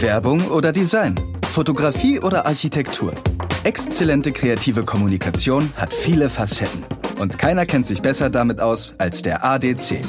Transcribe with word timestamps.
Werbung 0.00 0.46
oder 0.48 0.72
Design? 0.72 1.16
Fotografie 1.52 2.20
oder 2.20 2.46
Architektur? 2.46 3.12
Exzellente 3.64 4.30
kreative 4.30 4.84
Kommunikation 4.84 5.72
hat 5.76 5.92
viele 5.92 6.30
Facetten. 6.30 6.84
Und 7.18 7.38
keiner 7.38 7.66
kennt 7.66 7.86
sich 7.86 8.02
besser 8.02 8.30
damit 8.30 8.60
aus 8.60 8.94
als 8.98 9.22
der 9.22 9.44
ADC. 9.44 10.00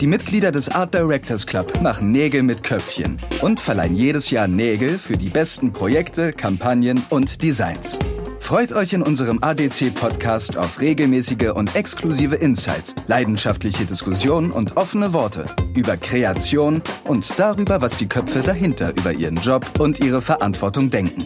Die 0.00 0.06
Mitglieder 0.06 0.52
des 0.52 0.68
Art 0.68 0.94
Directors 0.94 1.44
Club 1.46 1.80
machen 1.80 2.12
Nägel 2.12 2.44
mit 2.44 2.62
Köpfchen 2.62 3.16
und 3.42 3.58
verleihen 3.58 3.96
jedes 3.96 4.30
Jahr 4.30 4.46
Nägel 4.46 4.98
für 4.98 5.16
die 5.16 5.30
besten 5.30 5.72
Projekte, 5.72 6.32
Kampagnen 6.32 7.02
und 7.10 7.42
Designs. 7.42 7.98
Freut 8.44 8.72
euch 8.72 8.92
in 8.92 9.00
unserem 9.00 9.38
ADC-Podcast 9.40 10.58
auf 10.58 10.78
regelmäßige 10.78 11.52
und 11.54 11.74
exklusive 11.74 12.34
Insights, 12.34 12.94
leidenschaftliche 13.06 13.86
Diskussionen 13.86 14.52
und 14.52 14.76
offene 14.76 15.14
Worte 15.14 15.46
über 15.74 15.96
Kreation 15.96 16.82
und 17.04 17.38
darüber, 17.38 17.80
was 17.80 17.96
die 17.96 18.06
Köpfe 18.06 18.42
dahinter 18.42 18.90
über 18.98 19.14
ihren 19.14 19.36
Job 19.36 19.66
und 19.78 19.98
ihre 19.98 20.20
Verantwortung 20.20 20.90
denken. 20.90 21.24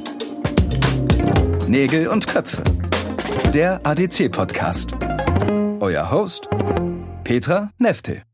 Nägel 1.66 2.06
und 2.06 2.28
Köpfe. 2.28 2.62
Der 3.52 3.84
ADC-Podcast. 3.84 4.92
Euer 5.80 6.12
Host 6.12 6.48
Petra 7.24 7.72
Neftel. 7.78 8.27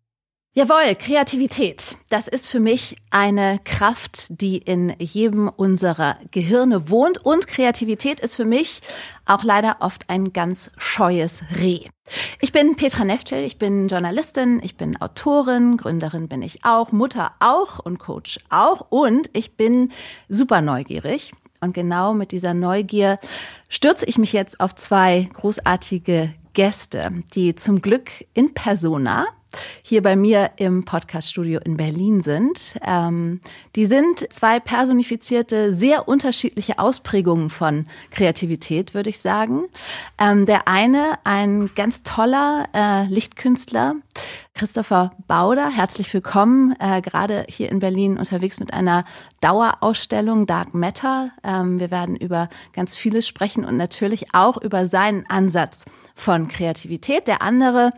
Jawohl, 0.56 0.94
Kreativität. 0.94 1.96
Das 2.10 2.28
ist 2.28 2.46
für 2.46 2.60
mich 2.60 2.94
eine 3.10 3.58
Kraft, 3.64 4.40
die 4.40 4.58
in 4.58 4.94
jedem 5.00 5.48
unserer 5.48 6.16
Gehirne 6.30 6.88
wohnt. 6.88 7.18
Und 7.18 7.48
Kreativität 7.48 8.20
ist 8.20 8.36
für 8.36 8.44
mich 8.44 8.80
auch 9.26 9.42
leider 9.42 9.78
oft 9.80 10.08
ein 10.10 10.32
ganz 10.32 10.70
scheues 10.76 11.42
Reh. 11.60 11.80
Ich 12.40 12.52
bin 12.52 12.76
Petra 12.76 13.04
Neftel, 13.04 13.42
ich 13.42 13.58
bin 13.58 13.88
Journalistin, 13.88 14.60
ich 14.62 14.76
bin 14.76 14.96
Autorin, 15.02 15.76
Gründerin 15.76 16.28
bin 16.28 16.40
ich 16.40 16.64
auch, 16.64 16.92
Mutter 16.92 17.32
auch 17.40 17.80
und 17.80 17.98
Coach 17.98 18.38
auch. 18.48 18.86
Und 18.90 19.30
ich 19.32 19.56
bin 19.56 19.90
super 20.28 20.62
neugierig. 20.62 21.32
Und 21.60 21.74
genau 21.74 22.14
mit 22.14 22.30
dieser 22.30 22.54
Neugier 22.54 23.18
stürze 23.68 24.06
ich 24.06 24.18
mich 24.18 24.32
jetzt 24.32 24.60
auf 24.60 24.76
zwei 24.76 25.28
großartige 25.32 26.32
Gäste, 26.52 27.10
die 27.34 27.56
zum 27.56 27.82
Glück 27.82 28.10
in 28.34 28.54
Persona 28.54 29.26
hier 29.82 30.02
bei 30.02 30.16
mir 30.16 30.52
im 30.56 30.84
Podcaststudio 30.84 31.60
in 31.60 31.76
Berlin 31.76 32.22
sind. 32.22 32.74
Ähm, 32.86 33.40
die 33.76 33.84
sind 33.84 34.32
zwei 34.32 34.60
personifizierte, 34.60 35.72
sehr 35.72 36.08
unterschiedliche 36.08 36.78
Ausprägungen 36.78 37.50
von 37.50 37.86
Kreativität, 38.10 38.94
würde 38.94 39.10
ich 39.10 39.18
sagen. 39.18 39.64
Ähm, 40.18 40.46
der 40.46 40.68
eine, 40.68 41.18
ein 41.24 41.70
ganz 41.74 42.02
toller 42.02 42.68
äh, 42.74 43.06
Lichtkünstler, 43.06 43.96
Christopher 44.54 45.12
Bauder, 45.26 45.68
herzlich 45.68 46.14
willkommen, 46.14 46.76
äh, 46.78 47.00
gerade 47.00 47.44
hier 47.48 47.70
in 47.70 47.80
Berlin 47.80 48.18
unterwegs 48.18 48.60
mit 48.60 48.72
einer 48.72 49.04
Dauerausstellung 49.40 50.46
Dark 50.46 50.74
Matter. 50.74 51.30
Ähm, 51.42 51.80
wir 51.80 51.90
werden 51.90 52.14
über 52.14 52.48
ganz 52.72 52.94
vieles 52.94 53.26
sprechen 53.26 53.64
und 53.64 53.76
natürlich 53.76 54.32
auch 54.32 54.56
über 54.56 54.86
seinen 54.86 55.26
Ansatz 55.28 55.84
von 56.14 56.46
Kreativität. 56.46 57.26
Der 57.26 57.42
andere 57.42 57.92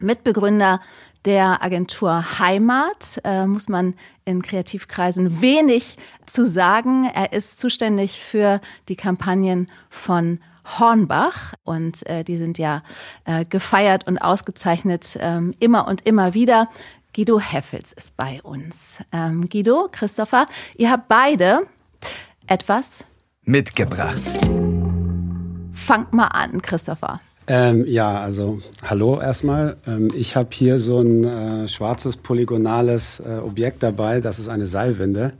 Mitbegründer 0.00 0.80
der 1.24 1.62
Agentur 1.62 2.38
Heimat, 2.38 3.20
äh, 3.24 3.46
muss 3.46 3.68
man 3.68 3.94
in 4.24 4.42
Kreativkreisen 4.42 5.40
wenig 5.42 5.96
zu 6.24 6.46
sagen. 6.46 7.10
Er 7.12 7.32
ist 7.32 7.58
zuständig 7.58 8.20
für 8.20 8.60
die 8.88 8.96
Kampagnen 8.96 9.68
von 9.90 10.40
Hornbach 10.78 11.54
und 11.64 12.06
äh, 12.06 12.24
die 12.24 12.36
sind 12.36 12.58
ja 12.58 12.82
äh, 13.24 13.44
gefeiert 13.44 14.06
und 14.06 14.18
ausgezeichnet 14.18 15.16
ähm, 15.20 15.52
immer 15.58 15.86
und 15.88 16.06
immer 16.06 16.34
wieder. 16.34 16.68
Guido 17.14 17.40
Heffels 17.40 17.92
ist 17.92 18.16
bei 18.16 18.42
uns. 18.42 18.98
Ähm, 19.12 19.48
Guido, 19.48 19.88
Christopher, 19.90 20.48
ihr 20.76 20.90
habt 20.90 21.08
beide 21.08 21.66
etwas 22.46 23.04
mitgebracht. 23.42 24.22
Fangt 25.72 26.12
mal 26.12 26.26
an, 26.26 26.60
Christopher. 26.62 27.20
Ähm, 27.48 27.84
ja, 27.86 28.18
also 28.20 28.60
hallo 28.82 29.20
erstmal. 29.20 29.76
Ähm, 29.86 30.08
ich 30.14 30.34
habe 30.34 30.48
hier 30.52 30.78
so 30.78 31.00
ein 31.00 31.24
äh, 31.24 31.68
schwarzes 31.68 32.16
polygonales 32.16 33.20
äh, 33.20 33.38
Objekt 33.38 33.82
dabei. 33.82 34.20
Das 34.20 34.38
ist 34.38 34.48
eine 34.48 34.66
Seilwinde. 34.66 35.32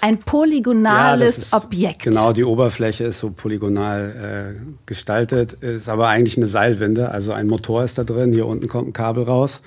Ein 0.00 0.18
polygonales 0.18 1.36
ja, 1.36 1.42
ist, 1.42 1.64
Objekt. 1.64 2.02
Genau, 2.02 2.32
die 2.32 2.44
Oberfläche 2.44 3.04
ist 3.04 3.18
so 3.18 3.30
polygonal 3.30 4.54
äh, 4.56 4.60
gestaltet, 4.86 5.54
ist 5.54 5.88
aber 5.88 6.08
eigentlich 6.08 6.36
eine 6.36 6.46
Seilwinde. 6.46 7.10
Also 7.10 7.32
ein 7.32 7.48
Motor 7.48 7.82
ist 7.82 7.98
da 7.98 8.04
drin. 8.04 8.32
Hier 8.32 8.46
unten 8.46 8.68
kommt 8.68 8.88
ein 8.88 8.92
Kabel 8.92 9.24
raus 9.24 9.60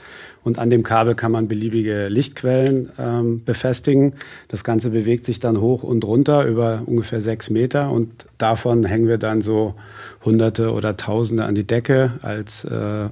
und 0.44 0.58
an 0.58 0.70
dem 0.70 0.84
Kabel 0.84 1.16
kann 1.16 1.32
man 1.32 1.48
beliebige 1.48 2.08
Lichtquellen 2.08 2.92
ähm, 2.98 3.44
befestigen. 3.44 4.14
Das 4.48 4.64
Ganze 4.64 4.90
bewegt 4.92 5.26
sich 5.26 5.40
dann 5.40 5.60
hoch 5.60 5.84
und 5.84 6.06
runter 6.06 6.46
über 6.46 6.82
ungefähr 6.86 7.22
sechs 7.22 7.50
Meter 7.50 7.92
und 7.92 8.28
davon 8.38 8.86
hängen 8.86 9.08
wir 9.08 9.18
dann 9.18 9.42
so 9.42 9.76
Hunderte 10.24 10.72
oder 10.72 10.98
Tausende 10.98 11.46
an 11.46 11.56
die 11.56 11.66
Decke 11.66 12.14
als 12.22 12.64
äh, 12.66 13.10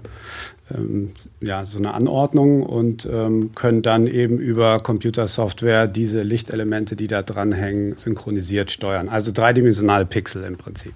ähm, 0.75 1.11
ja, 1.41 1.65
so 1.65 1.77
eine 1.77 1.93
Anordnung 1.93 2.63
und 2.63 3.07
ähm, 3.11 3.51
können 3.55 3.81
dann 3.81 4.07
eben 4.07 4.37
über 4.37 4.79
Computersoftware 4.79 5.87
diese 5.87 6.21
Lichtelemente, 6.21 6.95
die 6.95 7.07
da 7.07 7.23
dranhängen, 7.23 7.95
synchronisiert 7.97 8.71
steuern. 8.71 9.09
Also 9.09 9.31
dreidimensionale 9.31 10.05
Pixel 10.05 10.43
im 10.43 10.57
Prinzip. 10.57 10.93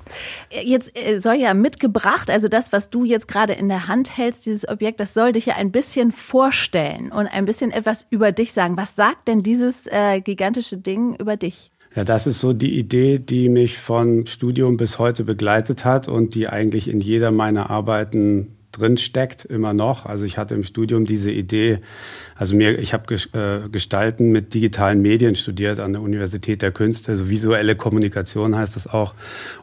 Jetzt 0.52 0.98
äh, 0.98 1.20
soll 1.20 1.36
ja 1.36 1.54
mitgebracht, 1.54 2.30
also 2.30 2.48
das, 2.48 2.72
was 2.72 2.90
du 2.90 3.04
jetzt 3.04 3.28
gerade 3.28 3.54
in 3.54 3.70
der 3.70 3.88
Hand 3.88 4.18
hältst, 4.18 4.46
dieses 4.46 4.68
Objekt, 4.68 5.00
das 5.00 5.14
soll 5.14 5.32
dich 5.32 5.48
ja 5.48 5.56
ein 5.56 5.72
bisschen 5.72 6.12
vorstellen 6.12 7.12
und 7.12 7.28
ein 7.28 7.46
bisschen 7.46 7.72
etwas 7.72 8.06
über 8.10 8.32
dich 8.32 8.54
sagen. 8.54 8.78
Was 8.78 8.96
sagt 8.96 9.28
denn 9.28 9.44
dieses 9.44 9.88
äh, 9.88 10.22
gigantische 10.22 10.78
Ding 10.78 11.16
über 11.16 11.38
dich? 11.38 11.72
Ja, 11.96 12.04
das 12.04 12.26
ist 12.26 12.40
so 12.40 12.54
die 12.54 12.80
Idee, 12.80 13.20
die 13.20 13.50
mich 13.50 13.78
von 13.78 14.26
Studium 14.26 14.78
bis 14.78 14.98
heute 14.98 15.24
begleitet 15.24 15.86
hat 15.86 16.08
und 16.08 16.34
die 16.34 16.48
eigentlich 16.48 16.88
in 16.88 17.02
jeder 17.02 17.30
meiner 17.30 17.70
Arbeiten 17.70 18.56
drin 18.72 18.98
steckt, 18.98 19.46
immer 19.46 19.74
noch. 19.74 20.08
Also 20.08 20.26
ich 20.26 20.40
hatte 20.40 20.56
im 20.56 20.64
Studium 20.64 21.06
diese 21.06 21.30
Idee, 21.32 21.80
also 22.36 22.56
mir, 22.56 22.80
ich 22.80 22.94
habe 22.94 23.14
äh, 23.14 23.70
Gestalten 23.70 24.32
mit 24.32 24.56
digitalen 24.56 25.04
Medien 25.04 25.36
studiert 25.36 25.80
an 25.80 25.94
der 25.94 26.02
Universität 26.02 26.64
der 26.64 26.72
Künste, 26.72 27.12
also 27.12 27.30
visuelle 27.30 27.76
Kommunikation 27.76 28.56
heißt 28.56 28.76
das 28.76 28.88
auch. 28.88 29.14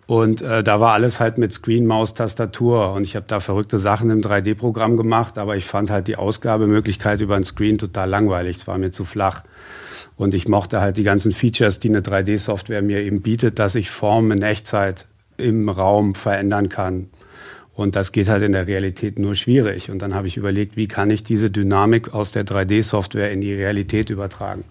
Und 0.07 0.43
äh, 0.43 0.63
da 0.63 0.79
war 0.79 0.93
alles 0.93 1.19
halt 1.19 1.39
mit 1.39 1.53
Screen, 1.53 1.87
Maus, 1.87 2.15
Tastatur 2.15 2.93
und 2.93 3.03
ich 3.03 3.17
habe 3.17 3.27
da 3.29 3.41
verrückte 3.41 3.79
Sachen 3.79 4.11
im 4.11 4.21
3D-Programm 4.21 4.97
gemacht, 4.97 5.37
aber 5.37 5.57
ich 5.57 5.65
fand 5.65 5.91
halt 5.91 6.07
die 6.07 6.17
Ausgabemöglichkeit 6.17 7.21
über 7.21 7.35
ein 7.35 7.45
Screen 7.45 7.79
total 7.79 8.09
langweilig. 8.09 8.59
Es 8.59 8.67
war 8.69 8.79
mir 8.79 8.93
zu 8.93 9.05
flach. 9.05 9.43
Und 10.21 10.35
ich 10.35 10.49
mochte 10.49 10.83
halt 10.83 10.99
die 10.99 11.03
ganzen 11.03 11.33
Features, 11.33 11.81
die 11.81 11.89
eine 11.89 12.03
3D-Software 12.03 12.83
mir 12.83 13.01
eben 13.01 13.23
bietet, 13.23 13.59
dass 13.59 13.75
ich 13.75 13.89
Formen 13.89 14.33
in 14.33 14.43
Echtzeit 14.43 15.07
im 15.39 15.71
Raum 15.71 16.15
verändern 16.15 16.69
kann 16.69 17.09
und 17.81 17.97
das 17.97 18.13
geht 18.13 18.29
halt 18.29 18.43
in 18.43 18.53
der 18.53 18.67
Realität 18.67 19.19
nur 19.19 19.35
schwierig. 19.35 19.91
Und 19.91 20.01
dann 20.01 20.15
habe 20.15 20.27
ich 20.27 20.37
überlegt, 20.37 20.77
wie 20.77 20.87
kann 20.87 21.09
ich 21.09 21.25
diese 21.25 21.51
Dynamik 21.51 22.13
aus 22.13 22.31
der 22.31 22.45
3D-Software 22.45 23.33
in 23.33 23.41
die 23.41 23.55
Realität 23.55 24.11
übertragen. 24.11 24.65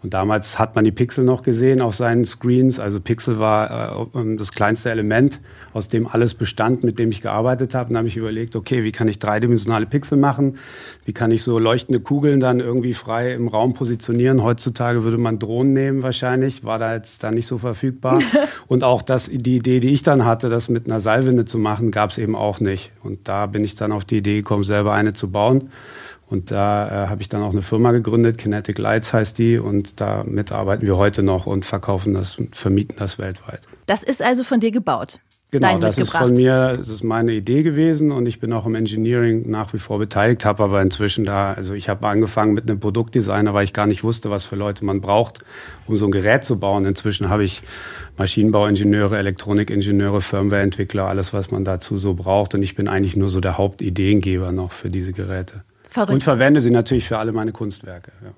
Und 0.00 0.14
damals 0.14 0.60
hat 0.60 0.76
man 0.76 0.84
die 0.84 0.92
Pixel 0.92 1.24
noch 1.24 1.42
gesehen 1.42 1.80
auf 1.80 1.96
seinen 1.96 2.24
Screens. 2.24 2.78
Also 2.78 3.00
Pixel 3.00 3.40
war 3.40 4.08
äh, 4.14 4.36
das 4.36 4.52
kleinste 4.52 4.90
Element, 4.90 5.40
aus 5.72 5.88
dem 5.88 6.06
alles 6.06 6.34
bestand, 6.34 6.84
mit 6.84 7.00
dem 7.00 7.10
ich 7.10 7.20
gearbeitet 7.20 7.74
habe. 7.74 7.88
Und 7.88 7.94
dann 7.94 7.98
habe 7.98 8.08
ich 8.08 8.16
überlegt, 8.16 8.54
okay, 8.54 8.84
wie 8.84 8.92
kann 8.92 9.08
ich 9.08 9.18
dreidimensionale 9.18 9.86
Pixel 9.86 10.16
machen? 10.16 10.58
Wie 11.04 11.12
kann 11.12 11.32
ich 11.32 11.42
so 11.42 11.58
leuchtende 11.58 11.98
Kugeln 11.98 12.38
dann 12.38 12.60
irgendwie 12.60 12.94
frei 12.94 13.34
im 13.34 13.48
Raum 13.48 13.74
positionieren? 13.74 14.44
Heutzutage 14.44 15.02
würde 15.02 15.18
man 15.18 15.40
Drohnen 15.40 15.72
nehmen 15.72 16.04
wahrscheinlich, 16.04 16.62
war 16.62 16.78
da 16.78 16.94
jetzt 16.94 17.24
da 17.24 17.32
nicht 17.32 17.46
so 17.46 17.58
verfügbar. 17.58 18.20
Und 18.68 18.84
auch 18.84 19.02
das, 19.02 19.28
die 19.32 19.56
Idee, 19.56 19.80
die 19.80 19.90
ich 19.90 20.04
dann 20.04 20.24
hatte, 20.24 20.48
das 20.48 20.68
mit 20.68 20.86
einer 20.86 21.00
Seilwinde 21.00 21.44
zu 21.44 21.58
machen, 21.58 21.90
gab 21.90 22.10
es 22.10 22.18
eben 22.18 22.36
auch 22.36 22.60
nicht. 22.60 22.92
Und 23.02 23.26
da 23.26 23.46
bin 23.46 23.64
ich 23.64 23.74
dann 23.74 23.90
auf 23.90 24.04
die 24.04 24.18
Idee 24.18 24.36
gekommen, 24.36 24.62
selber 24.62 24.92
eine 24.92 25.12
zu 25.12 25.28
bauen. 25.28 25.70
Und 26.30 26.50
da 26.50 27.04
äh, 27.04 27.08
habe 27.08 27.22
ich 27.22 27.28
dann 27.28 27.42
auch 27.42 27.52
eine 27.52 27.62
Firma 27.62 27.92
gegründet, 27.92 28.36
Kinetic 28.36 28.78
Lights 28.78 29.12
heißt 29.12 29.38
die, 29.38 29.58
und 29.58 30.00
damit 30.00 30.52
arbeiten 30.52 30.86
wir 30.86 30.96
heute 30.96 31.22
noch 31.22 31.46
und 31.46 31.64
verkaufen 31.64 32.14
das 32.14 32.38
und 32.38 32.54
vermieten 32.54 32.96
das 32.98 33.18
weltweit. 33.18 33.60
Das 33.86 34.02
ist 34.02 34.22
also 34.22 34.44
von 34.44 34.60
dir 34.60 34.70
gebaut. 34.70 35.20
Genau, 35.50 35.78
das 35.78 35.96
ist 35.96 36.10
von 36.12 36.34
mir, 36.34 36.74
das 36.76 36.90
ist 36.90 37.02
meine 37.02 37.32
Idee 37.32 37.62
gewesen 37.62 38.12
und 38.12 38.26
ich 38.26 38.38
bin 38.38 38.52
auch 38.52 38.66
im 38.66 38.74
Engineering 38.74 39.48
nach 39.48 39.72
wie 39.72 39.78
vor 39.78 39.98
beteiligt, 39.98 40.44
habe 40.44 40.62
aber 40.62 40.82
inzwischen 40.82 41.24
da, 41.24 41.54
also 41.54 41.72
ich 41.72 41.88
habe 41.88 42.06
angefangen 42.06 42.52
mit 42.52 42.68
einem 42.68 42.80
Produktdesigner, 42.80 43.54
weil 43.54 43.64
ich 43.64 43.72
gar 43.72 43.86
nicht 43.86 44.04
wusste, 44.04 44.28
was 44.30 44.44
für 44.44 44.56
Leute 44.56 44.84
man 44.84 45.00
braucht, 45.00 45.42
um 45.86 45.96
so 45.96 46.04
ein 46.04 46.10
Gerät 46.10 46.44
zu 46.44 46.58
bauen. 46.58 46.84
Inzwischen 46.84 47.30
habe 47.30 47.44
ich 47.44 47.62
Maschinenbauingenieure, 48.18 49.16
Elektronikingenieure, 49.16 50.20
Firmwareentwickler, 50.20 51.06
alles, 51.06 51.32
was 51.32 51.50
man 51.50 51.64
dazu 51.64 51.96
so 51.96 52.12
braucht 52.12 52.54
und 52.54 52.62
ich 52.62 52.76
bin 52.76 52.86
eigentlich 52.86 53.16
nur 53.16 53.30
so 53.30 53.40
der 53.40 53.56
Hauptideengeber 53.56 54.52
noch 54.52 54.72
für 54.72 54.90
diese 54.90 55.14
Geräte. 55.14 55.62
Verrückt. 55.98 56.12
Und 56.12 56.22
verwende 56.22 56.60
sie 56.60 56.70
natürlich 56.70 57.08
für 57.08 57.18
alle 57.18 57.32
meine 57.32 57.50
Kunstwerke. 57.50 58.12
Ja. 58.22 58.30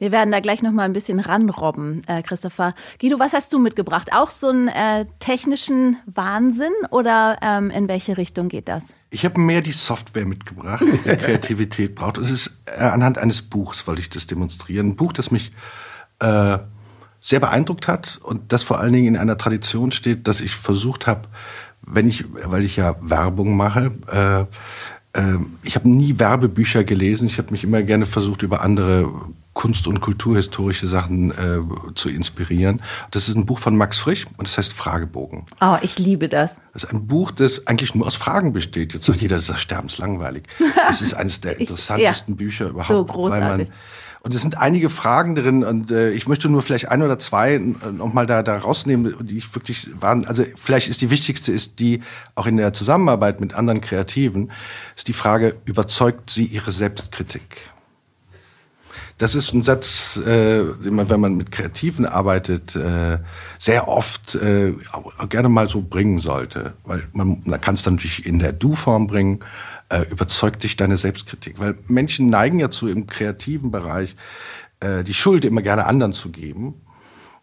Wir 0.00 0.10
werden 0.10 0.32
da 0.32 0.40
gleich 0.40 0.60
noch 0.60 0.72
mal 0.72 0.82
ein 0.82 0.92
bisschen 0.92 1.20
ranrobben, 1.20 2.02
äh, 2.08 2.20
Christopher. 2.22 2.74
Guido, 3.00 3.20
was 3.20 3.32
hast 3.32 3.52
du 3.52 3.60
mitgebracht? 3.60 4.08
Auch 4.12 4.30
so 4.30 4.48
einen 4.48 4.66
äh, 4.66 5.06
technischen 5.20 5.98
Wahnsinn 6.06 6.72
oder 6.90 7.38
ähm, 7.42 7.70
in 7.70 7.86
welche 7.86 8.16
Richtung 8.16 8.48
geht 8.48 8.66
das? 8.66 8.82
Ich 9.10 9.24
habe 9.24 9.40
mehr 9.40 9.62
die 9.62 9.70
Software 9.70 10.26
mitgebracht, 10.26 10.82
die 10.82 10.98
Kreativität 11.16 11.94
braucht. 11.94 12.18
Es 12.18 12.28
ist 12.28 12.58
äh, 12.66 12.80
anhand 12.80 13.18
eines 13.18 13.42
Buchs, 13.42 13.86
wollte 13.86 14.00
ich 14.00 14.10
das 14.10 14.26
demonstrieren. 14.26 14.88
Ein 14.88 14.96
Buch, 14.96 15.12
das 15.12 15.30
mich 15.30 15.52
äh, 16.18 16.58
sehr 17.20 17.38
beeindruckt 17.38 17.86
hat 17.86 18.18
und 18.20 18.52
das 18.52 18.64
vor 18.64 18.80
allen 18.80 18.94
Dingen 18.94 19.14
in 19.14 19.16
einer 19.16 19.38
Tradition 19.38 19.92
steht, 19.92 20.26
dass 20.26 20.40
ich 20.40 20.56
versucht 20.56 21.06
habe, 21.06 21.28
wenn 21.82 22.08
ich, 22.08 22.24
weil 22.46 22.64
ich 22.64 22.76
ja 22.76 22.96
Werbung 23.00 23.56
mache, 23.56 23.92
äh, 24.10 24.40
äh, 24.40 24.46
ich 25.64 25.74
habe 25.74 25.88
nie 25.88 26.18
Werbebücher 26.18 26.84
gelesen. 26.84 27.26
Ich 27.26 27.38
habe 27.38 27.50
mich 27.50 27.64
immer 27.64 27.82
gerne 27.82 28.06
versucht, 28.06 28.42
über 28.42 28.60
andere 28.60 29.12
Kunst- 29.54 29.88
und 29.88 30.00
kulturhistorische 30.00 30.86
Sachen 30.86 31.32
äh, 31.32 31.60
zu 31.94 32.08
inspirieren. 32.08 32.80
Das 33.10 33.28
ist 33.28 33.34
ein 33.34 33.44
Buch 33.44 33.58
von 33.58 33.76
Max 33.76 33.98
Frisch 33.98 34.26
und 34.38 34.46
das 34.46 34.56
heißt 34.56 34.72
Fragebogen. 34.72 35.46
Oh, 35.60 35.76
ich 35.82 35.98
liebe 35.98 36.28
das. 36.28 36.56
Das 36.72 36.84
ist 36.84 36.92
ein 36.92 37.08
Buch, 37.08 37.32
das 37.32 37.66
eigentlich 37.66 37.94
nur 37.96 38.06
aus 38.06 38.14
Fragen 38.14 38.52
besteht. 38.52 38.94
Jetzt 38.94 39.06
sagt 39.06 39.20
jeder, 39.20 39.36
das 39.36 39.48
ist 39.48 39.60
sterbenslangweilig. 39.60 40.44
Es 40.88 41.02
ist 41.02 41.14
eines 41.14 41.40
der 41.40 41.58
interessantesten 41.58 42.34
ich, 42.34 42.40
ja, 42.40 42.44
Bücher 42.44 42.68
überhaupt. 42.68 42.88
So 42.88 43.04
großartig. 43.04 43.48
Weil 43.48 43.58
man, 43.58 43.74
und 44.22 44.34
es 44.34 44.42
sind 44.42 44.58
einige 44.58 44.90
Fragen 44.90 45.34
drin 45.34 45.64
und 45.64 45.90
äh, 45.90 46.10
ich 46.10 46.28
möchte 46.28 46.48
nur 46.48 46.60
vielleicht 46.62 46.88
ein 46.88 47.02
oder 47.02 47.18
zwei 47.18 47.54
äh, 47.54 47.60
nochmal 47.60 48.26
da, 48.26 48.42
da 48.42 48.58
rausnehmen, 48.58 49.14
die 49.26 49.38
ich 49.38 49.54
wirklich 49.54 49.88
waren. 49.98 50.26
Also 50.26 50.44
vielleicht 50.56 50.88
ist 50.88 51.00
die 51.00 51.10
wichtigste, 51.10 51.52
ist 51.52 51.78
die 51.78 52.02
auch 52.34 52.46
in 52.46 52.58
der 52.58 52.72
Zusammenarbeit 52.72 53.40
mit 53.40 53.54
anderen 53.54 53.80
Kreativen, 53.80 54.52
ist 54.94 55.08
die 55.08 55.14
Frage, 55.14 55.56
überzeugt 55.64 56.30
sie 56.30 56.44
ihre 56.44 56.70
Selbstkritik? 56.70 57.70
Das 59.16 59.34
ist 59.34 59.52
ein 59.52 59.62
Satz, 59.62 60.18
äh, 60.26 60.62
man, 60.90 61.10
wenn 61.10 61.20
man 61.20 61.34
mit 61.34 61.52
Kreativen 61.52 62.06
arbeitet, 62.06 62.74
äh, 62.74 63.18
sehr 63.58 63.86
oft 63.86 64.34
äh, 64.34 64.72
gerne 65.28 65.50
mal 65.50 65.68
so 65.68 65.82
bringen 65.82 66.18
sollte. 66.18 66.72
Weil 66.84 67.06
man, 67.12 67.42
man 67.44 67.60
kann 67.60 67.74
es 67.74 67.82
dann 67.82 67.96
natürlich 67.96 68.24
in 68.24 68.38
der 68.38 68.54
Du-Form 68.54 69.06
bringen, 69.06 69.40
äh, 69.90 70.02
überzeugt 70.10 70.62
dich 70.62 70.76
deine 70.76 70.96
Selbstkritik. 70.96 71.58
Weil 71.58 71.76
Menschen 71.86 72.30
neigen 72.30 72.58
ja 72.58 72.70
zu 72.70 72.88
im 72.88 73.06
kreativen 73.06 73.70
Bereich 73.70 74.16
äh, 74.80 75.04
die 75.04 75.14
Schuld 75.14 75.44
immer 75.44 75.62
gerne 75.62 75.86
anderen 75.86 76.12
zu 76.12 76.30
geben 76.30 76.74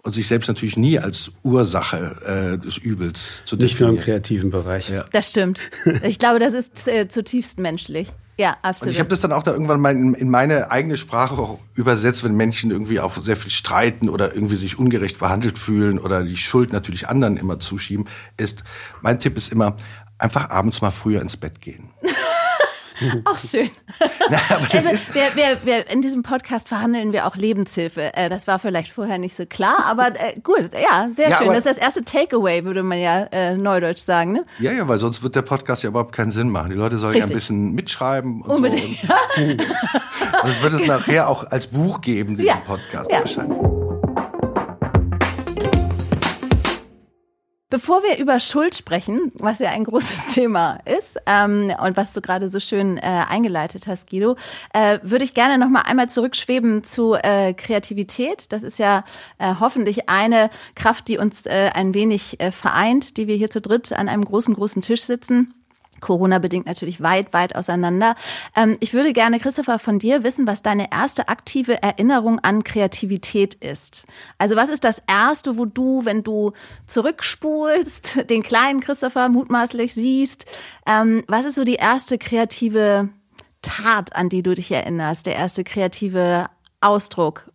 und 0.03 0.13
sich 0.13 0.27
selbst 0.27 0.47
natürlich 0.47 0.77
nie 0.77 0.97
als 0.97 1.31
Ursache 1.44 2.57
äh, 2.57 2.57
des 2.57 2.77
Übels 2.77 3.44
zu 3.45 3.57
definieren. 3.57 3.59
Nicht 3.59 3.79
nur 3.79 3.89
im 3.89 3.97
kreativen 3.97 4.49
Bereich. 4.49 4.89
Ja. 4.89 5.05
Das 5.11 5.29
stimmt. 5.31 5.59
Ich 6.03 6.17
glaube, 6.17 6.39
das 6.39 6.53
ist 6.53 6.88
äh, 6.88 7.07
zutiefst 7.07 7.59
menschlich. 7.59 8.11
Ja, 8.39 8.55
absolut. 8.61 8.89
Und 8.89 8.93
ich 8.93 9.00
habe 9.00 9.09
das 9.09 9.19
dann 9.19 9.31
auch 9.31 9.41
da 9.41 9.51
irgendwann 9.51 9.81
mal 9.81 9.93
in, 9.93 10.13
in, 10.13 10.29
meine 10.29 10.69
eigene 10.69 10.95
Sprache 10.95 11.35
auch 11.35 11.59
übersetzt, 11.73 12.23
wenn 12.23 12.35
Menschen 12.35 12.69
irgendwie 12.69 13.00
auch 13.00 13.17
sehr 13.17 13.35
viel 13.35 13.50
streiten 13.51 14.09
oder 14.09 14.33
irgendwie 14.33 14.57
sich 14.57 14.77
ungerecht 14.77 15.19
behandelt 15.19 15.57
fühlen 15.57 15.97
oder 15.97 16.23
die 16.23 16.38
Schuld 16.38 16.71
natürlich 16.71 17.07
anderen 17.07 17.35
immer 17.38 17.59
zuschieben, 17.59 18.07
ist, 18.38 18.63
mein 19.01 19.19
Tipp 19.19 19.38
ist 19.38 19.51
immer, 19.51 19.75
einfach 20.19 20.50
abends 20.51 20.81
mal 20.81 20.91
früher 20.91 21.21
ins 21.21 21.35
Bett 21.35 21.61
gehen. 21.61 21.89
Auch 23.25 23.38
schön. 23.38 23.69
Na, 24.29 24.38
also, 24.71 24.89
wir, 25.13 25.35
wir, 25.35 25.65
wir, 25.65 25.89
in 25.89 26.01
diesem 26.01 26.23
Podcast 26.23 26.67
verhandeln 26.67 27.13
wir 27.13 27.25
auch 27.25 27.35
Lebenshilfe. 27.35 28.13
Äh, 28.15 28.29
das 28.29 28.47
war 28.47 28.59
vielleicht 28.59 28.91
vorher 28.91 29.17
nicht 29.17 29.35
so 29.35 29.45
klar, 29.45 29.85
aber 29.85 30.07
äh, 30.07 30.33
gut, 30.44 30.71
ja, 30.73 31.09
sehr 31.15 31.29
ja, 31.29 31.38
schön. 31.38 31.47
Das 31.47 31.59
ist 31.59 31.65
das 31.65 31.77
erste 31.77 32.03
Takeaway, 32.03 32.63
würde 32.63 32.83
man 32.83 32.99
ja 32.99 33.23
äh, 33.31 33.55
neudeutsch 33.55 33.99
sagen. 33.99 34.33
Ne? 34.33 34.45
Ja, 34.59 34.71
ja, 34.71 34.88
weil 34.88 34.99
sonst 34.99 35.23
wird 35.23 35.35
der 35.35 35.41
Podcast 35.41 35.83
ja 35.83 35.89
überhaupt 35.89 36.13
keinen 36.13 36.31
Sinn 36.31 36.49
machen. 36.49 36.69
Die 36.69 36.75
Leute 36.75 36.97
sollen 36.97 37.13
Richtig. 37.13 37.29
ja 37.29 37.33
ein 37.33 37.39
bisschen 37.39 37.71
mitschreiben. 37.73 38.41
Und 38.41 38.49
Unbedingt. 38.49 39.00
So. 39.00 39.41
Und, 39.41 39.61
und 40.43 40.50
es 40.50 40.61
wird 40.61 40.73
es 40.73 40.85
nachher 40.85 41.29
auch 41.29 41.50
als 41.50 41.67
Buch 41.67 42.01
geben, 42.01 42.35
diesen 42.35 42.47
ja. 42.47 42.57
Podcast 42.57 43.11
ja. 43.11 43.19
wahrscheinlich. 43.19 43.57
Bevor 47.69 48.01
wir 48.01 48.17
über 48.17 48.39
Schuld 48.39 48.75
sprechen, 48.75 49.33
was 49.35 49.59
ja 49.59 49.71
ein 49.71 49.83
großes 49.85 50.33
Thema 50.33 50.79
ist 50.85 51.17
ähm, 51.25 51.73
und 51.83 51.97
was 51.97 52.13
du 52.13 52.21
gerade 52.21 52.49
so 52.49 52.61
schön 52.61 52.97
äh, 52.97 53.01
eingeleitet 53.01 53.87
hast, 53.87 54.09
Guido, 54.09 54.37
äh, 54.73 54.99
würde 55.03 55.25
ich 55.25 55.33
gerne 55.33 55.57
noch 55.57 55.67
mal 55.67 55.81
einmal 55.81 56.09
zurückschweben 56.09 56.85
zu 56.85 57.15
äh, 57.15 57.53
Kreativität. 57.53 58.53
Das 58.53 58.63
ist 58.63 58.79
ja 58.79 59.03
äh, 59.37 59.55
hoffentlich 59.59 60.07
eine 60.07 60.49
Kraft, 60.75 61.09
die 61.09 61.17
uns 61.17 61.45
äh, 61.45 61.71
ein 61.73 61.93
wenig 61.93 62.39
äh, 62.39 62.51
vereint, 62.51 63.17
die 63.17 63.27
wir 63.27 63.35
hier 63.35 63.49
zu 63.49 63.59
dritt 63.59 63.91
an 63.91 64.07
einem 64.07 64.23
großen, 64.23 64.53
großen 64.53 64.81
Tisch 64.81 65.01
sitzen. 65.01 65.53
Corona-bedingt 65.99 66.65
natürlich 66.65 67.01
weit, 67.01 67.33
weit 67.33 67.55
auseinander. 67.55 68.15
Ähm, 68.55 68.77
ich 68.79 68.94
würde 68.94 69.13
gerne, 69.13 69.39
Christopher, 69.39 69.79
von 69.79 69.99
dir 69.99 70.23
wissen, 70.23 70.47
was 70.47 70.61
deine 70.61 70.91
erste 70.91 71.27
aktive 71.29 71.81
Erinnerung 71.81 72.39
an 72.39 72.63
Kreativität 72.63 73.53
ist. 73.55 74.05
Also 74.38 74.55
was 74.55 74.69
ist 74.69 74.83
das 74.83 75.01
Erste, 75.07 75.57
wo 75.57 75.65
du, 75.65 76.05
wenn 76.05 76.23
du 76.23 76.53
zurückspulst, 76.85 78.29
den 78.29 78.44
kleinen 78.44 78.81
Christopher 78.81 79.29
mutmaßlich 79.29 79.94
siehst, 79.94 80.45
ähm, 80.85 81.23
was 81.27 81.45
ist 81.45 81.55
so 81.55 81.63
die 81.63 81.75
erste 81.75 82.17
kreative 82.17 83.09
Tat, 83.61 84.15
an 84.15 84.29
die 84.29 84.43
du 84.43 84.53
dich 84.53 84.71
erinnerst, 84.71 85.25
der 85.25 85.35
erste 85.35 85.63
kreative 85.63 86.50
Ausdruck? 86.79 87.51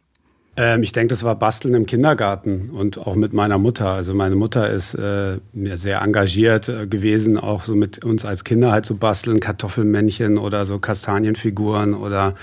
Ähm, 0.56 0.82
ich 0.82 0.93
denke, 0.93 1.08
das 1.08 1.25
war 1.25 1.34
Basteln 1.34 1.75
im 1.75 1.87
Kindergarten 1.87 2.70
und 2.70 2.99
auch 2.99 3.14
mit 3.14 3.32
meiner 3.32 3.56
Mutter. 3.56 3.88
Also 3.88 4.14
meine 4.14 4.37
Mutter 4.37 4.69
ist 4.69 4.94
äh, 4.94 5.38
sehr 5.75 6.02
engagiert 6.02 6.69
äh, 6.69 6.87
gewesen, 6.87 7.38
auch 7.38 7.64
so 7.64 7.75
mit 7.75 8.04
uns 8.04 8.25
als 8.25 8.44
Kinder 8.44 8.70
halt 8.70 8.84
zu 8.84 8.94
so 8.94 8.99
basteln, 8.99 9.40
Kartoffelmännchen 9.40 10.37
oder 10.37 10.64
so 10.66 10.78
Kastanienfiguren 10.78 11.94
oder 11.94 12.34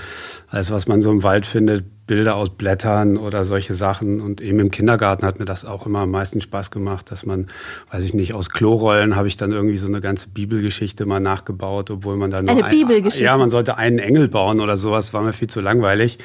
alles, 0.49 0.71
was 0.71 0.87
man 0.87 1.03
so 1.03 1.11
im 1.11 1.21
Wald 1.21 1.45
findet, 1.45 1.85
Bilder 2.09 2.37
aus 2.37 2.49
Blättern 2.49 3.17
oder 3.17 3.45
solche 3.45 3.75
Sachen. 3.75 4.19
Und 4.19 4.41
eben 4.41 4.59
im 4.59 4.71
Kindergarten 4.71 5.27
hat 5.27 5.37
mir 5.37 5.45
das 5.45 5.63
auch 5.63 5.85
immer 5.85 5.99
am 5.99 6.09
meisten 6.09 6.41
Spaß 6.41 6.71
gemacht, 6.71 7.11
dass 7.11 7.23
man, 7.23 7.45
weiß 7.91 8.03
ich 8.03 8.15
nicht, 8.15 8.33
aus 8.33 8.49
Klorollen 8.49 9.15
habe 9.15 9.27
ich 9.27 9.37
dann 9.37 9.51
irgendwie 9.51 9.77
so 9.77 9.87
eine 9.87 10.01
ganze 10.01 10.27
Bibelgeschichte 10.27 11.05
mal 11.05 11.19
nachgebaut, 11.19 11.91
obwohl 11.91 12.17
man 12.17 12.31
dann 12.31 12.45
nur 12.45 12.55
eine 12.55 12.65
ein, 12.65 12.71
Bibelgeschichte. 12.71 13.23
Ja, 13.23 13.37
man 13.37 13.51
sollte 13.51 13.77
einen 13.77 13.99
Engel 13.99 14.27
bauen 14.27 14.59
oder 14.59 14.75
sowas, 14.75 15.13
war 15.13 15.21
mir 15.21 15.33
viel 15.33 15.51
zu 15.51 15.61
langweilig. 15.61 16.17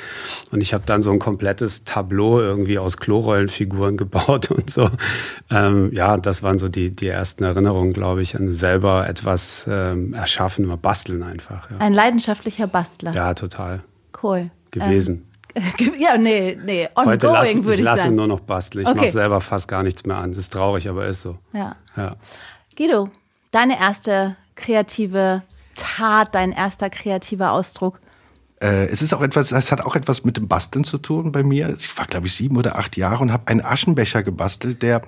Und 0.51 0.63
ich 0.63 0.73
habe 0.73 0.85
dann 0.87 1.03
so 1.03 1.13
ein 1.13 1.19
komplettes 1.19 1.85
Tableau 1.85 2.41
irgendwie 2.41 2.79
aus 2.79 2.97
Klorollenfiguren 2.97 3.97
gebaut 3.99 4.51
und 4.51 4.71
so. 4.71 4.89
Ähm, 5.51 5.91
ja, 5.93 6.17
das 6.17 6.43
waren 6.43 6.59
so 6.59 6.71
die, 6.71 6.97
die 6.97 7.09
ersten 7.09 7.45
Erinnerungen, 7.45 7.93
glaube 7.93 8.23
ich, 8.23 8.37
an 8.37 8.51
selber 8.51 9.07
etwas 9.07 9.67
ähm, 9.69 10.15
erschaffen, 10.15 10.65
mal 10.65 10.77
basteln 10.77 11.23
einfach. 11.23 11.71
Ja. 11.71 11.77
Ein 11.77 11.93
leidenschaftlicher 11.93 12.69
Bastler. 12.69 13.13
Ja, 13.13 13.35
total. 13.35 13.83
Cool. 14.23 14.51
Gewesen. 14.71 15.27
Ja, 15.99 16.17
nee, 16.17 16.59
nee, 16.63 16.89
ongoing 16.95 17.13
Heute 17.13 17.27
lassen, 17.29 17.65
würde 17.65 17.75
ich, 17.75 17.79
ich 17.81 17.85
lasse 17.85 18.11
nur 18.11 18.27
noch 18.27 18.41
basteln. 18.41 18.83
Ich 18.83 18.89
okay. 18.89 18.99
mache 18.99 19.09
selber 19.11 19.41
fast 19.41 19.69
gar 19.69 19.83
nichts 19.83 20.05
mehr 20.05 20.17
an. 20.17 20.31
Das 20.31 20.39
ist 20.39 20.53
traurig, 20.53 20.89
aber 20.89 21.07
ist 21.07 21.23
so. 21.23 21.39
Ja. 21.53 21.77
ja. 21.97 22.17
Guido, 22.77 23.09
deine 23.53 23.79
erste 23.79 24.37
kreative 24.57 25.43
Tat, 25.77 26.35
dein 26.35 26.53
erster 26.53 26.91
kreativer 26.91 27.53
Ausdruck? 27.53 28.01
Äh, 28.61 28.87
es 28.87 29.03
ist 29.03 29.13
auch 29.13 29.23
etwas, 29.23 29.53
es 29.53 29.73
hat 29.73 29.81
auch 29.81 29.97
etwas 29.97 30.25
mit 30.25 30.37
dem 30.37 30.49
Basteln 30.49 30.85
zu 30.85 30.99
tun 30.99 31.33
bei 31.33 31.43
mir. 31.43 31.75
Ich 31.79 31.97
war, 31.99 32.07
glaube 32.07 32.27
ich, 32.27 32.35
sieben 32.35 32.57
oder 32.57 32.77
acht 32.79 32.97
Jahre 32.97 33.23
und 33.23 33.33
habe 33.33 33.49
einen 33.49 33.61
Aschenbecher 33.61 34.23
gebastelt, 34.23 34.83
der, 34.83 35.03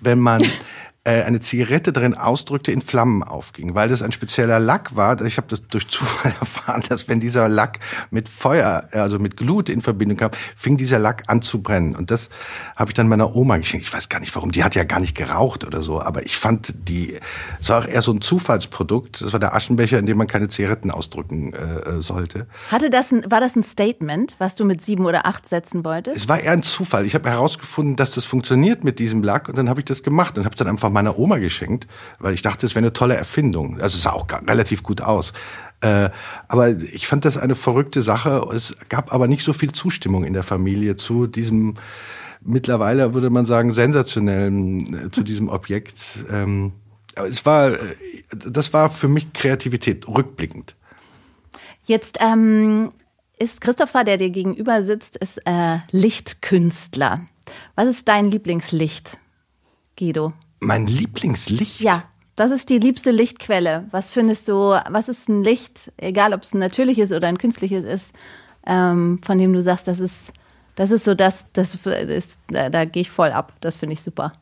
wenn 0.00 0.18
man 0.18 0.42
äh, 1.08 1.22
eine 1.22 1.40
Zigarette 1.40 1.90
drin 1.90 2.14
ausdrückte, 2.14 2.70
in 2.70 2.82
Flammen 2.82 3.22
aufging, 3.22 3.74
weil 3.74 3.88
das 3.88 4.02
ein 4.02 4.12
spezieller 4.12 4.60
Lack 4.60 4.94
war. 4.94 5.18
Ich 5.22 5.38
habe 5.38 5.48
das 5.48 5.66
durch 5.66 5.88
Zufall 5.88 6.34
erfahren, 6.38 6.82
dass 6.86 7.08
wenn 7.08 7.18
dieser 7.18 7.48
Lack 7.48 7.80
mit 8.10 8.28
Feuer, 8.28 8.88
also 8.92 9.18
mit 9.18 9.38
Glut 9.38 9.70
in 9.70 9.80
Verbindung 9.80 10.18
kam, 10.18 10.32
fing 10.54 10.76
dieser 10.76 10.98
Lack 10.98 11.24
an 11.28 11.40
zu 11.40 11.62
brennen. 11.62 11.96
Und 11.96 12.10
das 12.10 12.28
habe 12.76 12.90
ich 12.90 12.94
dann 12.94 13.08
meiner 13.08 13.34
Oma 13.34 13.56
geschenkt. 13.56 13.86
Ich 13.86 13.92
weiß 13.92 14.10
gar 14.10 14.20
nicht 14.20 14.34
warum. 14.36 14.50
Die 14.50 14.64
hat 14.64 14.74
ja 14.74 14.84
gar 14.84 15.00
nicht 15.00 15.16
geraucht 15.16 15.64
oder 15.64 15.82
so, 15.82 15.98
aber 15.98 16.26
ich 16.26 16.36
fand 16.36 16.74
die, 16.76 17.18
es 17.58 17.70
war 17.70 17.84
auch 17.84 17.88
eher 17.88 18.02
so 18.02 18.12
ein 18.12 18.20
Zufallsprodukt. 18.20 19.22
Das 19.22 19.32
war 19.32 19.40
der 19.40 19.54
Aschenbecher, 19.54 19.98
in 19.98 20.04
dem 20.04 20.18
man 20.18 20.26
keine 20.26 20.48
Zigaretten 20.48 20.90
ausdrücken 20.90 21.54
äh, 21.54 22.02
sollte. 22.02 22.46
Hatte 22.70 22.90
das 22.90 23.12
ein, 23.12 23.24
war 23.30 23.40
das 23.40 23.56
ein 23.56 23.62
Statement, 23.62 24.36
was 24.38 24.56
du 24.56 24.66
mit 24.66 24.82
sieben 24.82 25.06
oder 25.06 25.24
acht 25.24 25.48
setzen 25.48 25.86
wolltest? 25.86 26.18
Es 26.18 26.28
war 26.28 26.38
eher 26.40 26.52
ein 26.52 26.62
Zufall. 26.62 27.06
Ich 27.06 27.14
habe 27.14 27.30
herausgefunden, 27.30 27.96
dass 27.96 28.12
das 28.12 28.26
funktioniert 28.26 28.84
mit 28.84 28.98
diesem 28.98 29.22
Lack 29.22 29.48
und 29.48 29.56
dann 29.56 29.70
habe 29.70 29.80
ich 29.80 29.86
das 29.86 30.02
gemacht 30.02 30.36
und 30.36 30.44
habe 30.44 30.52
es 30.52 30.58
dann 30.58 30.68
einfach 30.68 30.90
meiner 30.98 31.18
Oma 31.18 31.38
geschenkt, 31.38 31.86
weil 32.18 32.34
ich 32.34 32.42
dachte, 32.42 32.66
es 32.66 32.74
wäre 32.74 32.84
eine 32.84 32.92
tolle 32.92 33.14
Erfindung. 33.14 33.80
Also 33.80 33.96
es 33.96 34.02
sah 34.02 34.12
auch 34.12 34.26
relativ 34.48 34.82
gut 34.82 35.00
aus. 35.00 35.32
Äh, 35.80 36.10
aber 36.48 36.70
ich 36.70 37.06
fand 37.06 37.24
das 37.24 37.36
eine 37.36 37.54
verrückte 37.54 38.02
Sache. 38.02 38.44
Es 38.52 38.76
gab 38.88 39.12
aber 39.12 39.28
nicht 39.28 39.44
so 39.44 39.52
viel 39.52 39.72
Zustimmung 39.72 40.24
in 40.24 40.32
der 40.32 40.42
Familie 40.42 40.96
zu 40.96 41.26
diesem 41.26 41.74
mittlerweile 42.40 43.14
würde 43.14 43.30
man 43.30 43.46
sagen 43.46 43.72
sensationellen 43.72 45.06
äh, 45.06 45.10
zu 45.10 45.22
diesem 45.22 45.48
Objekt. 45.48 45.98
Ähm, 46.30 46.72
es 47.14 47.44
war, 47.46 47.72
äh, 47.72 47.96
das 48.30 48.72
war 48.72 48.90
für 48.90 49.08
mich 49.08 49.32
Kreativität 49.32 50.06
rückblickend. 50.08 50.74
Jetzt 51.84 52.18
ähm, 52.20 52.92
ist 53.38 53.60
Christopher, 53.60 54.04
der 54.04 54.18
dir 54.18 54.30
gegenüber 54.30 54.82
sitzt, 54.84 55.16
ist 55.16 55.38
äh, 55.46 55.78
Lichtkünstler. 55.90 57.26
Was 57.74 57.88
ist 57.88 58.08
dein 58.08 58.30
Lieblingslicht, 58.30 59.18
Guido? 59.98 60.32
Mein 60.60 60.86
Lieblingslicht? 60.86 61.80
Ja, 61.80 62.04
das 62.36 62.50
ist 62.50 62.68
die 62.68 62.78
liebste 62.78 63.10
Lichtquelle. 63.10 63.86
Was 63.90 64.10
findest 64.10 64.48
du, 64.48 64.54
was 64.54 65.08
ist 65.08 65.28
ein 65.28 65.42
Licht, 65.42 65.92
egal 65.96 66.32
ob 66.34 66.42
es 66.42 66.54
ein 66.54 66.60
natürliches 66.60 67.10
oder 67.12 67.28
ein 67.28 67.38
künstliches 67.38 67.84
ist, 67.84 68.12
ähm, 68.66 69.20
von 69.24 69.38
dem 69.38 69.52
du 69.52 69.62
sagst, 69.62 69.88
das 69.88 69.98
ist, 69.98 70.32
das 70.76 70.90
ist 70.90 71.04
so 71.04 71.14
das, 71.14 71.46
das 71.52 71.74
ist, 71.74 72.38
da, 72.48 72.70
da 72.70 72.84
gehe 72.84 73.02
ich 73.02 73.10
voll 73.10 73.30
ab. 73.30 73.54
Das 73.60 73.76
finde 73.76 73.94
ich 73.94 74.02
super. 74.02 74.32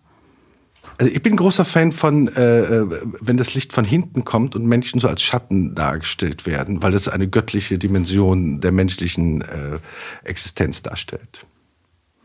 Also 0.99 1.13
ich 1.13 1.23
bin 1.23 1.35
ein 1.35 1.37
großer 1.37 1.65
Fan 1.65 1.93
von, 1.93 2.29
äh, 2.29 2.61
äh, 2.61 3.01
wenn 3.21 3.37
das 3.37 3.55
Licht 3.55 3.73
von 3.73 3.85
hinten 3.85 4.25
kommt 4.25 4.57
und 4.57 4.67
Menschen 4.67 5.01
so 5.01 5.09
als 5.09 5.23
Schatten 5.23 5.75
dargestellt 5.75 6.47
werden, 6.47 6.83
weil 6.83 6.93
das 6.93 7.09
eine 7.09 7.29
göttliche 7.29 7.79
Dimension 7.79 8.61
der 8.61 8.73
menschlichen 8.73 9.43
äh, 9.43 9.79
Existenz 10.25 10.83
darstellt. 10.83 11.47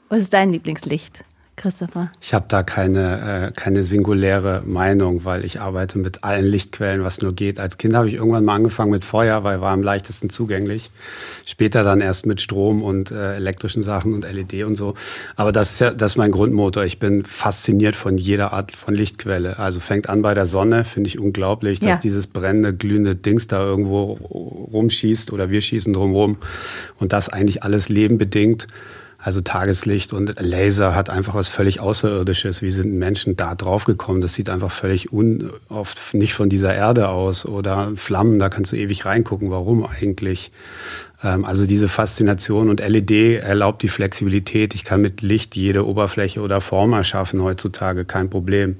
Was 0.09 0.19
ist 0.19 0.33
dein 0.33 0.51
Lieblingslicht? 0.51 1.23
Christopher? 1.61 2.11
Ich 2.21 2.33
habe 2.33 2.45
da 2.47 2.63
keine, 2.63 3.49
äh, 3.49 3.51
keine 3.51 3.83
singuläre 3.83 4.63
Meinung, 4.65 5.25
weil 5.25 5.45
ich 5.45 5.61
arbeite 5.61 5.99
mit 5.99 6.23
allen 6.23 6.45
Lichtquellen, 6.45 7.03
was 7.03 7.21
nur 7.21 7.33
geht. 7.33 7.59
Als 7.59 7.77
Kind 7.77 7.95
habe 7.95 8.07
ich 8.07 8.15
irgendwann 8.15 8.43
mal 8.45 8.55
angefangen 8.55 8.89
mit 8.89 9.05
Feuer, 9.05 9.43
weil 9.43 9.61
war 9.61 9.71
am 9.71 9.83
leichtesten 9.83 10.31
zugänglich. 10.31 10.89
Später 11.45 11.83
dann 11.83 12.01
erst 12.01 12.25
mit 12.25 12.41
Strom 12.41 12.81
und 12.81 13.11
äh, 13.11 13.35
elektrischen 13.35 13.83
Sachen 13.83 14.13
und 14.13 14.31
LED 14.31 14.63
und 14.63 14.75
so. 14.75 14.95
Aber 15.35 15.51
das 15.51 15.73
ist, 15.73 15.79
ja, 15.79 15.93
das 15.93 16.13
ist 16.13 16.17
mein 16.17 16.31
Grundmotor. 16.31 16.83
Ich 16.83 16.97
bin 16.97 17.23
fasziniert 17.23 17.95
von 17.95 18.17
jeder 18.17 18.53
Art 18.53 18.71
von 18.71 18.95
Lichtquelle. 18.95 19.59
Also 19.59 19.79
fängt 19.79 20.09
an 20.09 20.23
bei 20.23 20.33
der 20.33 20.47
Sonne, 20.47 20.83
finde 20.83 21.09
ich 21.09 21.19
unglaublich, 21.19 21.79
dass 21.79 21.89
ja. 21.89 21.95
dieses 21.97 22.25
brennende, 22.25 22.73
glühende 22.73 23.15
Dings 23.15 23.45
da 23.45 23.63
irgendwo 23.63 24.13
rumschießt 24.73 25.31
oder 25.31 25.51
wir 25.51 25.61
schießen 25.61 25.93
drumherum 25.93 26.37
und 26.97 27.13
das 27.13 27.29
eigentlich 27.29 27.61
alles 27.61 27.87
lebenbedingt. 27.87 28.67
Also 29.23 29.41
Tageslicht 29.41 30.13
und 30.13 30.39
Laser 30.39 30.95
hat 30.95 31.11
einfach 31.11 31.35
was 31.35 31.47
völlig 31.47 31.79
Außerirdisches. 31.79 32.63
Wie 32.63 32.71
sind 32.71 32.93
Menschen 32.97 33.35
da 33.35 33.53
drauf 33.53 33.85
gekommen? 33.85 34.19
Das 34.19 34.33
sieht 34.33 34.49
einfach 34.49 34.71
völlig 34.71 35.13
un, 35.13 35.51
oft 35.69 36.15
nicht 36.15 36.33
von 36.33 36.49
dieser 36.49 36.73
Erde 36.73 37.09
aus. 37.09 37.45
Oder 37.45 37.91
Flammen, 37.95 38.39
da 38.39 38.49
kannst 38.49 38.71
du 38.71 38.77
ewig 38.77 39.05
reingucken. 39.05 39.51
Warum 39.51 39.85
eigentlich? 39.85 40.51
Ähm, 41.23 41.45
also 41.45 41.67
diese 41.67 41.87
Faszination 41.87 42.67
und 42.67 42.79
LED 42.79 43.43
erlaubt 43.43 43.83
die 43.83 43.89
Flexibilität. 43.89 44.73
Ich 44.73 44.83
kann 44.83 45.01
mit 45.01 45.21
Licht 45.21 45.55
jede 45.55 45.85
Oberfläche 45.85 46.41
oder 46.41 46.59
Form 46.59 46.93
erschaffen 46.93 47.43
heutzutage, 47.43 48.05
kein 48.05 48.31
Problem. 48.31 48.77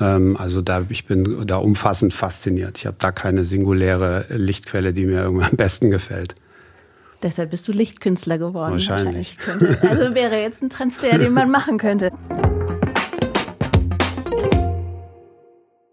Ähm, 0.00 0.38
also 0.38 0.62
da, 0.62 0.86
ich 0.88 1.04
bin 1.04 1.46
da 1.46 1.56
umfassend 1.58 2.14
fasziniert. 2.14 2.78
Ich 2.78 2.86
habe 2.86 2.96
da 2.98 3.12
keine 3.12 3.44
singuläre 3.44 4.24
Lichtquelle, 4.30 4.94
die 4.94 5.04
mir 5.04 5.22
irgendwie 5.22 5.44
am 5.44 5.56
besten 5.56 5.90
gefällt. 5.90 6.36
Deshalb 7.22 7.50
bist 7.50 7.66
du 7.66 7.72
Lichtkünstler 7.72 8.38
geworden. 8.38 8.72
Wahrscheinlich. 8.72 9.36
wahrscheinlich 9.38 9.82
also 9.82 10.14
wäre 10.14 10.40
jetzt 10.40 10.62
ein 10.62 10.70
Transfer, 10.70 11.18
den 11.18 11.32
man 11.32 11.50
machen 11.50 11.78
könnte. 11.78 12.12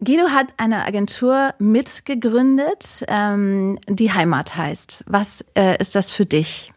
Guido 0.04 0.30
hat 0.30 0.54
eine 0.58 0.86
Agentur 0.86 1.56
mitgegründet, 1.58 3.04
ähm, 3.08 3.80
die 3.90 4.14
Heimat 4.14 4.56
heißt. 4.56 5.04
Was 5.08 5.44
äh, 5.56 5.82
ist 5.82 5.96
das 5.96 6.12
für 6.12 6.28
dich, 6.28 6.72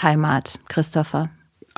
Heimat, 0.00 0.58
Christopher? 0.68 1.28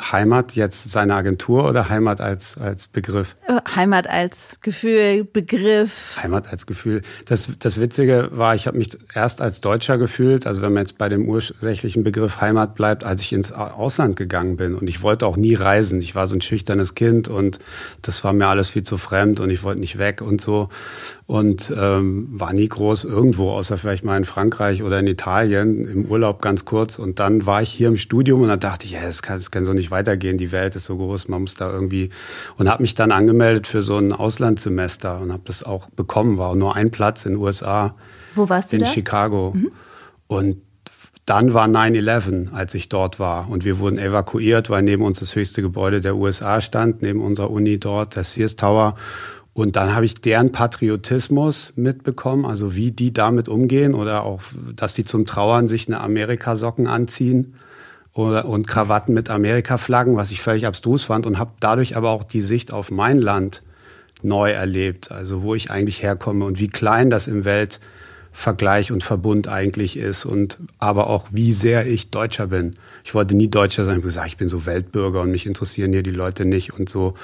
Heimat 0.00 0.56
jetzt 0.56 0.90
seine 0.90 1.14
Agentur 1.14 1.68
oder 1.68 1.88
Heimat 1.88 2.20
als, 2.20 2.58
als 2.58 2.88
Begriff? 2.88 3.36
Äh, 3.46 3.60
Heimat 3.76 4.08
als 4.08 4.58
Gefühl, 4.60 5.24
Begriff. 5.24 6.16
Heimat 6.20 6.50
als 6.50 6.66
Gefühl. 6.66 7.02
Das, 7.26 7.48
das 7.60 7.80
Witzige 7.80 8.28
war, 8.32 8.56
ich 8.56 8.66
habe 8.66 8.76
mich 8.76 8.98
erst 9.14 9.40
als 9.40 9.60
Deutscher 9.60 9.96
gefühlt, 9.96 10.46
also 10.46 10.62
wenn 10.62 10.72
man 10.72 10.82
jetzt 10.82 10.98
bei 10.98 11.08
dem 11.08 11.28
ursächlichen 11.28 12.02
Begriff 12.02 12.40
Heimat 12.40 12.74
bleibt, 12.74 13.04
als 13.04 13.22
ich 13.22 13.32
ins 13.32 13.52
Ausland 13.52 14.16
gegangen 14.16 14.56
bin. 14.56 14.74
Und 14.74 14.88
ich 14.88 15.02
wollte 15.02 15.26
auch 15.26 15.36
nie 15.36 15.54
reisen. 15.54 16.00
Ich 16.00 16.14
war 16.14 16.26
so 16.26 16.34
ein 16.34 16.40
schüchternes 16.40 16.94
Kind 16.94 17.28
und 17.28 17.60
das 18.02 18.24
war 18.24 18.32
mir 18.32 18.48
alles 18.48 18.68
viel 18.68 18.82
zu 18.82 18.98
fremd 18.98 19.38
und 19.38 19.50
ich 19.50 19.62
wollte 19.62 19.80
nicht 19.80 19.98
weg 19.98 20.20
und 20.20 20.40
so 20.40 20.70
und 21.26 21.72
ähm, 21.74 22.28
war 22.30 22.52
nie 22.52 22.68
groß 22.68 23.04
irgendwo, 23.04 23.50
außer 23.50 23.78
vielleicht 23.78 24.04
mal 24.04 24.16
in 24.18 24.26
Frankreich 24.26 24.82
oder 24.82 24.98
in 24.98 25.06
Italien 25.06 25.86
im 25.86 26.04
Urlaub 26.04 26.42
ganz 26.42 26.66
kurz. 26.66 26.98
Und 26.98 27.18
dann 27.18 27.46
war 27.46 27.62
ich 27.62 27.70
hier 27.70 27.88
im 27.88 27.96
Studium 27.96 28.42
und 28.42 28.48
dann 28.48 28.60
dachte 28.60 28.84
ich, 28.84 28.92
ja, 28.92 29.00
das 29.02 29.22
kann, 29.22 29.38
das 29.38 29.50
kann 29.50 29.64
so 29.64 29.72
nicht 29.72 29.90
weitergehen. 29.90 30.36
Die 30.36 30.52
Welt 30.52 30.76
ist 30.76 30.84
so 30.84 30.98
groß, 30.98 31.28
man 31.28 31.42
muss 31.42 31.54
da 31.54 31.72
irgendwie 31.72 32.10
und 32.58 32.68
habe 32.68 32.82
mich 32.82 32.94
dann 32.94 33.10
angemeldet 33.10 33.66
für 33.66 33.80
so 33.80 33.96
ein 33.96 34.12
Auslandssemester 34.12 35.18
und 35.20 35.32
habe 35.32 35.42
das 35.46 35.62
auch 35.62 35.88
bekommen. 35.88 36.36
War 36.36 36.54
nur 36.56 36.76
ein 36.76 36.90
Platz 36.90 37.24
in 37.24 37.32
den 37.32 37.40
USA. 37.40 37.94
Wo 38.34 38.50
warst 38.50 38.72
du 38.72 38.76
in 38.76 38.82
da? 38.82 38.88
Chicago 38.88 39.52
mhm. 39.54 39.70
und 40.26 40.56
dann 41.26 41.54
war 41.54 41.66
9-11, 41.66 42.52
als 42.52 42.74
ich 42.74 42.90
dort 42.90 43.18
war. 43.18 43.48
Und 43.48 43.64
wir 43.64 43.78
wurden 43.78 43.96
evakuiert, 43.96 44.68
weil 44.68 44.82
neben 44.82 45.02
uns 45.02 45.20
das 45.20 45.34
höchste 45.34 45.62
Gebäude 45.62 46.02
der 46.02 46.16
USA 46.16 46.60
stand, 46.60 47.00
neben 47.00 47.22
unserer 47.22 47.50
Uni 47.50 47.78
dort, 47.78 48.16
der 48.16 48.24
Sears 48.24 48.56
Tower. 48.56 48.96
Und 49.54 49.76
dann 49.76 49.94
habe 49.94 50.04
ich 50.04 50.16
deren 50.16 50.50
Patriotismus 50.50 51.72
mitbekommen, 51.76 52.44
also 52.44 52.74
wie 52.74 52.90
die 52.90 53.12
damit 53.12 53.48
umgehen 53.48 53.94
oder 53.94 54.24
auch, 54.24 54.42
dass 54.74 54.94
die 54.94 55.04
zum 55.04 55.26
Trauern 55.26 55.68
sich 55.68 55.86
eine 55.86 56.00
Amerikasocken 56.00 56.88
anziehen 56.88 57.54
oder, 58.12 58.46
und 58.46 58.66
Krawatten 58.66 59.14
mit 59.14 59.30
Amerika-Flaggen, 59.30 60.16
was 60.16 60.32
ich 60.32 60.42
völlig 60.42 60.66
abstrus 60.66 61.04
fand 61.04 61.24
und 61.24 61.38
habe 61.38 61.52
dadurch 61.60 61.96
aber 61.96 62.10
auch 62.10 62.24
die 62.24 62.42
Sicht 62.42 62.72
auf 62.72 62.90
mein 62.90 63.20
Land 63.20 63.62
neu 64.22 64.50
erlebt, 64.50 65.12
also 65.12 65.42
wo 65.42 65.54
ich 65.54 65.70
eigentlich 65.70 66.02
herkomme 66.02 66.44
und 66.44 66.58
wie 66.58 66.68
klein 66.68 67.08
das 67.08 67.28
im 67.28 67.44
Weltvergleich 67.44 68.90
und 68.90 69.04
Verbund 69.04 69.46
eigentlich 69.46 69.96
ist 69.96 70.24
und 70.24 70.58
aber 70.78 71.06
auch 71.06 71.26
wie 71.30 71.52
sehr 71.52 71.86
ich 71.86 72.10
Deutscher 72.10 72.48
bin. 72.48 72.74
Ich 73.04 73.14
wollte 73.14 73.36
nie 73.36 73.48
Deutscher 73.48 73.84
sein, 73.84 73.92
ich 73.92 73.98
habe 73.98 74.06
gesagt, 74.06 74.26
ich 74.28 74.36
bin 74.38 74.48
so 74.48 74.64
Weltbürger 74.64 75.20
und 75.20 75.30
mich 75.30 75.46
interessieren 75.46 75.92
hier 75.92 76.02
die 76.02 76.10
Leute 76.10 76.46
nicht 76.46 76.72
und 76.72 76.88
so. 76.88 77.14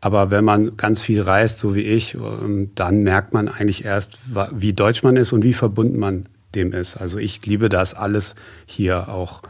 Aber 0.00 0.30
wenn 0.30 0.44
man 0.44 0.76
ganz 0.76 1.02
viel 1.02 1.22
reist, 1.22 1.58
so 1.58 1.74
wie 1.74 1.80
ich, 1.80 2.14
ähm, 2.14 2.70
dann 2.74 3.02
merkt 3.02 3.32
man 3.32 3.48
eigentlich 3.48 3.84
erst, 3.84 4.18
wie 4.52 4.72
deutsch 4.72 5.02
man 5.02 5.16
ist 5.16 5.32
und 5.32 5.42
wie 5.42 5.54
verbunden 5.54 5.98
man 5.98 6.26
dem 6.54 6.72
ist. 6.72 6.96
Also 6.96 7.18
ich 7.18 7.44
liebe 7.46 7.68
das 7.68 7.94
alles 7.94 8.34
hier 8.66 9.08
auch. 9.08 9.42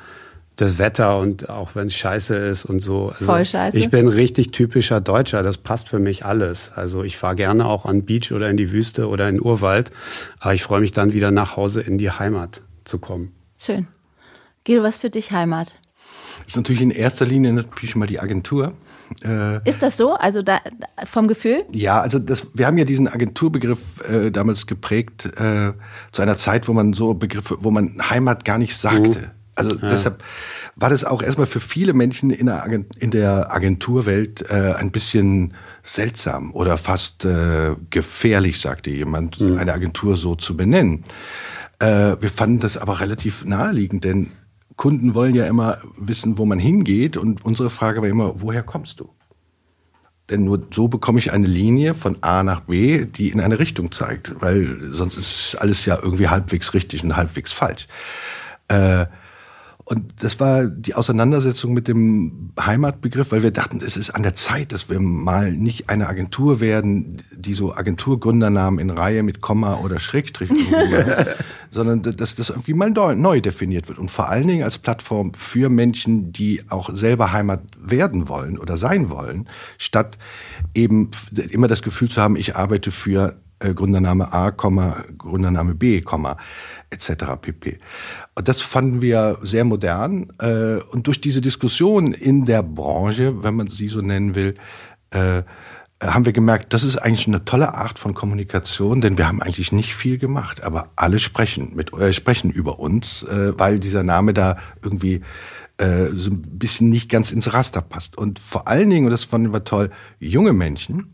Das 0.57 0.79
Wetter 0.79 1.19
und 1.19 1.51
auch 1.51 1.75
wenn 1.75 1.89
es 1.89 1.97
scheiße 1.97 2.37
ist 2.37 2.65
und 2.65 2.79
so. 2.79 3.09
Also 3.09 3.25
Voll 3.25 3.45
scheiße. 3.45 3.77
Ich 3.77 3.91
bin 3.91 4.07
richtig 4.07 4.53
typischer 4.53 5.01
Deutscher. 5.01 5.43
Das 5.43 5.59
passt 5.59 5.89
für 5.89 5.99
mich 5.99 6.25
alles. 6.25 6.71
Also 6.77 7.03
ich 7.03 7.17
fahre 7.17 7.35
gerne 7.35 7.67
auch 7.67 7.85
an 7.87 8.05
Beach 8.05 8.31
oder 8.31 8.49
in 8.49 8.57
die 8.57 8.71
Wüste 8.71 9.09
oder 9.09 9.29
in 9.29 9.39
den 9.39 9.45
Urwald. 9.45 9.91
Aber 10.39 10.55
ich 10.55 10.63
freue 10.63 10.81
mich 10.81 10.93
dann 10.93 11.13
wieder 11.13 11.33
nach 11.33 11.57
Hause 11.57 11.81
in 11.81 11.99
die 11.99 12.13
Heimat 12.13 12.63
zu 12.85 13.01
kommen. 13.01 13.33
Schön. 13.59 13.89
Guido, 14.65 14.83
was 14.83 14.99
für 14.99 15.11
dich 15.11 15.31
Heimat? 15.31 15.73
Das 16.39 16.49
ist 16.49 16.57
natürlich 16.57 16.83
in 16.83 16.91
erster 16.91 17.27
Linie 17.27 17.53
natürlich 17.53 17.97
mal 17.97 18.07
die 18.07 18.19
Agentur. 18.19 18.73
Äh, 19.25 19.69
ist 19.69 19.83
das 19.83 19.97
so? 19.97 20.15
Also 20.15 20.43
da, 20.43 20.61
vom 21.05 21.29
Gefühl? 21.29 21.65
Ja, 21.73 22.01
also 22.01 22.19
das, 22.19 22.47
wir 22.55 22.67
haben 22.67 22.79
ja 22.79 22.85
diesen 22.85 23.07
Agenturbegriff 23.07 23.79
äh, 24.09 24.31
damals 24.31 24.67
geprägt 24.67 25.27
äh, 25.39 25.73
zu 26.13 26.23
einer 26.23 26.37
Zeit, 26.37 26.67
wo 26.67 26.73
man 26.73 26.93
so 26.93 27.15
Begriffe, 27.15 27.59
wo 27.61 27.71
man 27.71 28.01
Heimat 28.11 28.45
gar 28.45 28.59
nicht 28.59 28.77
sagte. 28.77 29.19
Mhm. 29.21 29.31
Also 29.55 29.71
ja. 29.71 29.89
deshalb 29.89 30.25
war 30.77 30.91
das 30.91 31.05
auch 31.05 31.23
erstmal 31.23 31.47
für 31.47 31.61
viele 31.61 31.93
Menschen 31.93 32.31
in 32.31 32.47
der, 32.47 32.65
Agent, 32.65 32.97
in 32.97 33.13
der 33.13 33.55
Agenturwelt 33.55 34.45
äh, 34.51 34.75
ein 34.77 34.91
bisschen 34.91 35.55
seltsam 35.85 36.53
oder 36.53 36.77
fast 36.77 37.25
äh, 37.25 37.77
gefährlich, 37.91 38.61
sagte 38.61 38.91
jemand, 38.91 39.41
mhm. 39.41 39.59
eine 39.59 39.73
Agentur 39.73 40.17
so 40.17 40.35
zu 40.35 40.57
benennen. 40.57 41.05
Äh, 41.79 42.17
wir 42.21 42.31
fanden 42.31 42.59
das 42.59 42.77
aber 42.77 43.01
relativ 43.01 43.45
naheliegend, 43.45 44.03
denn 44.03 44.33
Kunden 44.77 45.15
wollen 45.15 45.35
ja 45.35 45.47
immer 45.47 45.79
wissen, 45.97 46.39
wo 46.39 46.45
man 46.45 46.59
hingeht. 46.59 47.17
Und 47.17 47.45
unsere 47.45 47.71
Frage 47.71 48.03
war 48.03 48.09
immer, 48.09 48.41
woher 48.41 48.63
kommst 48.63 49.01
du? 49.01 49.11
Denn 50.31 50.45
nur 50.45 50.67
so 50.73 50.89
bekomme 50.89 51.19
ich 51.19 51.33
eine 51.33 51.47
Linie 51.47 51.95
von 51.95 52.23
A 52.23 52.43
nach 52.43 52.61
B, 52.61 53.05
die 53.05 53.31
in 53.31 53.41
eine 53.41 53.59
Richtung 53.59 53.93
zeigt, 53.93 54.41
weil 54.41 54.79
sonst 54.93 55.19
ist 55.19 55.57
alles 55.57 55.85
ja 55.85 55.99
irgendwie 56.03 56.29
halbwegs 56.29 56.73
richtig 56.73 57.05
und 57.05 57.17
halbwegs 57.17 57.53
falsch. 57.53 57.87
Äh, 58.69 59.07
und 59.87 60.15
das 60.21 60.41
war 60.41 60.65
die 60.65 60.95
Auseinandersetzung 60.95 61.75
mit 61.75 61.89
dem 61.89 62.53
Heimatbegriff, 62.59 63.33
weil 63.33 63.43
wir 63.43 63.51
dachten, 63.51 63.81
es 63.85 63.99
ist 63.99 64.11
an 64.11 64.23
der 64.23 64.35
Zeit, 64.35 64.73
dass 64.73 64.89
wir 64.89 64.99
mal 64.99 65.53
nicht 65.53 65.91
eine 65.91 66.09
Agentur 66.09 66.61
werden, 66.61 67.23
die 67.37 67.53
so 67.53 67.75
Agenturgründernamen 67.75 68.81
in 68.81 68.89
Reihe 68.89 69.23
mit 69.23 69.43
Komma 69.43 69.81
oder 69.81 69.99
Schrägstrich, 69.99 70.51
sondern 71.71 72.03
dass 72.17 72.35
das 72.35 72.49
irgendwie 72.49 72.73
mal 72.73 72.91
neu 73.15 73.43
definiert 73.43 73.89
wird. 73.89 73.99
Und 73.99 74.11
vor 74.11 74.31
allen 74.31 74.47
Dingen 74.47 74.63
als 74.63 74.79
Plattform 74.79 75.35
für 75.35 75.69
Menschen, 75.69 76.33
die 76.33 76.63
auch 76.71 76.89
selber 76.95 77.33
Heimat 77.33 77.61
werden 77.79 78.27
wollen 78.27 78.59
oder 78.59 78.79
sein 78.79 79.11
wollen, 79.11 79.49
statt 79.77 80.17
eben 80.75 81.11
immer 81.51 81.69
das 81.69 81.83
Gefühl 81.83 82.09
zu 82.09 82.23
haben, 82.23 82.37
ich 82.37 82.57
arbeite 82.57 82.91
für 82.91 83.37
Gründername 83.61 84.33
A, 84.33 84.51
Gründername 84.51 85.75
B, 85.75 86.03
etc. 86.91 87.09
pp. 87.41 87.79
Und 88.35 88.49
das 88.49 88.61
fanden 88.61 89.01
wir 89.01 89.39
sehr 89.43 89.65
modern. 89.65 90.33
Äh, 90.39 90.81
und 90.91 91.07
durch 91.07 91.21
diese 91.21 91.41
Diskussion 91.41 92.13
in 92.13 92.45
der 92.45 92.63
Branche, 92.63 93.43
wenn 93.43 93.57
man 93.57 93.69
sie 93.69 93.89
so 93.89 94.01
nennen 94.01 94.35
will, 94.35 94.55
äh, 95.11 95.43
haben 96.03 96.27
wir 96.27 96.33
gemerkt, 96.33 96.73
das 96.73 96.85
ist 96.85 96.97
eigentlich 96.99 97.27
eine 97.27 97.45
tolle 97.45 97.75
Art 97.75 97.99
von 97.99 98.15
Kommunikation, 98.15 99.01
denn 99.01 99.17
wir 99.17 99.29
haben 99.29 99.41
eigentlich 99.41 99.73
nicht 99.73 99.95
viel 99.95 100.19
gemacht, 100.19 100.65
aber 100.65 100.91
alle 100.97 101.19
sprechen 101.19 101.73
mit 101.75 101.93
äh, 101.93 102.13
sprechen 102.13 102.51
über 102.51 102.79
uns, 102.79 103.23
äh, 103.23 103.59
weil 103.59 103.79
dieser 103.79 104.03
Name 104.03 104.35
da 104.35 104.59
irgendwie 104.83 105.23
äh, 105.79 106.07
so 106.13 106.31
ein 106.31 106.43
bisschen 106.43 106.91
nicht 106.91 107.09
ganz 107.09 107.31
ins 107.31 107.53
Raster 107.53 107.81
passt. 107.81 108.19
Und 108.19 108.39
vor 108.39 108.69
allen 108.69 108.91
Dingen, 108.91 109.07
und 109.07 109.13
das 109.13 109.25
fanden 109.25 109.53
wir 109.53 109.65
toll, 109.65 109.91
junge 110.19 110.53
Menschen 110.53 111.14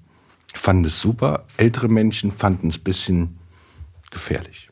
fanden 0.54 0.85
es 0.85 1.00
super, 1.00 1.45
ältere 1.57 1.88
Menschen 1.88 2.33
fanden 2.33 2.69
es 2.69 2.78
ein 2.78 2.85
bisschen 2.85 3.38
gefährlich. 4.11 4.71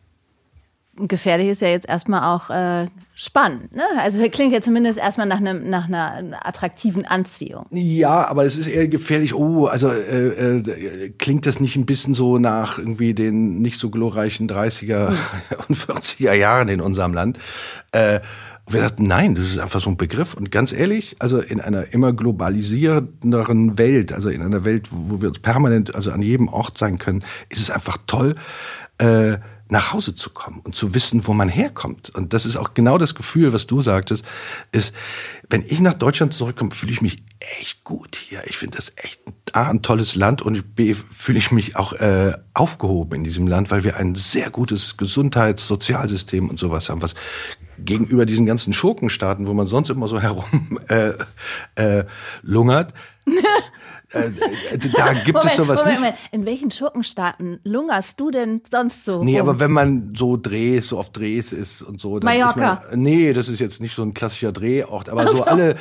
gefährlich 0.97 1.49
ist 1.49 1.63
ja 1.63 1.69
jetzt 1.69 1.89
erstmal 1.89 2.35
auch 2.35 2.51
äh, 2.51 2.89
spannend. 3.15 3.75
Ne? 3.75 3.83
Also 3.99 4.21
klingt 4.31 4.53
ja 4.53 4.61
zumindest 4.61 4.99
erstmal 4.99 5.27
nach, 5.27 5.39
einem, 5.39 5.69
nach 5.69 5.87
einer 5.89 6.47
attraktiven 6.47 7.05
Anziehung. 7.05 7.67
Ja, 7.71 8.29
aber 8.29 8.45
es 8.45 8.57
ist 8.57 8.69
eher 8.69 8.89
gefährlich. 8.89 9.35
Oh, 9.35 9.67
also 9.67 9.91
äh, 9.91 10.59
äh, 10.59 11.11
klingt 11.19 11.47
das 11.47 11.61
nicht 11.61 11.77
ein 11.77 11.87
bisschen 11.87 12.15
so 12.15 12.39
nach 12.39 12.79
irgendwie 12.79 13.15
den 13.15 13.61
nicht 13.61 13.79
so 13.79 13.91
glorreichen 13.91 14.49
30er 14.49 15.09
hm. 15.09 15.17
und 15.69 15.77
40er 15.77 16.33
Jahren 16.33 16.69
in 16.69 16.81
unserem 16.81 17.13
Land? 17.13 17.39
Äh, 18.69 18.73
wir 18.73 18.81
sagten, 18.81 19.05
nein, 19.05 19.35
das 19.35 19.47
ist 19.47 19.59
einfach 19.59 19.81
so 19.81 19.91
ein 19.91 19.97
Begriff. 19.97 20.35
Und 20.35 20.51
ganz 20.51 20.73
ehrlich, 20.73 21.17
also 21.19 21.39
in 21.39 21.61
einer 21.61 21.93
immer 21.93 22.13
globalisierenderen 22.13 23.79
Welt, 23.79 24.13
also 24.13 24.29
in 24.29 24.43
einer 24.43 24.65
Welt, 24.65 24.89
wo 24.91 25.21
wir 25.21 25.29
uns 25.29 25.39
permanent, 25.39 25.95
also 25.95 26.11
an 26.11 26.23
jedem 26.23 26.49
Ort 26.49 26.79
sein 26.79 26.99
können, 26.99 27.25
ist 27.49 27.61
es 27.61 27.71
einfach 27.71 27.99
toll, 28.07 28.35
äh, 28.99 29.39
nach 29.71 29.93
Hause 29.93 30.15
zu 30.15 30.31
kommen 30.31 30.61
und 30.65 30.75
zu 30.75 30.95
wissen, 30.95 31.27
wo 31.27 31.35
man 31.35 31.49
herkommt. 31.49 32.11
Und 32.11 32.33
das 32.33 32.47
ist 32.47 32.57
auch 32.57 32.73
genau 32.73 32.97
das 32.97 33.15
Gefühl, 33.15 33.53
was 33.53 33.67
du 33.67 33.83
sagtest, 33.83 34.25
ist, 34.73 34.95
wenn 35.51 35.63
ich 35.63 35.81
nach 35.81 35.95
Deutschland 35.95 36.33
zurückkomme, 36.33 36.71
fühle 36.71 36.93
ich 36.93 37.03
mich 37.03 37.19
echt 37.39 37.85
gut 37.85 38.17
hier. 38.17 38.43
Ich 38.47 38.57
finde 38.57 38.79
das 38.79 38.93
echt 38.97 39.21
A, 39.53 39.69
ein 39.69 39.83
tolles 39.83 40.15
Land 40.15 40.41
und 40.41 40.75
B, 40.75 40.95
fühle 40.95 41.39
ich 41.39 41.53
mich 41.53 41.77
auch 41.77 41.93
äh, 41.93 42.33
aufgehoben 42.55 43.17
in 43.17 43.25
diesem 43.25 43.47
Land, 43.47 43.71
weil 43.71 43.85
wir 43.85 43.97
ein 43.97 44.15
sehr 44.15 44.51
gutes 44.51 44.97
Gesundheits-, 44.97 45.69
Sozialsystem 45.69 46.49
und 46.49 46.59
sowas 46.59 46.89
haben, 46.89 47.03
was 47.03 47.15
gegenüber 47.79 48.27
diesen 48.27 48.47
ganzen 48.47 48.73
Schurkenstaaten, 48.73 49.47
wo 49.47 49.55
man 49.55 49.67
sonst 49.67 49.91
immer 49.91 50.09
so 50.09 50.21
herum 50.21 50.79
äh, 50.89 51.13
äh, 51.77 52.05
lungert, 52.43 52.93
Äh, 54.13 54.29
äh, 54.75 54.79
da 54.79 55.13
gibt 55.13 55.35
Moment, 55.35 55.45
es 55.45 55.57
sowas 55.57 55.85
Moment, 55.85 56.01
nicht. 56.01 56.15
In 56.31 56.47
welchen 56.47 56.71
Schurkenstaaten 56.71 57.61
lungerst 57.65 58.19
du 58.19 58.31
denn 58.31 58.63
sonst 58.71 59.05
so? 59.05 59.23
Nee, 59.23 59.39
rum? 59.39 59.49
aber 59.49 59.61
wenn 59.61 59.71
man 59.71 60.15
so 60.17 60.39
Drehs, 60.39 60.89
so 60.89 60.99
auf 60.99 61.11
Drehs 61.11 61.53
ist 61.53 61.83
und 61.83 62.01
so. 62.01 62.19
Dann 62.19 62.39
Mallorca. 62.39 62.83
Man, 62.89 63.01
nee, 63.01 63.35
das 63.35 63.49
ist 63.49 63.61
jetzt 63.61 63.83
nicht 63.83 63.95
so 63.95 64.03
ein 64.03 64.15
klassischer 64.15 64.53
Drehort, 64.53 65.11
aber 65.11 65.21
also. 65.21 65.37
so 65.37 65.45
alle 65.45 65.77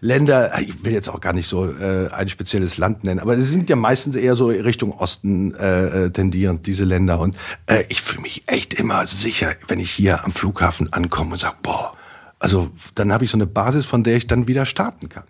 Länder, 0.00 0.52
ich 0.60 0.84
will 0.84 0.92
jetzt 0.92 1.08
auch 1.08 1.20
gar 1.20 1.32
nicht 1.32 1.48
so 1.48 1.64
äh, 1.64 2.08
ein 2.10 2.28
spezielles 2.28 2.76
Land 2.76 3.04
nennen, 3.04 3.20
aber 3.20 3.36
die 3.36 3.42
sind 3.42 3.70
ja 3.70 3.76
meistens 3.76 4.16
eher 4.16 4.36
so 4.36 4.48
Richtung 4.48 4.92
Osten 4.92 5.54
äh, 5.54 6.06
äh 6.06 6.10
tendierend, 6.10 6.66
diese 6.66 6.84
Länder. 6.84 7.20
Und 7.20 7.36
äh, 7.66 7.84
ich 7.88 8.02
fühle 8.02 8.20
mich 8.20 8.42
echt 8.48 8.74
immer 8.74 9.06
sicher, 9.06 9.54
wenn 9.68 9.80
ich 9.80 9.90
hier 9.90 10.24
am 10.24 10.32
Flughafen 10.32 10.92
ankomme 10.92 11.32
und 11.32 11.38
sage, 11.38 11.56
boah, 11.62 11.94
also 12.38 12.70
dann 12.94 13.12
habe 13.12 13.24
ich 13.24 13.30
so 13.30 13.38
eine 13.38 13.46
Basis, 13.46 13.86
von 13.86 14.04
der 14.04 14.16
ich 14.16 14.26
dann 14.26 14.46
wieder 14.46 14.66
starten 14.66 15.08
kann. 15.08 15.24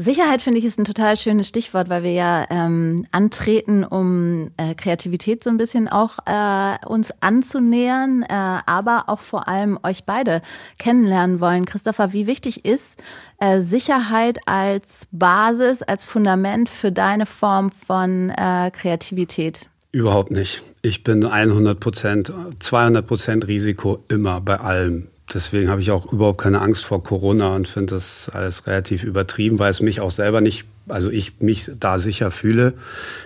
Sicherheit 0.00 0.42
finde 0.42 0.60
ich 0.60 0.64
ist 0.64 0.78
ein 0.78 0.84
total 0.84 1.16
schönes 1.16 1.48
Stichwort, 1.48 1.88
weil 1.88 2.04
wir 2.04 2.12
ja 2.12 2.46
ähm, 2.50 3.04
antreten, 3.10 3.82
um 3.82 4.52
äh, 4.56 4.76
Kreativität 4.76 5.42
so 5.42 5.50
ein 5.50 5.56
bisschen 5.56 5.88
auch 5.88 6.18
äh, 6.24 6.86
uns 6.86 7.12
anzunähern, 7.20 8.22
äh, 8.22 8.26
aber 8.28 9.04
auch 9.08 9.18
vor 9.18 9.48
allem 9.48 9.76
euch 9.82 10.04
beide 10.04 10.40
kennenlernen 10.78 11.40
wollen. 11.40 11.64
Christopher, 11.64 12.12
wie 12.12 12.28
wichtig 12.28 12.64
ist 12.64 13.02
äh, 13.40 13.60
Sicherheit 13.60 14.38
als 14.46 15.00
Basis, 15.10 15.82
als 15.82 16.04
Fundament 16.04 16.68
für 16.68 16.92
deine 16.92 17.26
Form 17.26 17.72
von 17.72 18.30
äh, 18.30 18.70
Kreativität? 18.70 19.68
Überhaupt 19.90 20.30
nicht. 20.30 20.62
Ich 20.80 21.02
bin 21.02 21.24
100 21.24 21.80
Prozent, 21.80 22.32
200 22.60 23.04
Prozent 23.04 23.48
Risiko 23.48 24.04
immer 24.08 24.40
bei 24.40 24.60
allem 24.60 25.08
deswegen 25.32 25.70
habe 25.70 25.80
ich 25.80 25.90
auch 25.90 26.12
überhaupt 26.12 26.40
keine 26.40 26.60
Angst 26.60 26.84
vor 26.84 27.02
Corona 27.02 27.54
und 27.54 27.68
finde 27.68 27.94
das 27.94 28.30
alles 28.32 28.66
relativ 28.66 29.04
übertrieben, 29.04 29.58
weil 29.58 29.70
es 29.70 29.80
mich 29.80 30.00
auch 30.00 30.10
selber 30.10 30.40
nicht, 30.40 30.64
also 30.88 31.10
ich 31.10 31.40
mich 31.40 31.70
da 31.78 31.98
sicher 31.98 32.30
fühle 32.30 32.74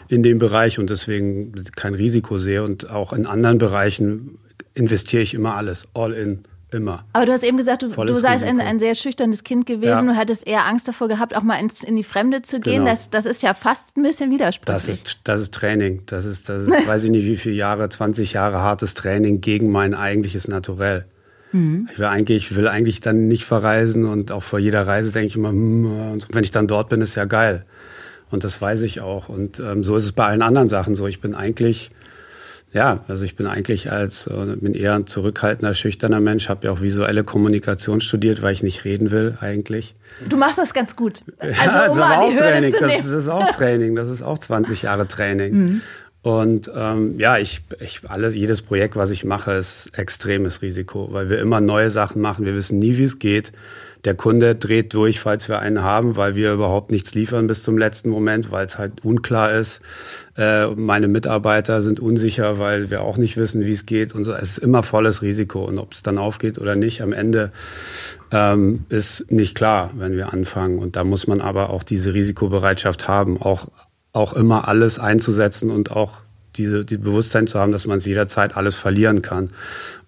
in 0.09 0.23
dem 0.23 0.39
Bereich 0.39 0.79
und 0.79 0.91
deswegen 0.91 1.53
kein 1.77 1.95
Risiko 1.95 2.39
sehe. 2.39 2.63
Und 2.65 2.91
auch 2.91 3.13
in 3.13 3.27
anderen 3.27 3.59
Bereichen 3.59 4.39
investiere 4.75 5.23
ich 5.23 5.35
immer 5.35 5.55
alles, 5.55 5.87
all 5.95 6.13
in. 6.13 6.45
Immer. 6.73 7.05
Aber 7.13 7.27
du 7.27 7.33
hast 7.33 7.43
eben 7.43 7.59
gesagt, 7.59 7.83
du, 7.83 7.89
du 7.89 8.15
seist 8.15 8.43
ein, 8.43 8.59
ein, 8.59 8.79
sehr 8.79 8.95
schüchternes 8.95 9.45
Kind 9.45 9.67
gewesen. 9.67 10.07
Ja. 10.07 10.13
Du 10.15 10.17
hattest 10.17 10.47
eher 10.47 10.65
Angst 10.65 10.89
davor 10.89 11.07
gehabt, 11.07 11.37
auch 11.37 11.43
mal 11.43 11.57
ins, 11.57 11.85
in 11.85 11.97
die 11.97 12.03
Fremde 12.03 12.41
zu 12.41 12.61
gehen. 12.61 12.77
Genau. 12.77 12.87
Das, 12.87 13.11
das 13.11 13.27
ist 13.27 13.43
ja 13.43 13.53
fast 13.53 13.95
ein 13.95 14.03
bisschen 14.03 14.31
widersprüchlich. 14.31 14.75
Das 14.75 14.89
ist, 14.89 15.21
das 15.25 15.41
ist 15.41 15.53
Training. 15.53 16.03
Das 16.07 16.25
ist, 16.25 16.49
das 16.49 16.63
ist 16.63 16.87
weiß 16.87 17.05
ich 17.05 17.11
nicht, 17.11 17.27
wie 17.27 17.37
viele 17.37 17.57
Jahre, 17.57 17.91
20 17.91 18.33
Jahre 18.33 18.63
hartes 18.63 18.95
Training 18.95 19.43
gegen 19.43 19.71
mein 19.71 19.93
eigentliches 19.93 20.49
Naturell. 20.49 21.05
Mhm. 21.53 21.89
Ich 21.93 21.99
will 21.99 22.07
eigentlich, 22.07 22.57
will 22.57 22.69
eigentlich 22.69 23.01
dann 23.01 23.29
nicht 23.29 23.45
verreisen 23.45 24.07
und 24.07 24.33
auch 24.33 24.43
vor 24.43 24.59
jeder 24.59 24.87
Reise 24.87 25.13
denke 25.13 25.29
ich 25.29 25.37
immer, 25.37 25.51
hm, 25.51 26.13
und 26.13 26.29
wenn 26.33 26.45
ich 26.45 26.51
dann 26.51 26.67
dort 26.67 26.89
bin, 26.89 27.01
ist 27.01 27.15
ja 27.15 27.25
geil. 27.25 27.65
Und 28.31 28.45
das 28.45 28.61
weiß 28.61 28.83
ich 28.83 29.01
auch. 29.01 29.29
Und 29.29 29.61
ähm, 29.61 29.85
so 29.85 29.95
ist 29.95 30.05
es 30.05 30.13
bei 30.13 30.25
allen 30.25 30.43
anderen 30.43 30.69
Sachen 30.69 30.95
so. 30.95 31.07
Ich 31.07 31.21
bin 31.21 31.35
eigentlich, 31.35 31.91
ja, 32.73 33.05
also 33.07 33.25
ich 33.25 33.37
bin 33.37 33.47
eigentlich 33.47 33.93
als, 33.93 34.27
äh, 34.27 34.57
bin 34.57 34.73
eher 34.73 34.95
ein 34.95 35.07
zurückhaltender, 35.07 35.75
schüchterner 35.75 36.21
Mensch, 36.21 36.49
habe 36.49 36.67
ja 36.67 36.73
auch 36.73 36.81
visuelle 36.81 37.25
Kommunikation 37.25 38.01
studiert, 38.01 38.41
weil 38.41 38.55
ich 38.55 38.63
nicht 38.63 38.85
reden 38.85 39.11
will 39.11 39.37
eigentlich. 39.41 39.95
Du 40.29 40.39
machst 40.39 40.59
das 40.59 40.73
ganz 40.73 40.97
gut. 40.97 41.23
Also, 41.39 41.53
ja, 41.61 41.87
das 41.87 41.91
um 41.91 41.99
ist 41.99 42.03
aber 42.03 42.19
auch 42.19 42.35
Training. 42.35 42.73
Das 42.73 42.97
ist, 42.97 43.05
das 43.05 43.13
ist, 43.13 43.29
auch 43.29 43.51
Training. 43.51 43.95
Das 43.95 44.09
ist 44.09 44.23
auch 44.23 44.39
20 44.39 44.83
Jahre 44.83 45.07
Training. 45.07 45.55
Mhm. 45.55 45.81
Und 46.23 46.71
ähm, 46.75 47.19
ja, 47.19 47.37
ich, 47.39 47.63
ich 47.81 48.09
alles, 48.09 48.37
jedes 48.37 48.63
Projekt, 48.63 48.95
was 48.95 49.11
ich 49.11 49.25
mache, 49.25 49.53
ist 49.53 49.91
extremes 49.99 50.63
Risiko, 50.63 51.09
weil 51.11 51.29
wir 51.29 51.41
immer 51.41 51.61
neue 51.61 51.91
Sachen 51.91 52.23
machen. 52.23 52.45
Wir 52.45 52.55
wissen 52.55 52.79
nie, 52.79 52.97
wie 52.97 53.05
es 53.05 53.19
geht. 53.19 53.53
Der 54.05 54.15
Kunde 54.15 54.55
dreht 54.55 54.95
durch, 54.95 55.21
falls 55.21 55.49
wir 55.49 55.61
einen 55.61 55.83
haben, 55.83 56.17
weil 56.17 56.35
wir 56.35 56.53
überhaupt 56.53 56.91
nichts 56.91 57.15
liefern 57.15 57.47
bis 57.47 57.63
zum 57.63 57.79
letzten 57.79 58.09
Moment, 58.09 58.51
weil 58.51 58.67
es 58.67 58.79
halt 58.79 59.05
unklar 59.05 59.53
ist. 59.53 59.81
Äh, 60.37 60.69
meine 60.69 61.07
Mitarbeiter 61.07 61.81
sind 61.83 61.99
unsicher, 61.99 62.59
weil 62.59 62.91
wir 62.91 63.03
auch 63.03 63.17
nicht 63.17 63.37
wissen, 63.37 63.65
wie 63.65 63.73
es 63.73 63.87
geht. 63.87 64.15
Und 64.15 64.25
so. 64.25 64.33
Es 64.33 64.53
ist 64.53 64.59
immer 64.59 64.85
volles 64.85 65.23
Risiko. 65.23 65.65
Und 65.65 65.79
ob 65.79 65.93
es 65.93 66.03
dann 66.03 66.19
aufgeht 66.19 66.59
oder 66.59 66.77
nicht, 66.77 67.01
am 67.03 67.13
Ende 67.13 67.51
ähm, 68.31 68.85
ist 68.89 69.31
nicht 69.31 69.57
klar, 69.57 69.91
wenn 69.97 70.17
wir 70.17 70.33
anfangen. 70.33 70.79
Und 70.79 70.95
da 70.95 71.03
muss 71.03 71.27
man 71.27 71.41
aber 71.41 71.71
auch 71.71 71.83
diese 71.83 72.15
Risikobereitschaft 72.15 73.09
haben, 73.09 73.41
auch 73.41 73.69
auch 74.13 74.33
immer 74.33 74.69
alles 74.69 74.99
einzusetzen 74.99 75.71
und 75.71 75.91
auch 75.91 76.23
diese 76.57 76.85
die 76.85 76.99
Bewusstsein 76.99 77.47
zu 77.47 77.59
haben, 77.59 77.73
dass 77.73 77.87
man 77.87 77.99
es 77.99 78.07
jederzeit 78.07 78.57
alles 78.57 78.75
verlieren 78.75 79.23
kann. 79.23 79.51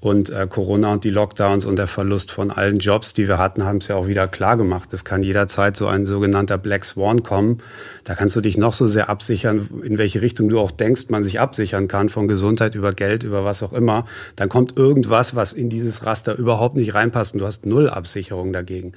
Und 0.00 0.28
äh, 0.28 0.46
Corona 0.46 0.92
und 0.92 1.04
die 1.04 1.10
Lockdowns 1.10 1.64
und 1.64 1.76
der 1.76 1.86
Verlust 1.86 2.30
von 2.30 2.50
allen 2.50 2.78
Jobs, 2.78 3.14
die 3.14 3.26
wir 3.26 3.38
hatten, 3.38 3.64
haben 3.64 3.78
es 3.78 3.88
ja 3.88 3.96
auch 3.96 4.06
wieder 4.06 4.28
klar 4.28 4.58
gemacht. 4.58 4.92
Es 4.92 5.04
kann 5.04 5.22
jederzeit 5.22 5.76
so 5.78 5.86
ein 5.86 6.04
sogenannter 6.04 6.58
Black 6.58 6.84
Swan 6.84 7.22
kommen. 7.22 7.62
Da 8.04 8.14
kannst 8.14 8.36
du 8.36 8.42
dich 8.42 8.58
noch 8.58 8.74
so 8.74 8.86
sehr 8.86 9.08
absichern, 9.08 9.70
in 9.82 9.96
welche 9.96 10.20
Richtung 10.20 10.50
du 10.50 10.60
auch 10.60 10.70
denkst, 10.70 11.04
man 11.08 11.22
sich 11.22 11.40
absichern 11.40 11.88
kann, 11.88 12.10
von 12.10 12.28
Gesundheit 12.28 12.74
über 12.74 12.92
Geld, 12.92 13.22
über 13.22 13.46
was 13.46 13.62
auch 13.62 13.72
immer. 13.72 14.04
Dann 14.36 14.50
kommt 14.50 14.76
irgendwas, 14.76 15.34
was 15.34 15.54
in 15.54 15.70
dieses 15.70 16.04
Raster 16.04 16.36
überhaupt 16.36 16.76
nicht 16.76 16.94
reinpasst 16.94 17.32
und 17.32 17.40
du 17.40 17.46
hast 17.46 17.64
null 17.64 17.88
Absicherung 17.88 18.52
dagegen. 18.52 18.92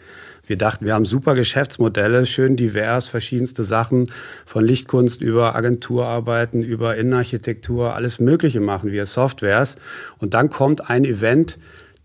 Wir 0.47 0.57
dachten, 0.57 0.85
wir 0.85 0.93
haben 0.93 1.05
super 1.05 1.35
Geschäftsmodelle, 1.35 2.25
schön 2.25 2.55
divers, 2.55 3.09
verschiedenste 3.09 3.65
Sachen, 3.65 4.09
von 4.45 4.63
Lichtkunst 4.63 5.21
über 5.21 5.55
Agenturarbeiten, 5.55 6.63
über 6.63 6.95
Innenarchitektur, 6.95 7.93
alles 7.93 8.19
Mögliche 8.19 8.61
machen 8.61 8.91
wir, 8.91 9.05
Softwares. 9.05 9.75
Und 10.19 10.33
dann 10.33 10.49
kommt 10.49 10.89
ein 10.89 11.03
Event, 11.03 11.59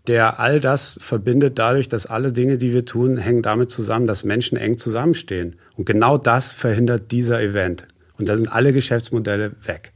der 0.07 0.41
all 0.41 0.59
das 0.59 0.97
verbindet 1.01 1.57
dadurch, 1.57 1.87
dass 1.87 2.05
alle 2.05 2.33
Dinge, 2.33 2.57
die 2.57 2.73
wir 2.73 2.85
tun, 2.85 3.15
hängen 3.15 3.41
damit 3.41 3.71
zusammen, 3.71 4.07
dass 4.07 4.25
Menschen 4.25 4.57
eng 4.57 4.77
zusammenstehen. 4.77 5.55
Und 5.77 5.85
genau 5.85 6.17
das 6.17 6.51
verhindert 6.51 7.11
dieser 7.11 7.41
Event. 7.41 7.87
Und 8.17 8.27
da 8.27 8.35
sind 8.35 8.51
alle 8.51 8.73
Geschäftsmodelle 8.73 9.53
weg. 9.65 9.93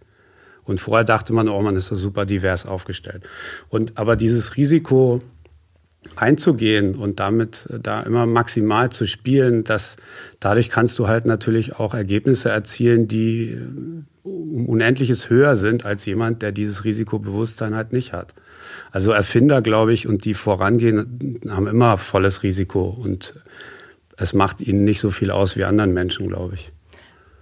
Und 0.63 0.79
vorher 0.79 1.05
dachte 1.05 1.33
man, 1.33 1.47
oh, 1.47 1.61
man 1.61 1.75
ist 1.75 1.87
so 1.87 1.95
super 1.95 2.25
divers 2.25 2.65
aufgestellt. 2.65 3.23
Und 3.69 3.97
aber 3.97 4.15
dieses 4.15 4.57
Risiko, 4.57 5.21
einzugehen 6.15 6.95
und 6.95 7.19
damit 7.19 7.67
äh, 7.69 7.79
da 7.79 8.01
immer 8.01 8.25
maximal 8.25 8.91
zu 8.91 9.05
spielen, 9.05 9.63
dass 9.63 9.97
dadurch 10.39 10.69
kannst 10.69 10.97
du 10.99 11.07
halt 11.07 11.25
natürlich 11.25 11.75
auch 11.75 11.93
Ergebnisse 11.93 12.49
erzielen, 12.49 13.07
die 13.07 13.51
äh, 13.51 13.59
um 14.23 14.65
Unendliches 14.67 15.29
höher 15.29 15.55
sind 15.55 15.85
als 15.85 16.05
jemand, 16.05 16.41
der 16.41 16.51
dieses 16.51 16.83
Risikobewusstsein 16.83 17.75
halt 17.75 17.93
nicht 17.93 18.13
hat. 18.13 18.33
Also 18.91 19.11
Erfinder, 19.11 19.61
glaube 19.61 19.93
ich, 19.93 20.07
und 20.07 20.25
die 20.25 20.33
vorangehen, 20.33 21.39
haben 21.49 21.67
immer 21.67 21.97
volles 21.97 22.43
Risiko 22.43 22.89
und 22.89 23.35
es 24.17 24.33
macht 24.33 24.61
ihnen 24.61 24.83
nicht 24.83 24.99
so 24.99 25.11
viel 25.11 25.31
aus 25.31 25.55
wie 25.55 25.63
anderen 25.63 25.93
Menschen, 25.93 26.27
glaube 26.27 26.55
ich. 26.55 26.71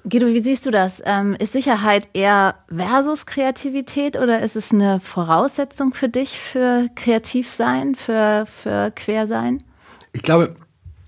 Guido, 0.07 0.27
wie 0.27 0.43
siehst 0.43 0.65
du 0.67 0.71
das? 0.71 1.01
Ähm, 1.03 1.35
ist 1.39 1.53
Sicherheit 1.53 2.09
eher 2.13 2.55
versus 2.69 3.25
Kreativität 3.25 4.15
oder 4.17 4.41
ist 4.41 4.55
es 4.55 4.71
eine 4.71 4.99
Voraussetzung 4.99 5.93
für 5.93 6.09
dich 6.09 6.37
für 6.37 6.89
Kreativsein, 6.95 7.95
für, 7.95 8.45
für 8.45 8.91
Quersein? 8.91 9.63
Ich 10.13 10.21
glaube, 10.21 10.55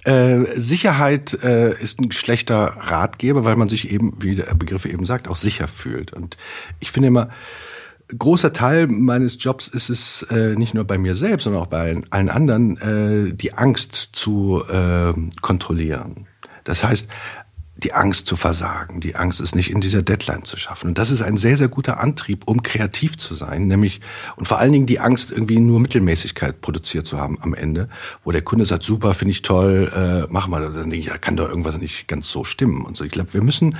äh, 0.04 0.46
Sicherheit 0.60 1.38
äh, 1.44 1.80
ist 1.80 2.00
ein 2.00 2.12
schlechter 2.12 2.76
Ratgeber, 2.80 3.46
weil 3.46 3.56
man 3.56 3.70
sich 3.70 3.92
eben, 3.92 4.16
wie 4.20 4.34
der 4.34 4.56
Begriff 4.56 4.86
eben 4.86 5.06
sagt, 5.06 5.28
auch 5.28 5.36
sicher 5.36 5.68
fühlt. 5.68 6.12
Und 6.14 6.36
ich 6.80 6.92
finde 6.92 7.10
immer, 7.10 7.30
großer 8.18 8.52
Teil 8.52 8.88
meines 8.88 9.38
Jobs 9.44 9.68
ist 9.68 9.90
es 9.90 10.24
äh, 10.32 10.56
nicht 10.56 10.74
nur 10.74 10.86
bei 10.86 10.98
mir 10.98 11.14
selbst, 11.14 11.44
sondern 11.44 11.62
auch 11.62 11.68
bei 11.68 11.80
allen, 11.80 12.12
allen 12.12 12.30
anderen, 12.30 12.78
äh, 12.78 13.34
die 13.34 13.54
Angst 13.54 14.10
zu 14.14 14.64
äh, 14.68 15.14
kontrollieren. 15.42 16.26
Das 16.64 16.84
heißt, 16.84 17.10
die 17.78 17.94
Angst 17.94 18.26
zu 18.26 18.36
versagen, 18.36 19.02
die 19.02 19.16
Angst, 19.16 19.40
es 19.40 19.54
nicht 19.54 19.72
in 19.72 19.82
dieser 19.82 20.02
Deadline 20.02 20.44
zu 20.46 20.58
schaffen. 20.58 20.90
Und 20.90 20.98
das 20.98 21.12
ist 21.12 21.22
ein 21.22 21.38
sehr, 21.38 21.58
sehr 21.58 21.68
guter 21.68 22.00
Antrieb, 22.00 22.44
um 22.46 22.64
kreativ 22.64 23.18
zu 23.18 23.36
sein, 23.36 23.68
nämlich 23.68 24.02
und 24.36 24.48
vor 24.48 24.58
allen 24.58 24.72
Dingen 24.72 24.88
die 24.88 25.00
Angst, 25.00 25.32
irgendwie 25.32 25.60
nur 25.60 25.80
Mittelmäßigkeit 25.80 26.62
produziert 26.62 27.06
zu 27.06 27.20
haben 27.20 27.38
am 27.42 27.54
Ende, 27.54 27.88
wo 28.24 28.32
der 28.32 28.42
Kunde 28.42 28.66
sagt, 28.66 28.84
super, 28.84 29.14
finde 29.14 29.32
ich 29.32 29.44
toll, 29.44 29.92
äh, 29.96 30.28
mach 30.32 30.48
mal. 30.48 30.62
Dann 30.62 30.74
denke 30.74 30.98
ich, 30.98 31.06
ja, 31.06 31.18
kann 31.18 31.38
doch 31.38 31.50
irgendwas 31.50 31.78
nicht 31.78 32.08
ganz 32.08 32.30
so 32.30 32.44
stimmen. 32.44 32.84
Und 32.84 32.98
so. 32.98 33.04
Ich 33.04 33.12
glaube, 33.12 33.34
wir 33.34 33.44
müssen, 33.44 33.78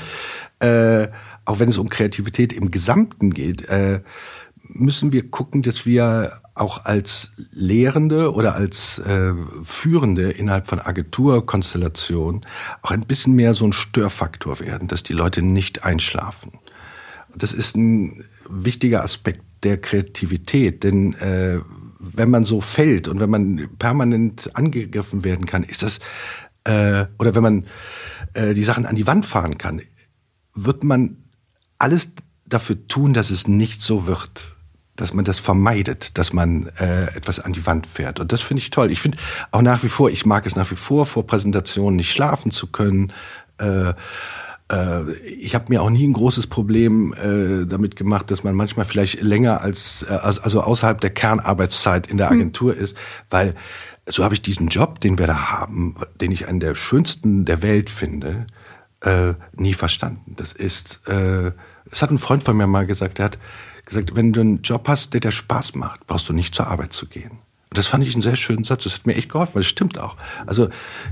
äh, 0.60 1.08
auch 1.46 1.60
wenn 1.60 1.70
es 1.70 1.78
um 1.78 1.90
Kreativität 1.90 2.54
im 2.54 2.72
Gesamten 2.72 3.32
geht, 3.32 3.68
äh, 3.70 4.02
müssen 4.64 5.12
wir 5.12 5.30
gucken, 5.30 5.62
dass 5.62 5.86
wir 5.86 6.42
auch 6.60 6.86
als 6.86 7.32
Lehrende 7.52 8.34
oder 8.34 8.56
als 8.56 9.00
äh, 9.00 9.34
Führende 9.64 10.32
innerhalb 10.32 10.68
von 10.68 10.80
Agenturkonstellationen 10.80 12.46
auch 12.82 12.92
ein 12.92 13.02
bisschen 13.02 13.34
mehr 13.34 13.54
so 13.54 13.66
ein 13.66 13.74
Störfaktor 13.74 14.60
werden, 14.60 14.88
dass 14.88 15.04
die 15.04 15.14
Leute 15.14 15.42
nicht 15.42 15.84
einschlafen. 15.84 16.54
Das 17.36 17.54
ist 17.54 17.76
ein 17.76 18.24
wichtiger 18.50 19.04
Aspekt 19.04 19.44
der 19.64 19.80
Kreativität, 19.80 20.84
denn 20.84 21.14
äh, 21.16 21.60
wenn 22.00 22.30
man 22.30 22.44
so 22.44 22.62
fällt 22.62 23.08
und 23.08 23.20
wenn 23.20 23.30
man 23.30 23.70
permanent 23.80 24.56
angegriffen 24.56 25.24
werden 25.24 25.46
kann, 25.46 25.64
ist 25.64 25.84
das, 25.84 26.00
äh, 26.64 27.06
oder 27.20 27.36
wenn 27.36 27.44
man 27.44 27.66
äh, 28.34 28.54
die 28.54 28.64
Sachen 28.64 28.86
an 28.86 28.96
die 28.96 29.08
Wand 29.08 29.26
fahren 29.26 29.58
kann, 29.58 29.82
wird 30.54 30.84
man 30.84 31.18
alles 31.78 32.10
dafür 32.46 32.88
tun, 32.88 33.14
dass 33.14 33.30
es 33.30 33.48
nicht 33.48 33.82
so 33.82 34.08
wird 34.08 34.57
dass 34.98 35.14
man 35.14 35.24
das 35.24 35.40
vermeidet, 35.40 36.18
dass 36.18 36.34
man 36.34 36.68
äh, 36.80 37.06
etwas 37.16 37.40
an 37.40 37.54
die 37.54 37.66
Wand 37.66 37.88
fährt. 37.88 38.20
Und 38.20 38.32
das 38.32 38.42
finde 38.42 38.62
ich 38.62 38.70
toll. 38.70 38.92
Ich 38.92 39.00
finde 39.00 39.18
auch 39.52 39.62
nach 39.62 39.84
wie 39.84 39.90
vor, 39.90 40.10
ich 40.10 40.26
mag 40.26 40.46
es 40.46 40.56
nach 40.56 40.70
wie 40.70 40.76
vor, 40.76 41.06
vor 41.06 41.26
Präsentationen 41.26 41.96
nicht 41.96 42.12
schlafen 42.12 42.52
zu 42.52 42.68
können. 42.68 43.14
Äh, 43.60 43.94
äh, 44.72 45.12
ich 45.40 45.56
habe 45.56 45.66
mir 45.70 45.82
auch 45.82 45.90
nie 45.90 46.06
ein 46.06 46.14
großes 46.14 46.48
Problem 46.48 47.14
äh, 47.14 47.66
damit 47.66 47.96
gemacht, 47.96 48.30
dass 48.32 48.44
man 48.44 48.56
manchmal 48.56 48.86
vielleicht 48.86 49.22
länger 49.22 49.62
als, 49.62 50.06
äh, 50.10 50.14
also 50.14 50.62
außerhalb 50.62 51.00
der 51.00 51.12
Kernarbeitszeit 51.12 52.08
in 52.08 52.18
der 52.18 52.30
hm. 52.30 52.38
Agentur 52.38 52.74
hm. 52.74 52.82
ist, 52.82 52.98
weil 53.30 53.56
so 54.08 54.24
habe 54.24 54.34
ich 54.34 54.42
diesen 54.42 54.68
Job, 54.68 55.00
den 55.00 55.20
wir 55.20 55.28
da 55.28 55.52
haben, 55.52 55.96
den 56.22 56.32
ich 56.32 56.48
einen 56.48 56.60
der 56.60 56.76
schönsten 56.76 57.46
der 57.46 57.62
Welt 57.62 57.90
finde, 57.90 58.48
äh, 59.02 59.34
nie 59.56 59.74
verstanden. 59.74 60.36
Das 60.38 60.54
ist, 60.54 61.02
äh, 61.08 61.52
es 61.92 62.02
hat 62.02 62.10
ein 62.10 62.18
Freund 62.18 62.44
von 62.44 62.56
mir 62.58 62.68
mal 62.68 62.86
gesagt, 62.86 63.18
der 63.18 63.26
hat 63.26 63.38
gesagt, 63.88 64.16
wenn 64.16 64.34
du 64.34 64.42
einen 64.42 64.62
Job 64.62 64.88
hast, 64.88 65.14
der 65.14 65.22
dir 65.22 65.32
Spaß 65.32 65.76
macht, 65.76 66.06
brauchst 66.08 66.30
du 66.30 66.34
nicht 66.34 66.54
zur 66.56 66.68
Arbeit 66.68 66.94
zu 66.94 67.08
gehen. 67.08 67.40
Und 67.70 67.78
das 67.78 67.88
fand 67.88 68.06
ich 68.06 68.14
einen 68.14 68.22
sehr 68.22 68.38
schönen 68.38 68.64
Satz. 68.64 68.86
Das 68.86 68.94
hat 68.94 69.06
mir 69.06 69.16
echt 69.16 69.30
geholfen, 69.30 69.56
weil 69.56 69.62
es 69.62 69.68
stimmt 69.68 70.00
auch. 70.00 70.16
Also 70.46 70.70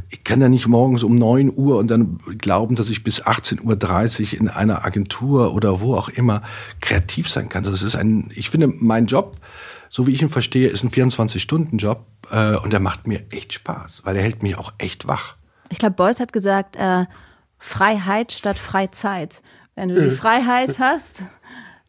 ich 0.10 0.24
kann 0.24 0.40
ja 0.40 0.48
nicht 0.48 0.68
morgens 0.68 1.04
um 1.04 1.14
neun 1.14 1.52
Uhr 1.54 1.78
und 1.78 1.88
dann 1.90 2.20
glauben, 2.38 2.76
dass 2.76 2.90
ich 2.90 3.04
bis 3.04 3.24
18.30 3.24 4.34
Uhr 4.34 4.40
in 4.40 4.48
einer 4.48 4.86
Agentur 4.86 5.54
oder 5.54 5.82
wo 5.82 5.96
auch 5.96 6.08
immer 6.08 6.44
kreativ 6.80 7.30
sein 7.30 7.50
kann. 7.50 7.64
Das 7.64 7.84
ist 7.84 7.96
ein, 7.96 8.32
ich 8.34 8.50
finde, 8.50 8.68
mein 8.68 9.06
Job, 9.08 9.38
so 9.90 10.08
wie 10.08 10.12
ich 10.12 10.22
ihn 10.22 10.30
verstehe, 10.30 10.70
ist 10.70 10.84
ein 10.84 10.92
24-Stunden-Job 10.92 12.06
äh, 12.32 12.56
und 12.56 12.72
der 12.72 12.80
macht 12.80 13.06
mir 13.06 13.24
echt 13.32 13.52
Spaß, 13.52 14.04
weil 14.06 14.16
er 14.16 14.24
hält 14.24 14.42
mich 14.42 14.58
auch 14.58 14.74
echt 14.78 15.08
wach. 15.08 15.36
Ich 15.70 15.78
glaube, 15.78 15.96
Beuys 15.96 16.22
hat 16.22 16.32
gesagt, 16.32 16.78
äh, 16.78 17.06
Freiheit 17.58 18.32
statt 18.32 18.60
Freizeit. 18.60 19.42
Wenn 19.76 19.90
du 19.90 19.96
die 19.96 20.08
äh. 20.08 20.12
Freiheit 20.12 20.80
hast, 20.80 21.24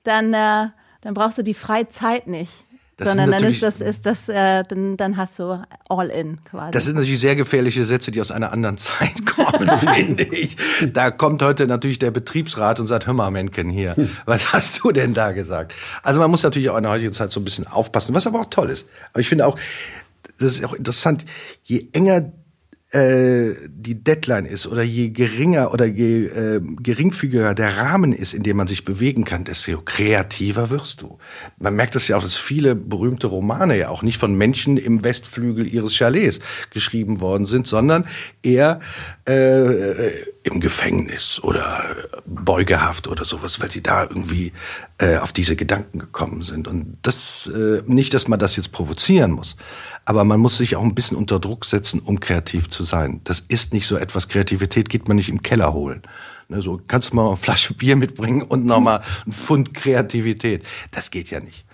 dann, 0.03 0.35
äh, 0.35 0.71
dann 1.07 1.15
brauchst 1.15 1.39
du 1.39 1.43
die 1.43 1.55
Freizeit 1.55 2.27
nicht. 2.27 2.51
Das 2.97 3.11
sondern 3.11 3.31
dann 3.31 3.45
ist 3.45 3.63
das, 3.63 3.81
ist 3.81 4.07
das, 4.07 4.29
äh, 4.29 4.65
dann, 4.65 4.97
dann 4.97 5.17
hast 5.17 5.39
du 5.39 5.63
all 5.89 6.09
in 6.09 6.43
quasi. 6.43 6.73
Das 6.73 6.87
sind 6.87 6.97
natürlich 6.97 7.21
sehr 7.21 7.37
gefährliche 7.37 7.85
Sätze, 7.85 8.11
die 8.11 8.21
aus 8.21 8.33
einer 8.33 8.51
anderen 8.51 8.77
Zeit 8.79 9.25
kommen, 9.25 9.71
finde 9.95 10.25
ich. 10.25 10.57
Da 10.93 11.13
kommt 11.13 11.43
heute 11.43 11.69
natürlich 11.69 12.01
der 12.01 12.11
Betriebsrat 12.11 12.81
und 12.81 12.89
sagt, 12.89 13.07
hör 13.07 13.15
mal, 13.15 13.31
Menken 13.31 13.71
hier, 13.71 13.95
was 14.25 14.53
hast 14.53 14.83
du 14.83 14.91
denn 14.91 15.15
da 15.15 15.31
gesagt? 15.31 15.75
Also 16.03 16.19
man 16.19 16.29
muss 16.29 16.43
natürlich 16.43 16.71
auch 16.71 16.77
in 16.77 16.83
der 16.83 16.91
heutigen 16.91 17.13
Zeit 17.13 17.31
so 17.31 17.39
ein 17.39 17.45
bisschen 17.45 17.69
aufpassen, 17.69 18.13
was 18.13 18.27
aber 18.27 18.41
auch 18.41 18.51
toll 18.51 18.71
ist. 18.71 18.89
Aber 19.13 19.21
ich 19.21 19.29
finde 19.29 19.47
auch, 19.47 19.57
das 20.41 20.55
ist 20.55 20.65
auch 20.65 20.75
interessant, 20.75 21.25
je 21.63 21.87
enger 21.93 22.33
äh, 22.93 23.55
die 23.69 24.03
Deadline 24.03 24.47
ist 24.47 24.69
oder 24.69 24.83
je 24.85 25.11
geringer 25.11 25.73
oder 25.73 25.87
je 25.87 26.27
äh, 26.27 26.61
geringfügiger 26.61 27.53
der 27.55 27.77
Rahmen 27.77 28.13
ist, 28.13 28.33
in 28.33 28.45
dem 28.45 28.57
man 28.57 28.69
sich 28.69 28.85
bewegen 28.85 29.25
kann, 29.25 29.43
desto 29.43 29.81
kreativer 29.81 30.71
wirst 30.71 31.03
du. 31.03 31.19
Man 31.59 31.75
merkt 31.75 31.97
das 31.97 32.07
ja 32.07 32.17
auch, 32.17 32.23
dass 32.23 32.37
viele 32.37 32.77
berühmte 32.77 33.27
Romane 33.27 33.77
ja 33.77 33.89
auch 33.89 34.03
nicht 34.03 34.19
von 34.19 34.35
Menschen 34.35 34.77
im 34.77 35.03
Westflügel 35.03 35.67
ihres 35.67 35.95
Chalets 35.95 36.39
geschrieben 36.71 37.21
worden 37.21 37.45
sind, 37.45 37.67
sondern 37.67 38.07
eher 38.43 38.79
äh, 39.29 40.13
im 40.45 40.61
Gefängnis 40.61 41.41
oder 41.43 41.85
Beugehaft 42.25 43.09
oder 43.09 43.25
sowas, 43.25 43.61
weil 43.61 43.71
sie 43.73 43.83
da 43.83 44.05
irgendwie 44.05 44.53
äh, 44.99 45.17
auf 45.17 45.33
diese 45.33 45.57
Gedanken 45.57 45.99
gekommen 45.99 46.43
sind. 46.43 46.69
Und 46.69 46.99
das 47.03 47.51
äh, 47.53 47.83
nicht, 47.87 48.15
dass 48.15 48.29
man 48.29 48.39
das 48.39 48.55
jetzt 48.55 48.71
provozieren 48.71 49.33
muss, 49.33 49.57
aber 50.07 50.25
man 50.25 50.41
muss 50.41 50.57
sich 50.57 50.77
auch 50.77 50.83
ein 50.83 50.95
bisschen 50.95 51.17
unter 51.17 51.39
Druck 51.39 51.65
setzen, 51.65 52.01
um 52.01 52.21
kreativ 52.21 52.71
zu 52.71 52.85
sein. 52.85 53.21
Das 53.25 53.41
ist 53.41 53.75
nicht 53.75 53.87
so 53.87 53.97
etwas. 53.97 54.29
Kreativität 54.29 54.89
geht 54.89 55.09
man 55.09 55.17
nicht 55.17 55.29
im 55.29 55.43
Keller 55.43 55.75
holen. 55.75 56.03
Ne, 56.49 56.63
so 56.63 56.81
kannst 56.87 57.11
du 57.11 57.17
mal 57.17 57.27
eine 57.27 57.37
Flasche 57.37 57.75
Bier 57.75 57.97
mitbringen 57.97 58.43
und 58.43 58.65
nochmal 58.65 59.03
ein 59.27 59.33
Pfund 59.33 59.75
Kreativität. 59.75 60.65
Das 60.93 61.11
geht 61.11 61.31
ja 61.31 61.41
nicht. 61.41 61.67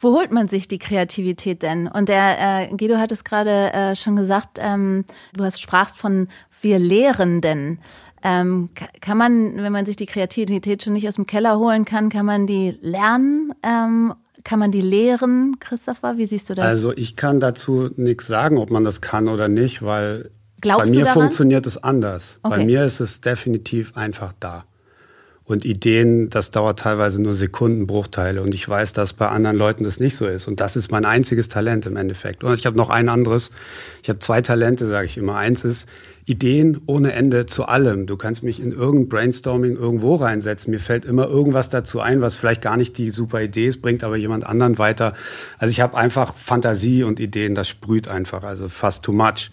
Wo 0.00 0.12
holt 0.12 0.32
man 0.32 0.48
sich 0.48 0.66
die 0.66 0.80
Kreativität 0.80 1.62
denn? 1.62 1.86
Und 1.86 2.08
der 2.08 2.68
äh, 2.68 2.76
Guido 2.76 2.96
hat 2.96 3.12
es 3.12 3.22
gerade 3.22 3.72
äh, 3.72 3.94
schon 3.94 4.16
gesagt, 4.16 4.58
ähm, 4.60 5.04
du 5.32 5.44
hast 5.44 5.62
sprachst 5.62 5.96
von 5.96 6.28
wir 6.60 6.80
Lehrenden. 6.80 7.78
Ähm, 8.24 8.70
kann 9.00 9.18
man, 9.18 9.56
wenn 9.56 9.72
man 9.72 9.86
sich 9.86 9.96
die 9.96 10.06
Kreativität 10.06 10.82
schon 10.82 10.92
nicht 10.94 11.08
aus 11.08 11.16
dem 11.16 11.26
Keller 11.26 11.58
holen 11.58 11.84
kann, 11.84 12.08
kann 12.08 12.26
man 12.26 12.48
die 12.48 12.76
lernen 12.80 13.52
ähm, 13.62 14.14
kann 14.44 14.58
man 14.58 14.70
die 14.70 14.80
lehren, 14.80 15.56
Christopher? 15.60 16.16
Wie 16.16 16.26
siehst 16.26 16.50
du 16.50 16.54
das? 16.54 16.64
Also 16.64 16.92
ich 16.92 17.16
kann 17.16 17.40
dazu 17.40 17.90
nichts 17.96 18.26
sagen, 18.26 18.58
ob 18.58 18.70
man 18.70 18.84
das 18.84 19.00
kann 19.00 19.28
oder 19.28 19.48
nicht, 19.48 19.82
weil 19.82 20.30
Glaubst 20.60 20.92
bei 20.92 20.98
mir 20.98 21.06
funktioniert 21.06 21.66
es 21.66 21.82
anders. 21.82 22.38
Okay. 22.42 22.56
Bei 22.56 22.64
mir 22.64 22.84
ist 22.84 23.00
es 23.00 23.20
definitiv 23.20 23.96
einfach 23.96 24.32
da. 24.38 24.64
Und 25.44 25.64
Ideen, 25.64 26.30
das 26.30 26.52
dauert 26.52 26.78
teilweise 26.78 27.20
nur 27.20 27.34
Sekundenbruchteile. 27.34 28.40
Und 28.42 28.54
ich 28.54 28.68
weiß, 28.68 28.92
dass 28.92 29.12
bei 29.12 29.28
anderen 29.28 29.56
Leuten 29.56 29.82
das 29.82 29.98
nicht 29.98 30.14
so 30.14 30.26
ist. 30.26 30.46
Und 30.46 30.60
das 30.60 30.76
ist 30.76 30.92
mein 30.92 31.04
einziges 31.04 31.48
Talent 31.48 31.84
im 31.84 31.96
Endeffekt. 31.96 32.44
Und 32.44 32.54
ich 32.54 32.64
habe 32.64 32.76
noch 32.76 32.90
ein 32.90 33.08
anderes. 33.08 33.50
Ich 34.02 34.08
habe 34.08 34.20
zwei 34.20 34.40
Talente, 34.40 34.86
sage 34.86 35.06
ich 35.06 35.18
immer. 35.18 35.36
Eins 35.36 35.64
ist, 35.64 35.88
Ideen 36.24 36.80
ohne 36.86 37.12
Ende 37.12 37.46
zu 37.46 37.64
allem. 37.64 38.06
Du 38.06 38.16
kannst 38.16 38.42
mich 38.42 38.60
in 38.60 38.70
irgendein 38.70 39.08
Brainstorming 39.08 39.74
irgendwo 39.76 40.14
reinsetzen. 40.14 40.70
Mir 40.70 40.78
fällt 40.78 41.04
immer 41.04 41.26
irgendwas 41.26 41.68
dazu 41.68 42.00
ein, 42.00 42.20
was 42.20 42.36
vielleicht 42.36 42.62
gar 42.62 42.76
nicht 42.76 42.96
die 42.98 43.10
super 43.10 43.40
Idee 43.42 43.66
ist, 43.66 43.82
bringt 43.82 44.04
aber 44.04 44.16
jemand 44.16 44.46
anderen 44.46 44.78
weiter. 44.78 45.14
Also 45.58 45.70
ich 45.70 45.80
habe 45.80 45.96
einfach 45.96 46.36
Fantasie 46.36 47.02
und 47.02 47.18
Ideen, 47.18 47.54
das 47.54 47.68
sprüht 47.68 48.06
einfach, 48.06 48.44
also 48.44 48.68
fast 48.68 49.02
too 49.04 49.12
much. 49.12 49.50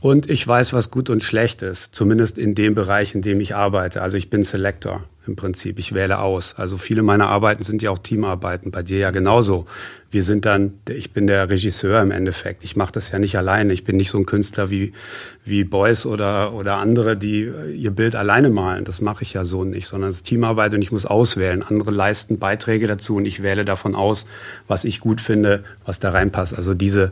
Und 0.00 0.30
ich 0.30 0.46
weiß, 0.46 0.72
was 0.72 0.90
gut 0.90 1.10
und 1.10 1.22
schlecht 1.22 1.62
ist, 1.62 1.94
zumindest 1.94 2.38
in 2.38 2.54
dem 2.54 2.74
Bereich, 2.74 3.14
in 3.14 3.22
dem 3.22 3.40
ich 3.40 3.54
arbeite. 3.54 4.02
Also 4.02 4.16
ich 4.16 4.30
bin 4.30 4.42
Selector 4.42 5.04
im 5.26 5.36
Prinzip. 5.36 5.78
Ich 5.78 5.94
wähle 5.94 6.18
aus. 6.18 6.54
Also 6.56 6.78
viele 6.78 7.02
meiner 7.02 7.28
Arbeiten 7.28 7.62
sind 7.62 7.82
ja 7.82 7.90
auch 7.90 7.98
Teamarbeiten, 7.98 8.70
bei 8.70 8.82
dir 8.82 8.98
ja 8.98 9.10
genauso. 9.10 9.66
Wir 10.10 10.22
sind 10.24 10.44
dann, 10.44 10.74
ich 10.88 11.12
bin 11.12 11.26
der 11.26 11.50
Regisseur 11.50 12.00
im 12.02 12.10
Endeffekt. 12.10 12.64
Ich 12.64 12.74
mache 12.74 12.92
das 12.92 13.10
ja 13.10 13.18
nicht 13.18 13.36
alleine. 13.36 13.72
Ich 13.72 13.84
bin 13.84 13.96
nicht 13.96 14.10
so 14.10 14.18
ein 14.18 14.26
Künstler 14.26 14.70
wie, 14.70 14.92
wie 15.44 15.62
Beuys 15.62 16.06
oder, 16.06 16.52
oder 16.54 16.76
andere, 16.76 17.16
die 17.16 17.50
ihr 17.76 17.90
Bild 17.90 18.16
alleine 18.16 18.50
malen. 18.50 18.84
Das 18.84 19.00
mache 19.00 19.22
ich 19.22 19.34
ja 19.34 19.44
so 19.44 19.64
nicht, 19.64 19.86
sondern 19.86 20.10
es 20.10 20.16
ist 20.16 20.26
Teamarbeit 20.26 20.74
und 20.74 20.82
ich 20.82 20.90
muss 20.90 21.06
auswählen. 21.06 21.62
Andere 21.62 21.90
leisten 21.90 22.38
Beiträge 22.38 22.86
dazu 22.86 23.16
und 23.16 23.26
ich 23.26 23.42
wähle 23.42 23.64
davon 23.64 23.94
aus, 23.94 24.26
was 24.66 24.84
ich 24.84 25.00
gut 25.00 25.20
finde, 25.20 25.64
was 25.84 26.00
da 26.00 26.10
reinpasst. 26.10 26.56
Also 26.56 26.74
diese, 26.74 27.10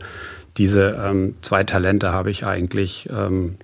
diese 0.57 0.99
ähm, 1.05 1.35
zwei 1.41 1.63
Talente 1.63 2.11
habe 2.11 2.31
ich 2.31 2.45
eigentlich 2.45 3.07
ähm, 3.11 3.55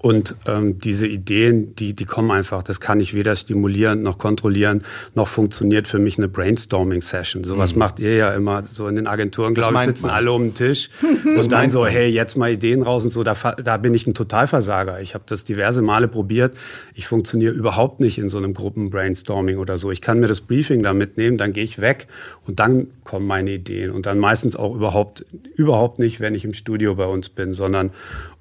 und 0.00 0.34
ähm, 0.46 0.80
diese 0.80 1.06
Ideen, 1.06 1.76
die, 1.76 1.94
die 1.94 2.04
kommen 2.06 2.32
einfach. 2.32 2.64
Das 2.64 2.80
kann 2.80 2.98
ich 2.98 3.14
weder 3.14 3.36
stimulieren 3.36 4.02
noch 4.02 4.18
kontrollieren, 4.18 4.82
noch 5.14 5.28
funktioniert 5.28 5.86
für 5.86 6.00
mich 6.00 6.18
eine 6.18 6.26
Brainstorming-Session. 6.26 7.44
Sowas 7.44 7.74
mhm. 7.74 7.78
macht 7.78 8.00
ihr 8.00 8.16
ja 8.16 8.32
immer 8.32 8.64
so 8.64 8.88
in 8.88 8.96
den 8.96 9.06
Agenturen, 9.06 9.54
glaube 9.54 9.74
ich, 9.74 9.80
sitzen 9.82 10.06
man. 10.06 10.16
alle 10.16 10.32
um 10.32 10.42
den 10.42 10.54
Tisch 10.54 10.90
und 11.24 11.52
dann 11.52 11.70
so, 11.70 11.86
hey, 11.86 12.08
jetzt 12.08 12.36
mal 12.36 12.50
Ideen 12.50 12.82
raus 12.82 13.04
und 13.04 13.10
so. 13.10 13.22
Da, 13.22 13.34
da 13.34 13.76
bin 13.76 13.94
ich 13.94 14.08
ein 14.08 14.14
Totalversager. 14.14 15.00
Ich 15.00 15.14
habe 15.14 15.24
das 15.28 15.44
diverse 15.44 15.82
Male 15.82 16.08
probiert. 16.08 16.56
Ich 16.94 17.06
funktioniere 17.06 17.54
überhaupt 17.54 18.00
nicht 18.00 18.18
in 18.18 18.28
so 18.28 18.38
einem 18.38 18.54
Gruppen-Brainstorming 18.54 19.58
oder 19.58 19.78
so. 19.78 19.92
Ich 19.92 20.00
kann 20.00 20.18
mir 20.18 20.26
das 20.26 20.40
Briefing 20.40 20.82
da 20.82 20.94
mitnehmen, 20.94 21.38
dann 21.38 21.52
gehe 21.52 21.64
ich 21.64 21.80
weg 21.80 22.08
und 22.44 22.58
dann 22.58 22.88
kommen 23.04 23.26
meine 23.26 23.52
Ideen. 23.52 23.92
Und 23.92 24.06
dann 24.06 24.18
meistens 24.18 24.56
auch 24.56 24.74
überhaupt, 24.74 25.24
überhaupt 25.54 26.00
nicht, 26.00 26.18
wenn 26.18 26.34
ich 26.34 26.44
im 26.44 26.54
Studio 26.54 26.96
bei 26.96 27.06
uns 27.06 27.28
bin, 27.28 27.54
sondern 27.54 27.92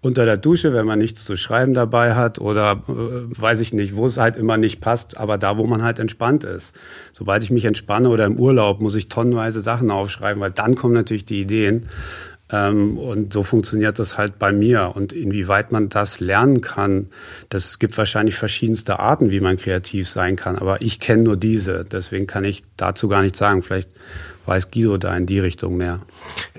unter 0.05 0.25
der 0.25 0.37
Dusche, 0.37 0.71
wenn 0.71 0.85
man 0.85 0.99
nichts 0.99 1.25
zu 1.25 1.35
schreiben 1.35 1.73
dabei 1.73 2.13
hat 2.13 2.37
oder 2.37 2.83
äh, 2.87 3.41
weiß 3.41 3.59
ich 3.59 3.73
nicht, 3.73 3.95
wo 3.95 4.05
es 4.05 4.17
halt 4.17 4.37
immer 4.37 4.55
nicht 4.55 4.79
passt, 4.79 5.17
aber 5.17 5.39
da, 5.39 5.57
wo 5.57 5.65
man 5.65 5.81
halt 5.81 5.97
entspannt 5.97 6.43
ist. 6.43 6.75
Sobald 7.11 7.43
ich 7.43 7.49
mich 7.49 7.65
entspanne 7.65 8.09
oder 8.09 8.25
im 8.25 8.37
Urlaub, 8.37 8.81
muss 8.81 8.93
ich 8.93 9.09
tonnenweise 9.09 9.61
Sachen 9.61 9.89
aufschreiben, 9.89 10.39
weil 10.39 10.51
dann 10.51 10.75
kommen 10.75 10.93
natürlich 10.93 11.25
die 11.25 11.41
Ideen. 11.41 11.87
Ähm, 12.51 12.99
und 12.99 13.33
so 13.33 13.41
funktioniert 13.41 13.97
das 13.97 14.15
halt 14.15 14.37
bei 14.37 14.51
mir. 14.51 14.91
Und 14.93 15.11
inwieweit 15.11 15.71
man 15.71 15.89
das 15.89 16.19
lernen 16.19 16.61
kann, 16.61 17.07
das 17.49 17.79
gibt 17.79 17.97
wahrscheinlich 17.97 18.35
verschiedenste 18.35 18.99
Arten, 18.99 19.31
wie 19.31 19.39
man 19.39 19.57
kreativ 19.57 20.07
sein 20.07 20.35
kann. 20.35 20.55
Aber 20.55 20.83
ich 20.83 20.99
kenne 20.99 21.23
nur 21.23 21.35
diese. 21.35 21.83
Deswegen 21.83 22.27
kann 22.27 22.43
ich 22.43 22.63
dazu 22.77 23.07
gar 23.07 23.23
nichts 23.23 23.39
sagen. 23.39 23.63
Vielleicht 23.63 23.89
weiß 24.45 24.69
Guido 24.69 24.97
da 24.97 25.17
in 25.17 25.25
die 25.25 25.39
Richtung 25.39 25.77
mehr. 25.77 26.01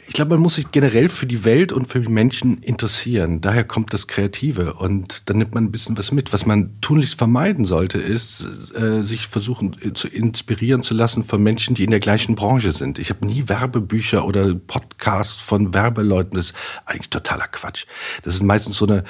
Ich 0.09 0.15
glaube, 0.15 0.35
man 0.35 0.41
muss 0.41 0.55
sich 0.55 0.71
generell 0.71 1.09
für 1.09 1.27
die 1.27 1.45
Welt 1.45 1.73
und 1.73 1.89
für 1.89 2.01
die 2.01 2.09
Menschen 2.09 2.59
interessieren. 2.59 3.41
Daher 3.41 3.65
kommt 3.65 3.93
das 3.93 4.07
Kreative. 4.07 4.75
Und 4.75 5.29
dann 5.29 5.39
nimmt 5.39 5.55
man 5.55 5.65
ein 5.65 5.73
bisschen 5.73 5.99
was 5.99 6.13
mit. 6.13 6.33
Was 6.33 6.47
man 6.47 6.81
tunlichst 6.81 7.19
vermeiden 7.19 7.65
sollte, 7.65 7.99
ist, 7.99 8.45
äh, 8.75 9.03
sich 9.03 9.27
versuchen 9.27 9.77
äh, 9.83 9.93
zu 9.95 10.07
inspirieren 10.07 10.85
zu 10.85 10.95
lassen 10.95 11.25
von 11.25 11.43
Menschen, 11.43 11.75
die 11.75 11.83
in 11.83 11.91
der 11.91 11.99
gleichen 11.99 12.37
Branche 12.37 12.71
sind. 12.71 13.01
Ich 13.01 13.11
habe 13.11 13.27
nie 13.27 13.49
Werbebücher 13.49 14.25
oder 14.25 14.55
Podcasts 14.55 15.39
von 15.39 15.75
Werbeleuten. 15.75 16.37
Das 16.37 16.47
ist 16.47 16.55
eigentlich 16.85 17.11
totaler 17.11 17.49
Quatsch. 17.49 17.87
Das 18.23 18.35
ist 18.35 18.45
meistens 18.45 18.77
so 18.77 18.87
eine 18.87 19.03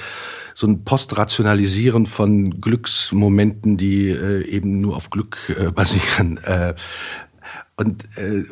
so 0.54 0.66
ein 0.66 0.84
Postrationalisieren 0.84 2.06
von 2.06 2.62
Glücksmomenten, 2.62 3.76
die 3.76 4.08
äh, 4.08 4.42
eben 4.48 4.80
nur 4.80 4.96
auf 4.96 5.10
Glück 5.10 5.54
äh, 5.54 5.70
basieren. 5.70 6.38
Äh, 6.42 6.74
und 7.76 8.04
äh, 8.16 8.44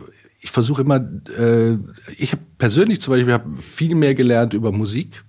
ich 0.45 0.51
versuche 0.51 0.83
immer, 0.83 0.97
äh, 0.97 1.79
ich 2.19 2.33
habe 2.33 2.43
persönlich 2.59 3.01
zum 3.01 3.15
Beispiel 3.15 3.33
hab 3.33 3.59
viel 3.59 3.95
mehr 3.95 4.15
gelernt 4.15 4.53
über 4.53 4.73
Musik, 4.73 5.25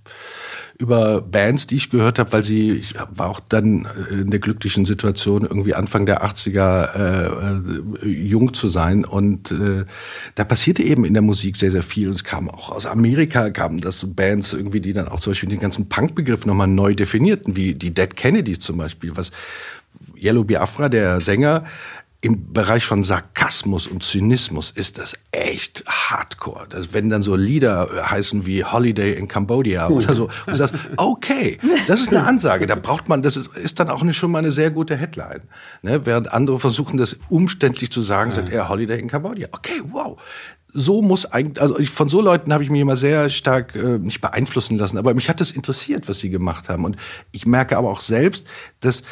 über 0.78 1.22
Bands, 1.22 1.68
die 1.68 1.78
ich 1.78 1.90
gehört 1.90 2.20
habe, 2.20 2.34
weil 2.34 2.44
sie, 2.44 2.72
ich 2.72 2.96
war 3.12 3.30
auch 3.30 3.40
dann 3.40 3.88
in 4.12 4.30
der 4.30 4.42
glücklichen 4.42 4.84
Situation, 4.84 5.44
irgendwie 5.44 5.74
Anfang 5.74 6.06
der 6.06 6.26
80er 6.26 8.04
äh, 8.04 8.06
äh, 8.06 8.10
jung 8.10 8.54
zu 8.54 8.68
sein. 8.68 9.06
Und 9.06 9.52
äh, 9.52 9.86
da 10.36 10.44
passierte 10.44 10.84
eben 10.84 11.06
in 11.06 11.14
der 11.14 11.22
Musik 11.22 11.56
sehr, 11.56 11.72
sehr 11.72 11.82
viel. 11.82 12.10
Und 12.10 12.16
es 12.16 12.26
kam 12.26 12.50
auch 12.50 12.72
aus 12.72 12.86
Amerika, 12.86 13.52
kamen 13.52 13.80
das 13.80 14.02
so 14.02 14.10
Bands 14.10 14.52
irgendwie, 14.52 14.82
die 14.82 14.92
dann 14.92 15.08
auch 15.08 15.22
zum 15.22 15.32
Beispiel 15.32 15.48
den 15.48 15.62
ganzen 15.62 15.88
Punk-Begriff 15.88 16.46
nochmal 16.46 16.68
neu 16.68 16.94
definierten, 16.94 17.56
wie 17.56 17.74
die 17.74 17.94
Dead 17.94 18.14
Kennedys 18.14 18.60
zum 18.60 18.76
Beispiel, 18.78 19.16
was 19.16 19.32
Yellow 20.22 20.44
Biafra, 20.44 20.90
der 20.90 21.22
Sänger, 21.22 21.64
im 22.26 22.54
Bereich 22.54 22.88
von 22.88 23.04
Sarkasmus 23.04 23.86
und 23.86 24.02
Zynismus 24.02 24.72
ist 24.72 24.98
das 24.98 25.14
echt 25.32 25.84
hardcore. 25.86 26.66
Das, 26.68 26.92
wenn 26.92 27.08
dann 27.08 27.22
so 27.22 27.36
Lieder 27.36 27.88
heißen 28.10 28.48
wie 28.48 28.64
Holiday 28.64 29.14
in 29.14 29.28
Cambodia 29.28 29.90
oder 29.90 30.16
so, 30.16 30.30
du 30.48 30.56
sagst, 30.56 30.74
okay, 30.98 31.60
das 31.86 32.02
ist 32.02 32.10
eine 32.10 32.24
Ansage. 32.28 32.66
Da 32.66 32.74
braucht 32.74 33.10
man, 33.10 33.22
das 33.22 33.38
ist, 33.38 33.56
ist 33.56 33.80
dann 33.80 33.90
auch 33.90 34.02
eine, 34.02 34.12
schon 34.12 34.32
mal 34.32 34.40
eine 34.40 34.52
sehr 34.52 34.72
gute 34.72 34.96
Headline. 34.96 35.42
Ne? 35.84 36.08
Während 36.08 36.34
andere 36.34 36.60
versuchen, 36.60 36.98
das 36.98 37.16
umständlich 37.30 37.92
zu 37.92 38.02
sagen, 38.02 38.32
sagt 38.32 38.50
er 38.50 38.70
Holiday 38.70 39.00
in 39.00 39.08
Cambodia. 39.08 39.50
Okay, 39.52 39.84
wow 39.92 40.18
so 40.78 41.02
muss 41.02 41.26
eigentlich, 41.26 41.62
also 41.62 41.80
ich, 41.80 41.90
von 41.90 42.10
so 42.10 42.20
Leuten 42.22 42.52
habe 42.52 42.62
ich 42.62 42.70
mich 42.70 42.82
immer 42.82 42.98
sehr 42.98 43.30
stark 43.30 43.76
äh, 43.76 43.98
nicht 43.98 44.20
beeinflussen 44.20 44.78
lassen, 44.78 44.98
aber 44.98 45.14
mich 45.14 45.30
hat 45.30 45.40
das 45.40 45.52
interessiert, 45.52 46.10
was 46.10 46.20
sie 46.20 46.30
gemacht 46.30 46.68
haben. 46.68 46.84
Und 46.84 46.98
ich 47.32 47.46
merke 47.46 47.78
aber 47.78 47.90
auch 47.90 48.02
selbst, 48.02 48.46
dass 48.82 49.04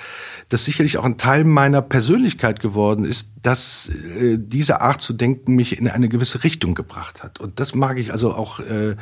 das 0.50 0.66
sicherlich 0.66 0.98
auch 0.98 1.06
ein 1.06 1.18
Teil 1.18 1.46
meiner 1.46 1.82
Persönlichkeit 1.82 2.60
geworden 2.60 3.06
ist, 3.06 3.30
dass 3.42 3.88
äh, 3.88 4.38
diese 4.38 4.82
Art 4.82 5.02
zu 5.02 5.14
denken 5.14 5.56
mich 5.56 5.78
in 5.78 5.88
eine 5.88 6.10
gewisse 6.10 6.44
Richtung 6.44 6.76
gebracht 6.76 7.24
hat. 7.24 7.40
Und 7.40 7.62
das 7.62 7.74
mag 7.74 7.98
ich 7.98 8.12
also 8.12 8.34
auch 8.34 8.60
äh, 8.60 8.98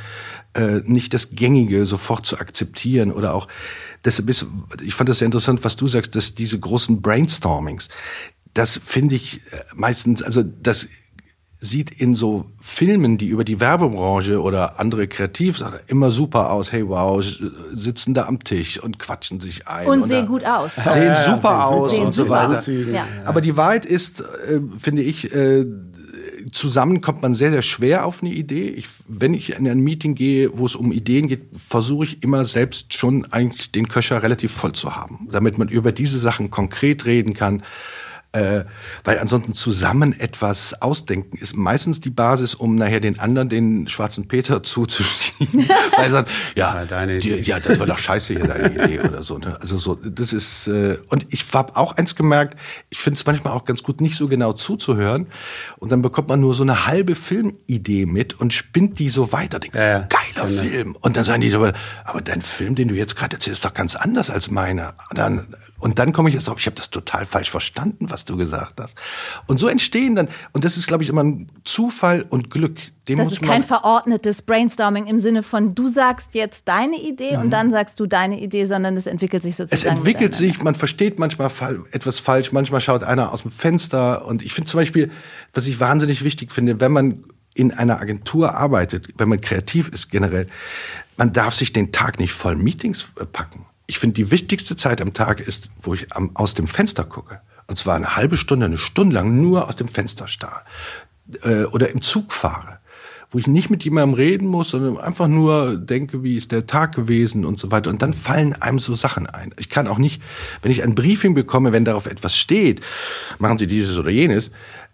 äh, 0.53 0.81
nicht 0.85 1.15
das 1.15 1.31
Gängige 1.31 1.87
sofort 1.87 2.27
zu 2.27 2.37
akzeptieren 2.37 3.11
oder 3.11 3.33
auch 3.33 3.47
deshalb 4.05 4.29
ist, 4.29 4.45
ich 4.83 4.93
fand 4.93 5.09
das 5.09 5.17
sehr 5.17 5.25
interessant, 5.25 5.63
was 5.63 5.75
du 5.77 5.87
sagst, 5.87 6.15
dass 6.15 6.35
diese 6.35 6.59
großen 6.59 7.01
Brainstormings, 7.01 7.89
das 8.53 8.79
finde 8.83 9.15
ich 9.15 9.37
äh, 9.51 9.57
meistens, 9.73 10.21
also 10.21 10.43
das 10.43 10.87
sieht 11.63 11.91
in 11.91 12.15
so 12.15 12.45
Filmen, 12.59 13.19
die 13.19 13.27
über 13.27 13.43
die 13.43 13.59
Werbebranche 13.59 14.41
oder 14.41 14.79
andere 14.79 15.07
Kreativsachen 15.07 15.79
immer 15.85 16.09
super 16.09 16.49
aus. 16.49 16.71
Hey, 16.71 16.87
wow, 16.87 17.23
sitzen 17.73 18.15
da 18.15 18.25
am 18.25 18.43
Tisch 18.43 18.81
und 18.81 18.97
quatschen 18.97 19.39
sich 19.39 19.67
ein. 19.67 19.85
Und, 19.85 20.01
und 20.01 20.07
sehen 20.07 20.25
gut 20.25 20.43
aus. 20.43 20.73
Sehen 20.91 21.03
ja, 21.03 21.15
super 21.15 21.65
sehen 21.67 21.75
aus 21.75 21.91
sehen 21.91 22.05
und 22.05 22.11
so 22.13 22.29
weiter. 22.29 22.71
Ja. 22.71 23.05
Aber 23.25 23.41
die 23.41 23.55
Wahrheit 23.57 23.85
ist, 23.85 24.21
äh, 24.21 24.59
finde 24.77 25.03
ich, 25.03 25.31
äh, 25.35 25.65
zusammen 26.51 26.99
kommt 26.99 27.21
man 27.21 27.35
sehr, 27.35 27.51
sehr 27.51 27.61
schwer 27.61 28.07
auf 28.07 28.23
eine 28.23 28.33
Idee. 28.33 28.69
Ich, 28.69 28.87
wenn 29.07 29.35
ich 29.35 29.51
in 29.51 29.67
ein 29.67 29.79
Meeting 29.79 30.15
gehe, 30.15 30.57
wo 30.57 30.65
es 30.65 30.73
um 30.73 30.91
Ideen 30.91 31.27
geht, 31.27 31.43
versuche 31.55 32.05
ich 32.05 32.23
immer 32.23 32.43
selbst 32.45 32.95
schon 32.95 33.31
eigentlich 33.31 33.71
den 33.71 33.87
Köcher 33.87 34.23
relativ 34.23 34.51
voll 34.51 34.73
zu 34.73 34.95
haben, 34.95 35.27
damit 35.31 35.59
man 35.59 35.67
über 35.67 35.91
diese 35.91 36.17
Sachen 36.17 36.49
konkret 36.49 37.05
reden 37.05 37.35
kann 37.35 37.61
äh, 38.33 38.63
weil 39.03 39.19
ansonsten 39.19 39.53
zusammen 39.53 40.17
etwas 40.17 40.81
ausdenken 40.81 41.37
ist 41.37 41.55
meistens 41.55 41.99
die 41.99 42.09
Basis, 42.09 42.55
um 42.55 42.75
nachher 42.75 43.01
den 43.01 43.19
anderen 43.19 43.49
den 43.49 43.87
schwarzen 43.87 44.27
Peter 44.27 44.63
zuzuschieben. 44.63 45.67
weil 45.97 46.05
er 46.05 46.09
sagt, 46.09 46.29
ja, 46.55 46.75
ja, 46.75 46.85
deine 46.85 47.19
die, 47.19 47.29
ja, 47.41 47.59
das 47.59 47.79
war 47.79 47.87
doch 47.87 47.97
scheiße 47.97 48.33
hier 48.33 48.47
deine 48.47 48.83
Idee 48.83 49.01
oder 49.01 49.23
so. 49.23 49.37
Ne? 49.37 49.57
Also 49.59 49.77
so, 49.77 49.95
das 49.95 50.31
ist 50.31 50.67
äh, 50.67 50.97
und 51.09 51.27
ich 51.29 51.45
habe 51.53 51.75
auch 51.75 51.97
eins 51.97 52.15
gemerkt. 52.15 52.57
Ich 52.89 52.99
finde 52.99 53.17
es 53.17 53.25
manchmal 53.25 53.53
auch 53.53 53.65
ganz 53.65 53.83
gut, 53.83 53.99
nicht 53.99 54.15
so 54.15 54.27
genau 54.27 54.53
zuzuhören 54.53 55.27
und 55.77 55.91
dann 55.91 56.01
bekommt 56.01 56.29
man 56.29 56.39
nur 56.39 56.53
so 56.53 56.63
eine 56.63 56.85
halbe 56.87 57.15
Filmidee 57.15 58.05
mit 58.05 58.39
und 58.39 58.53
spinnt 58.53 58.99
die 58.99 59.09
so 59.09 59.33
weiter. 59.33 59.59
Denkt, 59.59 59.75
ja, 59.75 60.07
geiler 60.07 60.47
Film. 60.47 60.95
Und 61.01 61.17
dann 61.17 61.25
sagen 61.25 61.41
die 61.41 61.49
so, 61.49 61.69
aber 62.05 62.21
dein 62.21 62.41
Film, 62.41 62.75
den 62.75 62.87
du 62.87 62.95
jetzt 62.95 63.15
gerade 63.15 63.35
erzählst, 63.35 63.59
ist 63.59 63.65
doch 63.65 63.73
ganz 63.73 63.95
anders 63.95 64.29
als 64.29 64.49
meiner. 64.49 64.93
Dann 65.13 65.47
und 65.81 65.97
dann 65.97 66.13
komme 66.13 66.29
ich 66.29 66.35
erst 66.35 66.47
drauf, 66.47 66.59
ich 66.59 66.67
habe 66.67 66.75
das 66.75 66.91
total 66.91 67.25
falsch 67.25 67.49
verstanden, 67.49 68.11
was 68.11 68.23
du 68.23 68.37
gesagt 68.37 68.79
hast. 68.79 68.95
Und 69.47 69.59
so 69.59 69.67
entstehen 69.67 70.15
dann, 70.15 70.29
und 70.53 70.63
das 70.63 70.77
ist, 70.77 70.87
glaube 70.87 71.03
ich, 71.03 71.09
immer 71.09 71.23
ein 71.23 71.47
Zufall 71.63 72.23
und 72.29 72.51
Glück. 72.51 72.79
Dem 73.07 73.17
das 73.17 73.31
ist 73.31 73.41
kein 73.41 73.63
verordnetes 73.63 74.43
Brainstorming 74.43 75.07
im 75.07 75.19
Sinne 75.19 75.41
von, 75.41 75.73
du 75.73 75.87
sagst 75.87 76.35
jetzt 76.35 76.67
deine 76.67 77.01
Idee 77.01 77.35
mhm. 77.35 77.43
und 77.43 77.49
dann 77.49 77.71
sagst 77.71 77.99
du 77.99 78.05
deine 78.05 78.39
Idee, 78.39 78.67
sondern 78.67 78.95
es 78.95 79.07
entwickelt 79.07 79.41
sich 79.41 79.55
sozusagen. 79.55 79.93
Es 79.93 79.97
entwickelt 79.97 80.35
sich, 80.35 80.61
man 80.61 80.75
versteht 80.75 81.17
manchmal 81.17 81.49
etwas 81.91 82.19
falsch, 82.19 82.51
manchmal 82.51 82.79
schaut 82.79 83.03
einer 83.03 83.33
aus 83.33 83.41
dem 83.41 83.51
Fenster. 83.51 84.25
Und 84.25 84.43
ich 84.43 84.53
finde 84.53 84.69
zum 84.69 84.79
Beispiel, 84.79 85.09
was 85.53 85.65
ich 85.65 85.79
wahnsinnig 85.79 86.23
wichtig 86.23 86.51
finde, 86.51 86.79
wenn 86.79 86.91
man 86.91 87.23
in 87.55 87.73
einer 87.73 87.99
Agentur 87.99 88.53
arbeitet, 88.55 89.09
wenn 89.17 89.29
man 89.29 89.41
kreativ 89.41 89.89
ist 89.89 90.11
generell, 90.11 90.47
man 91.17 91.33
darf 91.33 91.55
sich 91.55 91.73
den 91.73 91.91
Tag 91.91 92.19
nicht 92.19 92.33
voll 92.33 92.55
Meetings 92.55 93.07
äh, 93.19 93.25
packen 93.25 93.65
ich 93.91 93.99
finde, 93.99 94.13
die 94.13 94.31
wichtigste 94.31 94.77
Zeit 94.77 95.01
am 95.01 95.11
Tag 95.11 95.41
ist, 95.41 95.69
wo 95.81 95.93
ich 95.93 96.15
am, 96.15 96.31
aus 96.33 96.53
dem 96.53 96.65
Fenster 96.65 97.03
gucke. 97.03 97.41
Und 97.67 97.77
zwar 97.77 97.97
eine 97.97 98.15
halbe 98.15 98.37
Stunde, 98.37 98.65
eine 98.65 98.77
Stunde 98.77 99.13
lang 99.13 99.41
nur 99.41 99.67
aus 99.67 99.75
dem 99.75 99.89
Fenster 99.89 100.29
starre. 100.29 100.61
Äh, 101.43 101.65
oder 101.65 101.89
im 101.89 102.01
Zug 102.01 102.31
fahre. 102.31 102.79
Wo 103.31 103.37
ich 103.37 103.47
nicht 103.47 103.69
mit 103.69 103.83
jemandem 103.83 104.13
reden 104.13 104.47
muss, 104.47 104.69
sondern 104.69 104.97
einfach 104.97 105.27
nur 105.27 105.75
denke, 105.75 106.23
wie 106.23 106.37
ist 106.37 106.53
der 106.53 106.67
Tag 106.67 106.95
gewesen 106.95 107.43
und 107.43 107.59
so 107.59 107.69
weiter. 107.69 107.89
Und 107.89 108.01
dann 108.01 108.13
fallen 108.13 108.53
einem 108.53 108.79
so 108.79 108.95
Sachen 108.95 109.27
ein. 109.27 109.53
Ich 109.59 109.69
kann 109.69 109.89
auch 109.89 109.97
nicht, 109.97 110.21
wenn 110.61 110.71
ich 110.71 110.83
ein 110.83 110.95
Briefing 110.95 111.33
bekomme, 111.33 111.73
wenn 111.73 111.83
darauf 111.83 112.05
etwas 112.05 112.37
steht, 112.37 112.79
machen 113.39 113.57
Sie 113.57 113.67
dieses 113.67 113.97
oder 113.97 114.09
jenes, 114.09 114.51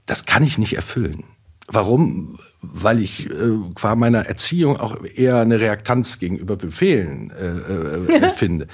das 0.08 0.26
kann 0.26 0.42
ich 0.42 0.58
nicht 0.58 0.74
erfüllen. 0.76 1.24
Warum? 1.68 2.38
weil 2.62 3.00
ich 3.02 3.30
äh, 3.30 3.52
qua 3.76 3.96
meiner 3.96 4.26
Erziehung 4.26 4.78
auch 4.78 5.04
eher 5.04 5.38
eine 5.38 5.60
Reaktanz 5.60 6.20
gegenüber 6.20 6.56
Befehlen 6.56 7.32
äh, 7.32 8.14
äh, 8.16 8.24
empfinde. 8.24 8.68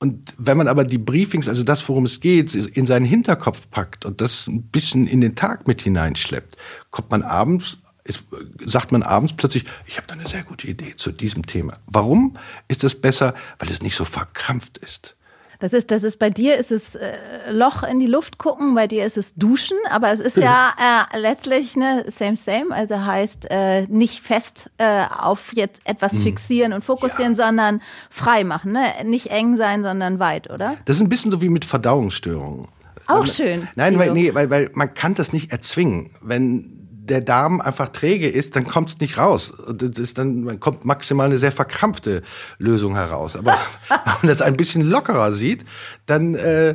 Und 0.00 0.34
wenn 0.38 0.56
man 0.56 0.68
aber 0.68 0.84
die 0.84 0.98
Briefings, 0.98 1.48
also 1.48 1.62
das, 1.62 1.88
worum 1.88 2.04
es 2.04 2.20
geht, 2.20 2.54
in 2.54 2.86
seinen 2.86 3.06
Hinterkopf 3.06 3.70
packt 3.70 4.04
und 4.04 4.20
das 4.20 4.46
ein 4.46 4.62
bisschen 4.62 5.06
in 5.06 5.20
den 5.20 5.34
Tag 5.34 5.66
mit 5.66 5.82
hineinschleppt, 5.82 6.56
kommt 6.90 7.10
man 7.10 7.22
abends 7.22 7.78
ist, 8.04 8.24
sagt 8.64 8.90
man 8.90 9.02
abends 9.02 9.34
plötzlich, 9.36 9.66
ich 9.86 9.98
habe 9.98 10.06
da 10.06 10.14
eine 10.14 10.26
sehr 10.26 10.42
gute 10.42 10.66
Idee 10.66 10.96
zu 10.96 11.12
diesem 11.12 11.44
Thema. 11.44 11.78
Warum 11.86 12.38
ist 12.66 12.82
das 12.82 12.94
besser? 12.94 13.34
Weil 13.58 13.70
es 13.70 13.82
nicht 13.82 13.96
so 13.96 14.06
verkrampft 14.06 14.78
ist. 14.78 15.14
Das 15.60 15.72
ist, 15.72 15.90
das 15.90 16.04
ist 16.04 16.18
bei 16.18 16.30
dir 16.30 16.56
ist 16.56 16.70
es 16.70 16.94
äh, 16.94 17.16
Loch 17.50 17.82
in 17.82 17.98
die 17.98 18.06
Luft 18.06 18.38
gucken, 18.38 18.76
bei 18.76 18.86
dir 18.86 19.04
ist 19.04 19.16
es 19.16 19.34
Duschen, 19.34 19.76
aber 19.90 20.10
es 20.10 20.20
ist 20.20 20.36
ja 20.36 20.72
äh, 21.12 21.18
letztlich 21.18 21.74
ne 21.74 22.04
same 22.06 22.36
same, 22.36 22.72
also 22.72 23.04
heißt 23.04 23.48
äh, 23.50 23.86
nicht 23.88 24.20
fest 24.20 24.70
äh, 24.78 25.04
auf 25.06 25.52
jetzt 25.54 25.80
etwas 25.84 26.12
hm. 26.12 26.22
fixieren 26.22 26.72
und 26.72 26.84
fokussieren, 26.84 27.34
ja. 27.34 27.46
sondern 27.46 27.82
frei 28.08 28.44
machen, 28.44 28.72
ne? 28.72 28.84
Nicht 29.04 29.32
eng 29.32 29.56
sein, 29.56 29.82
sondern 29.82 30.20
weit, 30.20 30.48
oder? 30.48 30.76
Das 30.84 30.96
ist 30.96 31.02
ein 31.02 31.08
bisschen 31.08 31.32
so 31.32 31.42
wie 31.42 31.48
mit 31.48 31.64
Verdauungsstörungen. 31.64 32.68
Auch 33.08 33.26
schön. 33.26 33.66
Nein, 33.74 33.98
weil, 33.98 34.12
nee, 34.12 34.34
weil, 34.34 34.50
weil 34.50 34.70
man 34.74 34.92
kann 34.92 35.14
das 35.14 35.32
nicht 35.32 35.50
erzwingen. 35.50 36.10
Wenn 36.20 36.87
der 37.08 37.20
Darm 37.20 37.60
einfach 37.60 37.88
träge 37.88 38.28
ist, 38.28 38.56
dann 38.56 38.64
kommt 38.64 38.90
es 38.90 39.00
nicht 39.00 39.18
raus. 39.18 39.52
Das 39.72 39.98
ist 39.98 40.18
dann 40.18 40.44
man 40.44 40.60
kommt 40.60 40.84
maximal 40.84 41.26
eine 41.26 41.38
sehr 41.38 41.52
verkrampfte 41.52 42.22
Lösung 42.58 42.94
heraus. 42.94 43.36
Aber 43.36 43.56
wenn 43.88 43.98
man 44.04 44.28
das 44.28 44.42
ein 44.42 44.56
bisschen 44.56 44.82
lockerer 44.82 45.32
sieht, 45.32 45.64
dann 46.06 46.34
äh, 46.34 46.74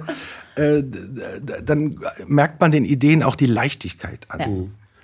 äh, 0.55 0.83
dann 1.63 1.99
merkt 2.27 2.61
man 2.61 2.71
den 2.71 2.85
Ideen 2.85 3.23
auch 3.23 3.35
die 3.35 3.47
Leichtigkeit 3.47 4.25
an. 4.29 4.39
Ja. 4.39 4.47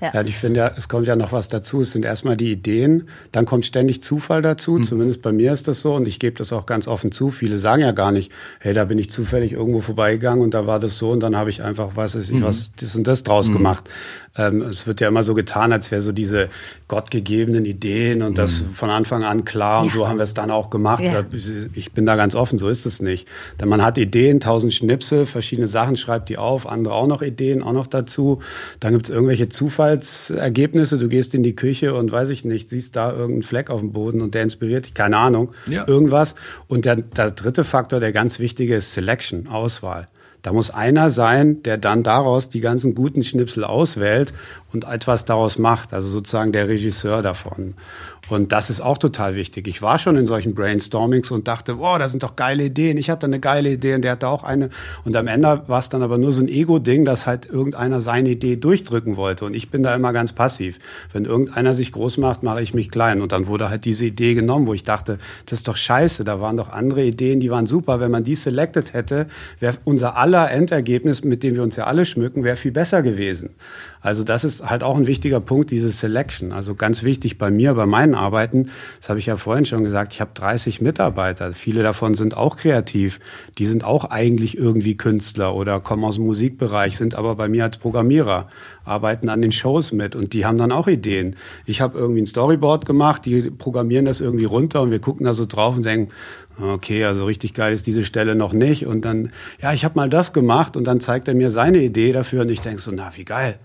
Ja. 0.01 0.11
ja, 0.13 0.21
ich 0.21 0.35
finde 0.35 0.61
ja, 0.61 0.71
es 0.77 0.87
kommt 0.87 1.07
ja 1.07 1.15
noch 1.15 1.33
was 1.33 1.49
dazu. 1.49 1.81
Es 1.81 1.91
sind 1.91 2.05
erstmal 2.05 2.37
die 2.37 2.51
Ideen, 2.51 3.09
dann 3.33 3.45
kommt 3.45 3.65
ständig 3.65 4.01
Zufall 4.01 4.41
dazu. 4.41 4.73
Mhm. 4.73 4.83
Zumindest 4.85 5.21
bei 5.21 5.33
mir 5.33 5.51
ist 5.51 5.67
das 5.67 5.81
so 5.81 5.95
und 5.95 6.07
ich 6.07 6.19
gebe 6.19 6.37
das 6.37 6.53
auch 6.53 6.65
ganz 6.65 6.87
offen 6.87 7.11
zu. 7.11 7.31
Viele 7.31 7.57
sagen 7.57 7.81
ja 7.81 7.91
gar 7.91 8.11
nicht, 8.11 8.31
hey, 8.59 8.73
da 8.73 8.85
bin 8.85 8.97
ich 8.97 9.11
zufällig 9.11 9.51
irgendwo 9.51 9.81
vorbeigegangen 9.81 10.41
und 10.41 10.53
da 10.53 10.65
war 10.67 10.79
das 10.79 10.97
so 10.97 11.11
und 11.11 11.19
dann 11.19 11.35
habe 11.35 11.49
ich 11.49 11.63
einfach, 11.63 11.91
was 11.95 12.15
ist 12.15 12.29
ich, 12.29 12.37
mhm. 12.37 12.43
was 12.43 12.71
das 12.79 12.95
und 12.95 13.07
das 13.07 13.23
draus 13.23 13.49
mhm. 13.49 13.53
gemacht. 13.53 13.89
Ähm, 14.37 14.61
es 14.61 14.87
wird 14.87 15.01
ja 15.01 15.07
immer 15.07 15.23
so 15.23 15.33
getan, 15.33 15.71
als 15.73 15.91
wäre 15.91 16.01
so 16.01 16.11
diese 16.11 16.49
gottgegebenen 16.87 17.65
Ideen 17.65 18.21
und 18.21 18.37
das 18.37 18.61
mhm. 18.61 18.73
von 18.73 18.89
Anfang 18.89 19.23
an 19.23 19.45
klar 19.45 19.81
und 19.81 19.87
ja. 19.87 19.93
so 19.93 20.07
haben 20.07 20.17
wir 20.17 20.23
es 20.23 20.33
dann 20.33 20.51
auch 20.51 20.69
gemacht. 20.69 21.03
Ja. 21.03 21.25
Ich 21.73 21.91
bin 21.91 22.05
da 22.05 22.15
ganz 22.15 22.35
offen, 22.35 22.57
so 22.59 22.69
ist 22.69 22.85
es 22.85 23.01
nicht. 23.01 23.27
Denn 23.59 23.69
man 23.69 23.83
hat 23.83 23.97
Ideen, 23.97 24.39
tausend 24.39 24.73
Schnipsel, 24.73 25.25
verschiedene 25.25 25.67
Sachen, 25.67 25.97
schreibt 25.97 26.29
die 26.29 26.37
auf, 26.37 26.67
andere 26.67 26.93
auch 26.93 27.07
noch 27.07 27.21
Ideen, 27.21 27.63
auch 27.63 27.73
noch 27.73 27.87
dazu. 27.87 28.39
Dann 28.79 28.93
gibt 28.93 29.07
es 29.07 29.09
irgendwelche 29.13 29.49
Zufallsergebnisse. 29.49 30.97
Du 30.97 31.09
gehst 31.09 31.33
in 31.33 31.43
die 31.43 31.55
Küche 31.55 31.95
und 31.95 32.11
weiß 32.11 32.29
ich 32.29 32.45
nicht, 32.45 32.69
siehst 32.69 32.95
da 32.95 33.11
irgendeinen 33.11 33.43
Fleck 33.43 33.69
auf 33.69 33.79
dem 33.79 33.91
Boden 33.91 34.21
und 34.21 34.35
der 34.35 34.43
inspiriert 34.43 34.85
dich, 34.85 34.93
keine 34.93 35.17
Ahnung, 35.17 35.49
ja. 35.67 35.87
irgendwas. 35.87 36.35
Und 36.67 36.85
der, 36.85 36.97
der 36.97 37.31
dritte 37.31 37.63
Faktor, 37.63 37.99
der 37.99 38.11
ganz 38.11 38.39
wichtige 38.39 38.75
ist 38.75 38.93
Selection, 38.93 39.47
Auswahl. 39.47 40.07
Da 40.41 40.53
muss 40.53 40.71
einer 40.71 41.09
sein, 41.09 41.63
der 41.63 41.77
dann 41.77 42.03
daraus 42.03 42.49
die 42.49 42.61
ganzen 42.61 42.95
guten 42.95 43.23
Schnipsel 43.23 43.63
auswählt 43.63 44.33
und 44.71 44.85
etwas 44.85 45.25
daraus 45.25 45.57
macht, 45.57 45.93
also 45.93 46.07
sozusagen 46.07 46.51
der 46.51 46.67
Regisseur 46.67 47.21
davon. 47.21 47.73
Und 48.29 48.51
das 48.51 48.69
ist 48.69 48.79
auch 48.79 48.97
total 48.97 49.35
wichtig. 49.35 49.67
Ich 49.67 49.81
war 49.81 49.97
schon 49.97 50.15
in 50.15 50.27
solchen 50.27 50.53
Brainstormings 50.53 51.31
und 51.31 51.47
dachte, 51.47 51.79
wow, 51.79 51.97
da 51.97 52.07
sind 52.07 52.23
doch 52.23 52.35
geile 52.35 52.65
Ideen. 52.65 52.97
Ich 52.97 53.09
hatte 53.09 53.25
eine 53.25 53.39
geile 53.39 53.71
Idee 53.71 53.95
und 53.95 54.03
der 54.03 54.11
hatte 54.11 54.27
auch 54.27 54.43
eine. 54.43 54.69
Und 55.03 55.15
am 55.15 55.27
Ende 55.27 55.63
war 55.67 55.79
es 55.79 55.89
dann 55.89 56.03
aber 56.03 56.17
nur 56.17 56.31
so 56.31 56.41
ein 56.41 56.47
Ego-Ding, 56.47 57.05
dass 57.05 57.25
halt 57.25 57.47
irgendeiner 57.47 57.99
seine 57.99 58.29
Idee 58.29 58.55
durchdrücken 58.55 59.17
wollte. 59.17 59.45
Und 59.45 59.55
ich 59.55 59.71
bin 59.71 59.81
da 59.81 59.95
immer 59.95 60.13
ganz 60.13 60.33
passiv. 60.33 60.79
Wenn 61.11 61.25
irgendeiner 61.25 61.73
sich 61.73 61.91
groß 61.91 62.17
macht, 62.17 62.43
mache 62.43 62.61
ich 62.61 62.73
mich 62.73 62.91
klein. 62.91 63.21
Und 63.21 63.31
dann 63.31 63.47
wurde 63.47 63.69
halt 63.69 63.85
diese 63.85 64.05
Idee 64.05 64.35
genommen, 64.35 64.67
wo 64.67 64.73
ich 64.73 64.83
dachte, 64.83 65.17
das 65.45 65.59
ist 65.59 65.67
doch 65.67 65.75
scheiße. 65.77 66.23
Da 66.23 66.39
waren 66.39 66.57
doch 66.57 66.69
andere 66.69 67.03
Ideen, 67.03 67.39
die 67.39 67.49
waren 67.49 67.65
super. 67.65 67.99
Wenn 67.99 68.11
man 68.11 68.23
die 68.23 68.35
selected 68.35 68.93
hätte, 68.93 69.25
wäre 69.59 69.77
unser 69.85 70.17
aller 70.17 70.51
Endergebnis, 70.51 71.23
mit 71.23 71.41
dem 71.41 71.55
wir 71.55 71.63
uns 71.63 71.75
ja 71.75 71.85
alle 71.85 72.05
schmücken, 72.05 72.43
wäre 72.43 72.57
viel 72.57 72.71
besser 72.71 73.01
gewesen. 73.01 73.55
Also 74.01 74.23
das 74.23 74.43
ist 74.43 74.69
halt 74.69 74.81
auch 74.83 74.95
ein 74.95 75.07
wichtiger 75.07 75.41
Punkt, 75.41 75.71
diese 75.71 75.89
Selection. 75.89 76.53
Also 76.53 76.75
ganz 76.75 77.03
wichtig 77.03 77.37
bei 77.37 77.51
mir, 77.51 77.73
bei 77.73 77.85
meinen 77.85 78.15
Arbeiten, 78.19 78.69
das 78.99 79.09
habe 79.09 79.19
ich 79.19 79.25
ja 79.25 79.37
vorhin 79.37 79.65
schon 79.65 79.83
gesagt, 79.83 80.13
ich 80.13 80.21
habe 80.21 80.31
30 80.33 80.81
Mitarbeiter. 80.81 81.53
Viele 81.53 81.81
davon 81.81 82.13
sind 82.13 82.37
auch 82.37 82.57
kreativ. 82.57 83.19
Die 83.57 83.65
sind 83.65 83.83
auch 83.83 84.05
eigentlich 84.05 84.57
irgendwie 84.57 84.95
Künstler 84.97 85.55
oder 85.55 85.79
kommen 85.79 86.03
aus 86.03 86.15
dem 86.15 86.25
Musikbereich, 86.25 86.97
sind 86.97 87.15
aber 87.15 87.35
bei 87.35 87.47
mir 87.47 87.63
als 87.63 87.77
Programmierer, 87.77 88.49
arbeiten 88.83 89.29
an 89.29 89.41
den 89.41 89.51
Shows 89.51 89.91
mit 89.91 90.15
und 90.15 90.33
die 90.33 90.45
haben 90.45 90.57
dann 90.57 90.71
auch 90.71 90.87
Ideen. 90.87 91.35
Ich 91.65 91.81
habe 91.81 91.97
irgendwie 91.97 92.21
ein 92.21 92.27
Storyboard 92.27 92.85
gemacht, 92.85 93.25
die 93.25 93.49
programmieren 93.49 94.05
das 94.05 94.21
irgendwie 94.21 94.45
runter 94.45 94.81
und 94.81 94.91
wir 94.91 94.99
gucken 94.99 95.25
da 95.25 95.33
so 95.33 95.45
drauf 95.45 95.77
und 95.77 95.85
denken, 95.85 96.11
okay, 96.61 97.05
also 97.05 97.25
richtig 97.25 97.53
geil 97.53 97.73
ist 97.73 97.87
diese 97.87 98.03
Stelle 98.03 98.35
noch 98.35 98.53
nicht. 98.53 98.85
Und 98.85 99.05
dann, 99.05 99.31
ja, 99.61 99.73
ich 99.73 99.85
habe 99.85 99.95
mal 99.95 100.09
das 100.09 100.33
gemacht 100.33 100.75
und 100.75 100.85
dann 100.85 100.99
zeigt 100.99 101.27
er 101.27 101.33
mir 101.33 101.51
seine 101.51 101.79
Idee 101.79 102.11
dafür 102.11 102.41
und 102.41 102.49
ich 102.49 102.61
denke 102.61 102.81
so, 102.81 102.91
na, 102.93 103.11
wie 103.15 103.25
geil 103.25 103.59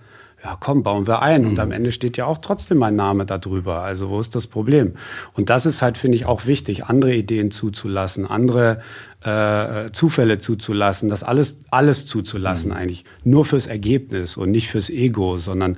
ja 0.45 0.57
komm, 0.61 0.83
bauen 0.83 1.07
wir 1.07 1.23
ein. 1.23 1.47
Und 1.47 1.59
am 1.59 1.69
mhm. 1.69 1.75
Ende 1.75 1.93
steht 1.93 2.17
ja 2.17 2.27
auch 2.27 2.39
trotzdem 2.39 2.79
mein 2.79 2.95
Name 2.95 3.25
da 3.25 3.39
drüber. 3.39 3.81
Also 3.81 4.11
wo 4.11 4.21
ist 4.21 4.35
das 4.35 4.47
Problem? 4.47 4.93
Und 5.33 5.51
das 5.51 5.67
ist 5.67 5.81
halt, 5.81 5.97
finde 5.97 6.17
ich, 6.17 6.27
auch 6.27 6.47
wichtig, 6.47 6.85
andere 6.85 7.15
Ideen 7.15 7.51
zuzulassen, 7.51 8.27
andere 8.27 8.83
äh, 9.23 9.91
Zufälle 9.93 10.39
zuzulassen, 10.39 11.09
das 11.09 11.23
alles, 11.23 11.57
alles 11.71 12.07
zuzulassen 12.07 12.71
mhm. 12.71 12.77
eigentlich. 12.77 13.05
Nur 13.25 13.45
fürs 13.45 13.67
Ergebnis 13.67 14.37
und 14.37 14.51
nicht 14.51 14.69
fürs 14.69 14.91
Ego, 14.91 15.39
sondern 15.39 15.77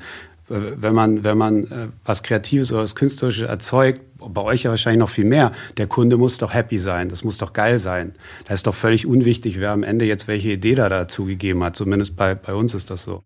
äh, 0.50 0.54
wenn 0.76 0.94
man, 0.94 1.22
wenn 1.22 1.38
man 1.38 1.64
äh, 1.64 1.88
was 2.04 2.24
Kreatives 2.24 2.72
oder 2.72 2.82
was 2.82 2.96
Künstlerisches 2.96 3.48
erzeugt, 3.48 4.00
bei 4.18 4.42
euch 4.42 4.64
ja 4.64 4.70
wahrscheinlich 4.70 4.98
noch 4.98 5.10
viel 5.10 5.26
mehr, 5.26 5.52
der 5.76 5.86
Kunde 5.86 6.16
muss 6.16 6.38
doch 6.38 6.52
happy 6.52 6.78
sein, 6.78 7.08
das 7.08 7.22
muss 7.22 7.38
doch 7.38 7.52
geil 7.52 7.78
sein. 7.78 8.14
Da 8.48 8.54
ist 8.54 8.66
doch 8.66 8.74
völlig 8.74 9.06
unwichtig, 9.06 9.60
wer 9.60 9.70
am 9.70 9.84
Ende 9.84 10.06
jetzt 10.06 10.26
welche 10.26 10.50
Idee 10.50 10.74
da 10.74 10.88
dazu 10.88 11.26
gegeben 11.26 11.62
hat. 11.62 11.76
Zumindest 11.76 12.16
bei, 12.16 12.34
bei 12.34 12.54
uns 12.54 12.74
ist 12.74 12.90
das 12.90 13.02
so. 13.02 13.22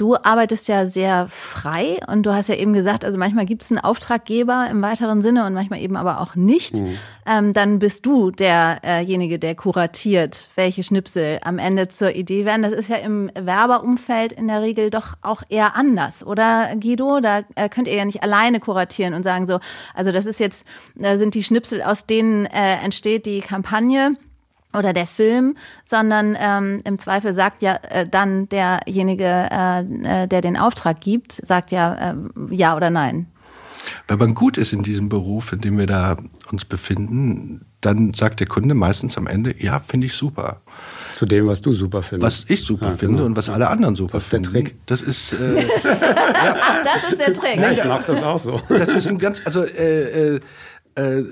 Du 0.00 0.16
arbeitest 0.16 0.66
ja 0.66 0.86
sehr 0.86 1.26
frei 1.28 2.00
und 2.06 2.24
du 2.24 2.32
hast 2.32 2.48
ja 2.48 2.54
eben 2.54 2.72
gesagt, 2.72 3.04
also 3.04 3.18
manchmal 3.18 3.44
gibt 3.44 3.64
es 3.64 3.70
einen 3.70 3.80
Auftraggeber 3.80 4.66
im 4.70 4.80
weiteren 4.80 5.20
Sinne 5.20 5.44
und 5.44 5.52
manchmal 5.52 5.80
eben 5.80 5.94
aber 5.94 6.22
auch 6.22 6.34
nicht. 6.34 6.76
Mhm. 6.76 6.96
Ähm, 7.26 7.52
dann 7.52 7.80
bist 7.80 8.06
du 8.06 8.30
derjenige, 8.30 9.38
der 9.38 9.54
kuratiert, 9.54 10.48
welche 10.54 10.82
Schnipsel 10.82 11.38
am 11.42 11.58
Ende 11.58 11.88
zur 11.88 12.14
Idee 12.14 12.46
werden. 12.46 12.62
Das 12.62 12.72
ist 12.72 12.88
ja 12.88 12.96
im 12.96 13.30
Werberumfeld 13.38 14.32
in 14.32 14.48
der 14.48 14.62
Regel 14.62 14.88
doch 14.88 15.18
auch 15.20 15.42
eher 15.50 15.76
anders, 15.76 16.24
oder 16.24 16.74
Guido? 16.76 17.20
Da 17.20 17.42
äh, 17.54 17.68
könnt 17.68 17.86
ihr 17.86 17.96
ja 17.96 18.06
nicht 18.06 18.22
alleine 18.22 18.58
kuratieren 18.58 19.12
und 19.12 19.22
sagen 19.22 19.46
so, 19.46 19.60
also 19.94 20.12
das 20.12 20.24
ist 20.24 20.40
jetzt, 20.40 20.64
da 20.94 21.18
sind 21.18 21.34
die 21.34 21.42
Schnipsel, 21.42 21.82
aus 21.82 22.06
denen 22.06 22.46
äh, 22.46 22.76
entsteht 22.82 23.26
die 23.26 23.40
Kampagne 23.40 24.14
oder 24.72 24.92
der 24.92 25.06
Film, 25.06 25.56
sondern 25.84 26.36
ähm, 26.40 26.80
im 26.84 26.98
Zweifel 26.98 27.34
sagt 27.34 27.62
ja 27.62 27.78
äh, 27.88 28.08
dann 28.08 28.48
derjenige, 28.48 29.24
äh, 29.24 29.80
äh, 29.80 30.26
der 30.28 30.40
den 30.40 30.56
Auftrag 30.56 31.00
gibt, 31.00 31.32
sagt 31.32 31.70
ja 31.70 32.12
äh, 32.12 32.14
ja 32.50 32.76
oder 32.76 32.90
nein. 32.90 33.26
Wenn 34.08 34.18
man 34.18 34.34
gut 34.34 34.58
ist 34.58 34.72
in 34.72 34.82
diesem 34.82 35.08
Beruf, 35.08 35.52
in 35.52 35.60
dem 35.60 35.78
wir 35.78 35.86
da 35.86 36.16
uns 36.50 36.64
befinden, 36.64 37.64
dann 37.80 38.12
sagt 38.12 38.40
der 38.40 38.46
Kunde 38.46 38.74
meistens 38.74 39.16
am 39.16 39.26
Ende, 39.26 39.54
ja, 39.58 39.80
finde 39.80 40.06
ich 40.06 40.14
super. 40.14 40.60
Zu 41.14 41.24
dem, 41.26 41.46
was 41.46 41.62
du 41.62 41.72
super 41.72 42.02
findest. 42.02 42.42
Was 42.44 42.50
ich 42.50 42.64
super 42.64 42.88
ja, 42.88 42.96
finde 42.96 43.16
genau. 43.16 43.26
und 43.26 43.36
was 43.36 43.48
alle 43.48 43.68
anderen 43.68 43.96
super 43.96 44.20
finden. 44.20 44.74
Das 44.86 45.00
ist 45.00 45.32
der 45.32 45.32
Trick. 45.32 45.32
Das 45.32 45.32
ist. 45.32 45.32
Äh, 45.32 45.62
ja. 45.62 46.56
Ach, 46.60 46.82
das 46.82 47.12
ist 47.12 47.20
der 47.20 47.32
Trick. 47.32 47.56
Nein, 47.58 47.74
ich 47.74 47.84
mach 47.84 48.02
das 48.02 48.22
auch 48.22 48.38
so. 48.38 48.60
Das 48.68 48.88
ist 48.88 49.08
ein 49.08 49.18
ganz, 49.18 49.40
also 49.44 49.62
äh, 49.62 50.34
äh, 50.34 50.40
äh 50.96 51.24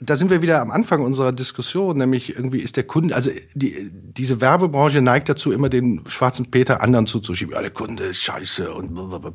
da 0.00 0.16
sind 0.16 0.30
wir 0.30 0.42
wieder 0.42 0.60
am 0.60 0.70
Anfang 0.70 1.02
unserer 1.02 1.32
Diskussion, 1.32 1.98
nämlich 1.98 2.34
irgendwie 2.34 2.60
ist 2.60 2.76
der 2.76 2.84
Kunde, 2.84 3.14
also 3.14 3.30
die, 3.54 3.90
diese 3.92 4.40
Werbebranche 4.40 5.00
neigt 5.00 5.28
dazu, 5.28 5.52
immer 5.52 5.68
den 5.68 6.02
schwarzen 6.08 6.50
Peter 6.50 6.82
anderen 6.82 7.06
zuzuschieben. 7.06 7.54
Ja, 7.54 7.60
der 7.60 7.70
Kunde 7.70 8.04
ist 8.04 8.22
scheiße 8.22 8.72
und 8.72 8.94
blablabla. 8.94 9.32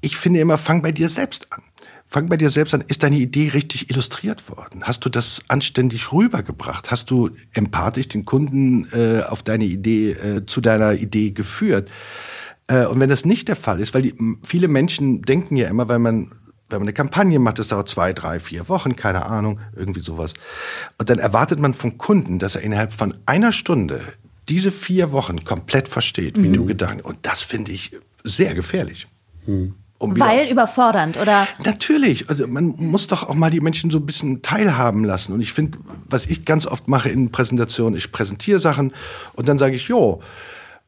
Ich 0.00 0.16
finde 0.16 0.40
immer, 0.40 0.58
fang 0.58 0.82
bei 0.82 0.92
dir 0.92 1.08
selbst 1.08 1.52
an. 1.52 1.62
Fang 2.06 2.28
bei 2.28 2.36
dir 2.36 2.48
selbst 2.48 2.72
an. 2.72 2.84
Ist 2.86 3.02
deine 3.02 3.18
Idee 3.18 3.48
richtig 3.48 3.90
illustriert 3.90 4.48
worden? 4.48 4.84
Hast 4.84 5.04
du 5.04 5.10
das 5.10 5.42
anständig 5.48 6.12
rübergebracht? 6.12 6.90
Hast 6.90 7.10
du 7.10 7.30
empathisch 7.52 8.08
den 8.08 8.24
Kunden 8.24 8.88
äh, 8.92 9.22
auf 9.22 9.42
deine 9.42 9.64
Idee, 9.64 10.12
äh, 10.12 10.46
zu 10.46 10.60
deiner 10.60 10.94
Idee 10.94 11.32
geführt? 11.32 11.90
Äh, 12.66 12.86
und 12.86 13.00
wenn 13.00 13.10
das 13.10 13.26
nicht 13.26 13.48
der 13.48 13.56
Fall 13.56 13.80
ist, 13.80 13.92
weil 13.92 14.02
die, 14.02 14.14
viele 14.42 14.68
Menschen 14.68 15.20
denken 15.22 15.56
ja 15.56 15.68
immer, 15.68 15.88
weil 15.88 15.98
man 15.98 16.32
wenn 16.68 16.80
man 16.80 16.88
eine 16.88 16.92
Kampagne 16.92 17.38
macht, 17.38 17.58
das 17.58 17.68
dauert 17.68 17.88
zwei, 17.88 18.12
drei, 18.12 18.40
vier 18.40 18.68
Wochen, 18.68 18.96
keine 18.96 19.26
Ahnung, 19.26 19.60
irgendwie 19.74 20.00
sowas. 20.00 20.34
Und 20.98 21.08
dann 21.08 21.18
erwartet 21.18 21.58
man 21.58 21.74
vom 21.74 21.98
Kunden, 21.98 22.38
dass 22.38 22.56
er 22.56 22.60
innerhalb 22.62 22.92
von 22.92 23.14
einer 23.26 23.52
Stunde 23.52 24.00
diese 24.48 24.70
vier 24.70 25.12
Wochen 25.12 25.44
komplett 25.44 25.88
versteht, 25.88 26.42
wie 26.42 26.48
mhm. 26.48 26.52
du 26.54 26.64
gedacht 26.66 27.02
Und 27.02 27.18
das 27.22 27.42
finde 27.42 27.72
ich 27.72 27.92
sehr 28.24 28.54
gefährlich. 28.54 29.06
Mhm. 29.46 29.74
Um 30.00 30.18
Weil 30.18 30.48
überfordernd, 30.48 31.16
oder? 31.16 31.48
Natürlich. 31.64 32.30
Also 32.30 32.46
man 32.46 32.66
muss 32.76 33.08
doch 33.08 33.28
auch 33.28 33.34
mal 33.34 33.50
die 33.50 33.60
Menschen 33.60 33.90
so 33.90 33.98
ein 33.98 34.06
bisschen 34.06 34.42
teilhaben 34.42 35.02
lassen. 35.02 35.32
Und 35.32 35.40
ich 35.40 35.52
finde, 35.52 35.78
was 36.08 36.26
ich 36.26 36.44
ganz 36.44 36.66
oft 36.66 36.86
mache 36.86 37.08
in 37.08 37.32
Präsentationen, 37.32 37.96
ich 37.96 38.12
präsentiere 38.12 38.60
Sachen 38.60 38.92
und 39.34 39.48
dann 39.48 39.58
sage 39.58 39.74
ich, 39.74 39.88
jo, 39.88 40.22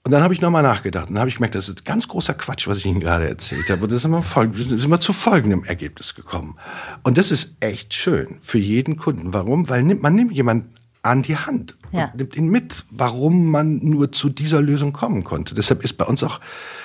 und 0.05 0.13
dann 0.13 0.23
habe 0.23 0.33
ich 0.33 0.41
nochmal 0.41 0.63
nachgedacht 0.63 1.09
und 1.09 1.15
dann 1.15 1.21
habe 1.21 1.29
ich 1.29 1.37
gemerkt, 1.37 1.55
das 1.55 1.69
ist 1.69 1.85
ganz 1.85 2.09
großer 2.09 2.35
Quatsch, 2.35 2.67
was 2.67 2.79
ich 2.79 2.87
Ihnen 2.87 3.01
gerade 3.01 3.29
erzählt 3.29 3.69
habe. 3.69 3.85
Und 3.85 3.93
das 3.93 4.03
sind 4.03 4.57
sind 4.57 4.91
wir 4.91 5.01
zu 5.01 5.13
folgendem 5.13 5.65
Ergebnis 5.65 6.15
gekommen. 6.15 6.57
Und 7.03 7.19
das 7.19 7.31
ist 7.31 7.57
echt 7.61 7.93
schön 7.93 8.39
für 8.41 8.59
jeden 8.59 8.97
Kunden. 8.97 9.35
Warum? 9.35 9.69
Weil 9.69 9.83
man 9.83 10.15
nimmt 10.15 10.33
jemanden 10.33 10.75
an 11.03 11.23
die 11.23 11.37
Hand 11.37 11.77
ja. 11.93 12.13
nimmt 12.17 12.37
ihn 12.37 12.49
mit, 12.49 12.85
warum 12.91 13.51
man 13.51 13.79
nur 13.79 14.13
zu 14.13 14.29
dieser 14.29 14.61
Lösung 14.61 14.93
kommen 14.93 15.25
konnte. 15.25 15.55
Deshalb 15.55 15.85
ist 15.85 15.95
bei 15.95 16.05
uns 16.05 16.23
auch, 16.23 16.41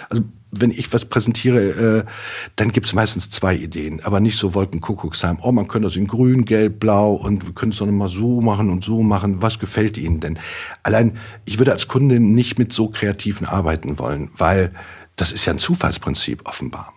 also 0.10 0.24
wenn 0.62 0.72
ich 0.72 0.92
was 0.94 1.06
präsentiere, 1.06 2.06
äh, 2.06 2.12
dann 2.56 2.72
gibt's 2.72 2.94
meistens 2.94 3.30
zwei 3.30 3.56
Ideen, 3.56 4.02
aber 4.04 4.20
nicht 4.20 4.38
so 4.38 4.54
Wolkenkuckucksheim. 4.54 5.40
Oh, 5.42 5.52
man 5.52 5.68
könnte 5.68 5.88
das 5.88 5.96
in 5.96 6.08
grün, 6.08 6.46
gelb, 6.46 6.80
blau 6.80 7.14
und 7.14 7.46
wir 7.46 7.54
können 7.54 7.72
es 7.72 7.78
doch 7.78 7.86
mal 7.86 8.10
so 8.10 8.42
machen 8.42 8.70
und 8.70 8.84
so 8.84 9.02
machen. 9.02 9.42
Was 9.42 9.60
gefällt 9.60 9.98
Ihnen 9.98 10.20
denn? 10.20 10.40
Allein, 10.84 11.18
ich 11.46 11.58
würde 11.58 11.72
als 11.72 11.88
Kunde 11.88 12.20
nicht 12.20 12.60
mit 12.60 12.74
so 12.74 12.90
kreativen 12.90 13.48
arbeiten 13.48 14.00
wollen, 14.00 14.30
weil 14.36 14.72
das 15.16 15.32
ist 15.32 15.46
ja 15.46 15.54
ein 15.54 15.60
Zufallsprinzip 15.60 16.42
offenbar. 16.46 16.94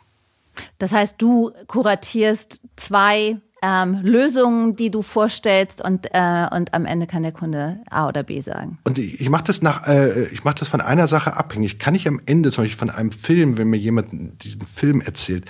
Das 0.78 0.92
heißt, 0.92 1.20
du 1.20 1.52
kuratierst 1.66 2.60
zwei 2.76 3.36
ähm, 3.62 4.00
Lösungen, 4.02 4.76
die 4.76 4.90
du 4.90 5.02
vorstellst 5.02 5.82
und, 5.82 6.06
äh, 6.12 6.46
und 6.52 6.74
am 6.74 6.86
Ende 6.86 7.06
kann 7.06 7.22
der 7.22 7.32
Kunde 7.32 7.78
A 7.90 8.08
oder 8.08 8.22
B 8.22 8.40
sagen. 8.40 8.78
Und 8.84 8.98
ich, 8.98 9.20
ich 9.20 9.28
mache 9.28 9.44
das 9.44 9.62
nach, 9.62 9.86
äh, 9.86 10.26
ich 10.26 10.44
mache 10.44 10.56
das 10.56 10.68
von 10.68 10.80
einer 10.80 11.06
Sache 11.06 11.36
abhängig. 11.36 11.78
Kann 11.78 11.94
ich 11.94 12.06
am 12.06 12.20
Ende 12.26 12.50
zum 12.50 12.64
Beispiel 12.64 12.78
von 12.78 12.90
einem 12.90 13.12
Film, 13.12 13.58
wenn 13.58 13.68
mir 13.68 13.78
jemand 13.78 14.12
diesen 14.44 14.62
Film 14.62 15.00
erzählt, 15.00 15.44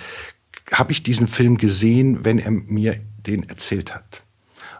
habe 0.71 0.91
ich 0.91 1.03
diesen 1.03 1.27
Film 1.27 1.57
gesehen, 1.57 2.25
wenn 2.25 2.39
er 2.39 2.51
mir 2.51 2.99
den 3.25 3.47
erzählt 3.47 3.93
hat. 3.93 4.23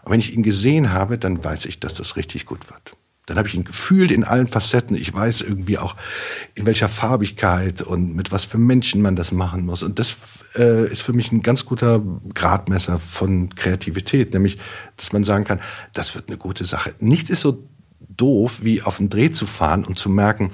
Und 0.02 0.12
wenn 0.12 0.20
ich 0.20 0.34
ihn 0.34 0.42
gesehen 0.42 0.92
habe, 0.92 1.18
dann 1.18 1.42
weiß 1.42 1.66
ich, 1.66 1.80
dass 1.80 1.94
das 1.94 2.16
richtig 2.16 2.46
gut 2.46 2.70
wird 2.70 2.96
Dann 3.30 3.38
habe 3.38 3.46
ich 3.46 3.54
ihn 3.54 3.62
gefühlt 3.62 4.10
in 4.10 4.24
allen 4.24 4.48
Facetten. 4.48 4.96
Ich 4.96 5.14
weiß 5.14 5.42
irgendwie 5.42 5.78
auch, 5.78 5.94
in 6.56 6.66
welcher 6.66 6.88
Farbigkeit 6.88 7.80
und 7.80 8.16
mit 8.16 8.32
was 8.32 8.44
für 8.44 8.58
Menschen 8.58 9.02
man 9.02 9.14
das 9.14 9.30
machen 9.30 9.64
muss. 9.64 9.84
Und 9.84 10.00
das 10.00 10.16
äh, 10.56 10.90
ist 10.90 11.02
für 11.02 11.12
mich 11.12 11.30
ein 11.30 11.40
ganz 11.40 11.64
guter 11.64 12.02
Gradmesser 12.34 12.98
von 12.98 13.54
Kreativität, 13.54 14.34
nämlich, 14.34 14.58
dass 14.96 15.12
man 15.12 15.22
sagen 15.22 15.44
kann, 15.44 15.60
das 15.92 16.16
wird 16.16 16.26
eine 16.26 16.38
gute 16.38 16.66
Sache. 16.66 16.92
Nichts 16.98 17.30
ist 17.30 17.42
so 17.42 17.68
doof, 18.00 18.64
wie 18.64 18.82
auf 18.82 18.96
den 18.96 19.10
Dreh 19.10 19.30
zu 19.30 19.46
fahren 19.46 19.84
und 19.84 19.96
zu 19.96 20.10
merken, 20.10 20.50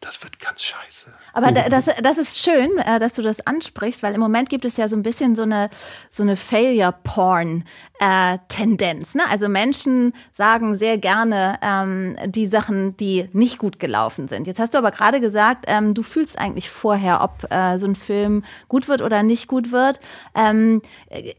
das 0.00 0.22
wird 0.22 0.38
ganz 0.38 0.62
scheiße. 0.62 1.06
Aber 1.38 1.52
das, 1.52 1.86
das 2.02 2.18
ist 2.18 2.38
schön, 2.38 2.76
äh, 2.78 2.98
dass 2.98 3.14
du 3.14 3.22
das 3.22 3.46
ansprichst, 3.46 4.02
weil 4.02 4.12
im 4.12 4.18
Moment 4.20 4.50
gibt 4.50 4.64
es 4.64 4.76
ja 4.76 4.88
so 4.88 4.96
ein 4.96 5.04
bisschen 5.04 5.36
so 5.36 5.42
eine, 5.42 5.70
so 6.10 6.24
eine 6.24 6.34
Failure-Porn-Tendenz. 6.34 9.14
Ne? 9.14 9.22
Also 9.30 9.48
Menschen 9.48 10.14
sagen 10.32 10.76
sehr 10.76 10.98
gerne 10.98 11.60
ähm, 11.62 12.16
die 12.26 12.48
Sachen, 12.48 12.96
die 12.96 13.28
nicht 13.32 13.58
gut 13.58 13.78
gelaufen 13.78 14.26
sind. 14.26 14.48
Jetzt 14.48 14.58
hast 14.58 14.74
du 14.74 14.78
aber 14.78 14.90
gerade 14.90 15.20
gesagt, 15.20 15.66
ähm, 15.68 15.94
du 15.94 16.02
fühlst 16.02 16.40
eigentlich 16.40 16.70
vorher, 16.70 17.22
ob 17.22 17.48
äh, 17.52 17.78
so 17.78 17.86
ein 17.86 17.94
Film 17.94 18.42
gut 18.66 18.88
wird 18.88 19.00
oder 19.00 19.22
nicht 19.22 19.46
gut 19.46 19.70
wird. 19.70 20.00
Ähm, 20.34 20.82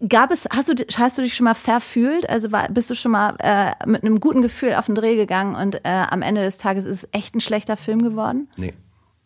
gab 0.07 0.31
es, 0.31 0.47
hast 0.49 0.69
du, 0.69 0.75
hast 0.95 1.17
du 1.17 1.23
dich 1.23 1.35
schon 1.35 1.43
mal 1.43 1.55
verfühlt? 1.55 2.29
Also 2.29 2.53
war, 2.53 2.69
bist 2.69 2.89
du 2.89 2.95
schon 2.95 3.11
mal 3.11 3.35
äh, 3.39 3.73
mit 3.85 4.03
einem 4.03 4.21
guten 4.21 4.41
Gefühl 4.41 4.75
auf 4.75 4.85
den 4.85 4.95
Dreh 4.95 5.17
gegangen 5.17 5.55
und 5.55 5.83
äh, 5.83 6.05
am 6.09 6.21
Ende 6.21 6.41
des 6.41 6.55
Tages 6.55 6.85
ist 6.85 7.03
es 7.03 7.09
echt 7.11 7.35
ein 7.35 7.41
schlechter 7.41 7.75
Film 7.75 8.01
geworden? 8.01 8.47
Nee. 8.55 8.73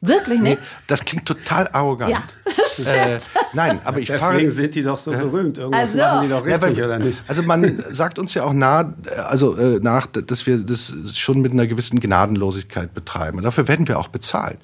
Wirklich 0.06 0.42
nicht? 0.42 0.60
Nee, 0.60 0.66
das 0.88 1.06
klingt 1.06 1.26
total 1.26 1.70
arrogant. 1.72 2.12
Ja, 2.12 2.24
das 2.58 2.92
äh, 2.92 3.18
nein, 3.54 3.80
aber 3.86 4.00
ich 4.00 4.08
Deswegen 4.08 4.32
frage, 4.34 4.52
sind 4.52 4.76
die 4.76 4.84
doch 4.84 4.98
so 4.98 5.12
berühmt. 5.12 5.58
Irgendwas 5.58 5.92
Also. 5.92 5.98
machen 5.98 6.24
die 6.24 6.30
doch 6.30 6.46
richtig, 6.46 6.54
Ja, 6.54 6.62
weil- 6.62 6.84
oder 6.86 7.00
nicht? 7.00 7.24
Also 7.28 7.44
man 7.44 7.84
sagt 7.92 8.20
uns 8.20 8.34
ja 8.34 8.44
auch 8.44 8.54
nah, 8.54 8.94
also 9.30 9.56
äh, 9.58 9.80
nach, 9.82 10.08
dass 10.08 10.46
wir 10.46 10.58
das 10.58 10.94
schon 11.18 11.40
mit 11.42 11.54
einer 11.54 11.68
gewissen 11.68 12.00
Gnadenlosigkeit 12.00 12.94
betreiben. 12.94 13.38
Und 13.38 13.44
dafür 13.44 13.68
werden 13.68 13.88
wir 13.88 13.98
auch 13.98 14.10
bezahlt. 14.10 14.58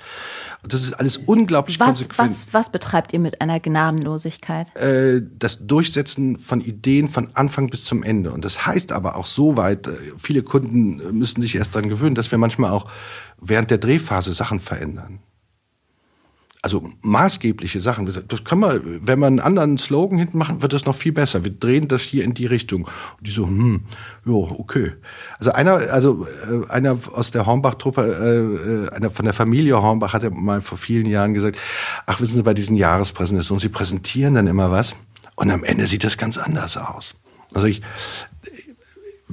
Das 0.67 0.83
ist 0.83 0.91
alles 0.91 1.15
unglaublich 1.15 1.79
Was, 1.79 1.87
konsequent. 1.87 2.31
was, 2.31 2.47
was 2.53 2.69
betreibt 2.69 3.13
ihr 3.13 3.19
mit 3.19 3.39
einer 3.39 3.61
Gnadenlosigkeit? 3.61 4.75
Äh, 4.75 5.21
das 5.39 5.65
Durchsetzen 5.65 6.37
von 6.37 6.59
Ideen 6.59 7.07
von 7.07 7.29
Anfang 7.33 7.69
bis 7.69 7.85
zum 7.85 8.03
Ende. 8.03 8.31
Und 8.31 8.43
das 8.43 8.65
heißt 8.65 8.91
aber 8.91 9.15
auch 9.15 9.25
so 9.25 9.55
weit, 9.55 9.87
äh, 9.87 9.91
viele 10.17 10.43
Kunden 10.43 11.17
müssen 11.17 11.41
sich 11.41 11.55
erst 11.55 11.75
daran 11.75 11.87
gewöhnen, 11.87 12.13
dass 12.15 12.29
wir 12.31 12.37
manchmal 12.37 12.71
auch 12.71 12.89
während 13.39 13.71
der 13.71 13.77
Drehphase 13.77 14.33
Sachen 14.33 14.59
verändern. 14.59 15.19
Also 16.61 16.89
maßgebliche 17.01 17.79
Sachen. 17.79 18.05
Das 18.05 18.43
kann 18.43 18.59
man, 18.59 18.81
wenn 19.01 19.19
wir 19.19 19.27
einen 19.27 19.39
anderen 19.39 19.77
Slogan 19.77 20.19
hinten 20.19 20.37
machen, 20.37 20.61
wird 20.61 20.73
das 20.73 20.85
noch 20.85 20.95
viel 20.95 21.13
besser. 21.13 21.45
Wir 21.45 21.51
drehen 21.51 21.87
das 21.87 22.01
hier 22.01 22.25
in 22.25 22.33
die 22.33 22.47
Richtung. 22.47 22.83
Und 22.83 23.27
die 23.27 23.31
so, 23.31 23.47
hm, 23.47 23.85
jo, 24.25 24.55
okay. 24.57 24.91
Also 25.37 25.53
einer, 25.53 25.75
also 25.75 26.27
äh, 26.49 26.69
einer 26.69 26.97
aus 27.13 27.31
der 27.31 27.45
Hornbach-Truppe, 27.45 28.01
äh, 28.01 28.93
äh, 28.93 28.95
einer 28.95 29.09
von 29.09 29.23
der 29.23 29.33
Familie 29.33 29.81
Hornbach 29.81 30.11
hatte 30.11 30.31
mal 30.31 30.59
vor 30.59 30.77
vielen 30.77 31.05
Jahren 31.05 31.33
gesagt, 31.33 31.57
ach, 32.05 32.19
wissen 32.19 32.35
Sie, 32.35 32.43
bei 32.43 32.53
diesen 32.53 32.75
Jahrespräsentationen, 32.75 33.61
Sie 33.61 33.69
präsentieren 33.69 34.33
dann 34.33 34.47
immer 34.47 34.69
was 34.69 34.97
und 35.35 35.51
am 35.51 35.63
Ende 35.63 35.87
sieht 35.87 36.03
das 36.03 36.17
ganz 36.17 36.37
anders 36.37 36.75
aus. 36.75 37.15
Also 37.53 37.67
ich, 37.67 37.81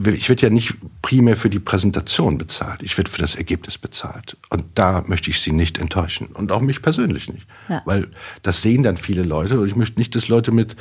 ich 0.05 0.28
werde 0.28 0.42
ja 0.42 0.51
nicht 0.51 0.74
primär 1.01 1.36
für 1.36 1.49
die 1.49 1.59
Präsentation 1.59 2.36
bezahlt. 2.36 2.82
Ich 2.82 2.97
werde 2.99 3.11
für 3.11 3.20
das 3.20 3.34
Ergebnis 3.34 3.78
bezahlt. 3.78 4.36
Und 4.51 4.64
da 4.74 5.03
möchte 5.07 5.30
ich 5.30 5.40
Sie 5.40 5.53
nicht 5.53 5.78
enttäuschen. 5.78 6.28
Und 6.28 6.53
auch 6.53 6.61
mich 6.61 6.82
persönlich 6.82 7.32
nicht. 7.32 7.47
Ja. 7.68 7.80
Weil 7.86 8.09
das 8.42 8.61
sehen 8.61 8.82
dann 8.82 8.99
viele 8.99 9.22
Leute 9.22 9.59
und 9.59 9.66
ich 9.66 9.76
möchte 9.76 9.99
nicht, 9.99 10.14
dass 10.14 10.28
Leute 10.28 10.53
mit 10.53 10.76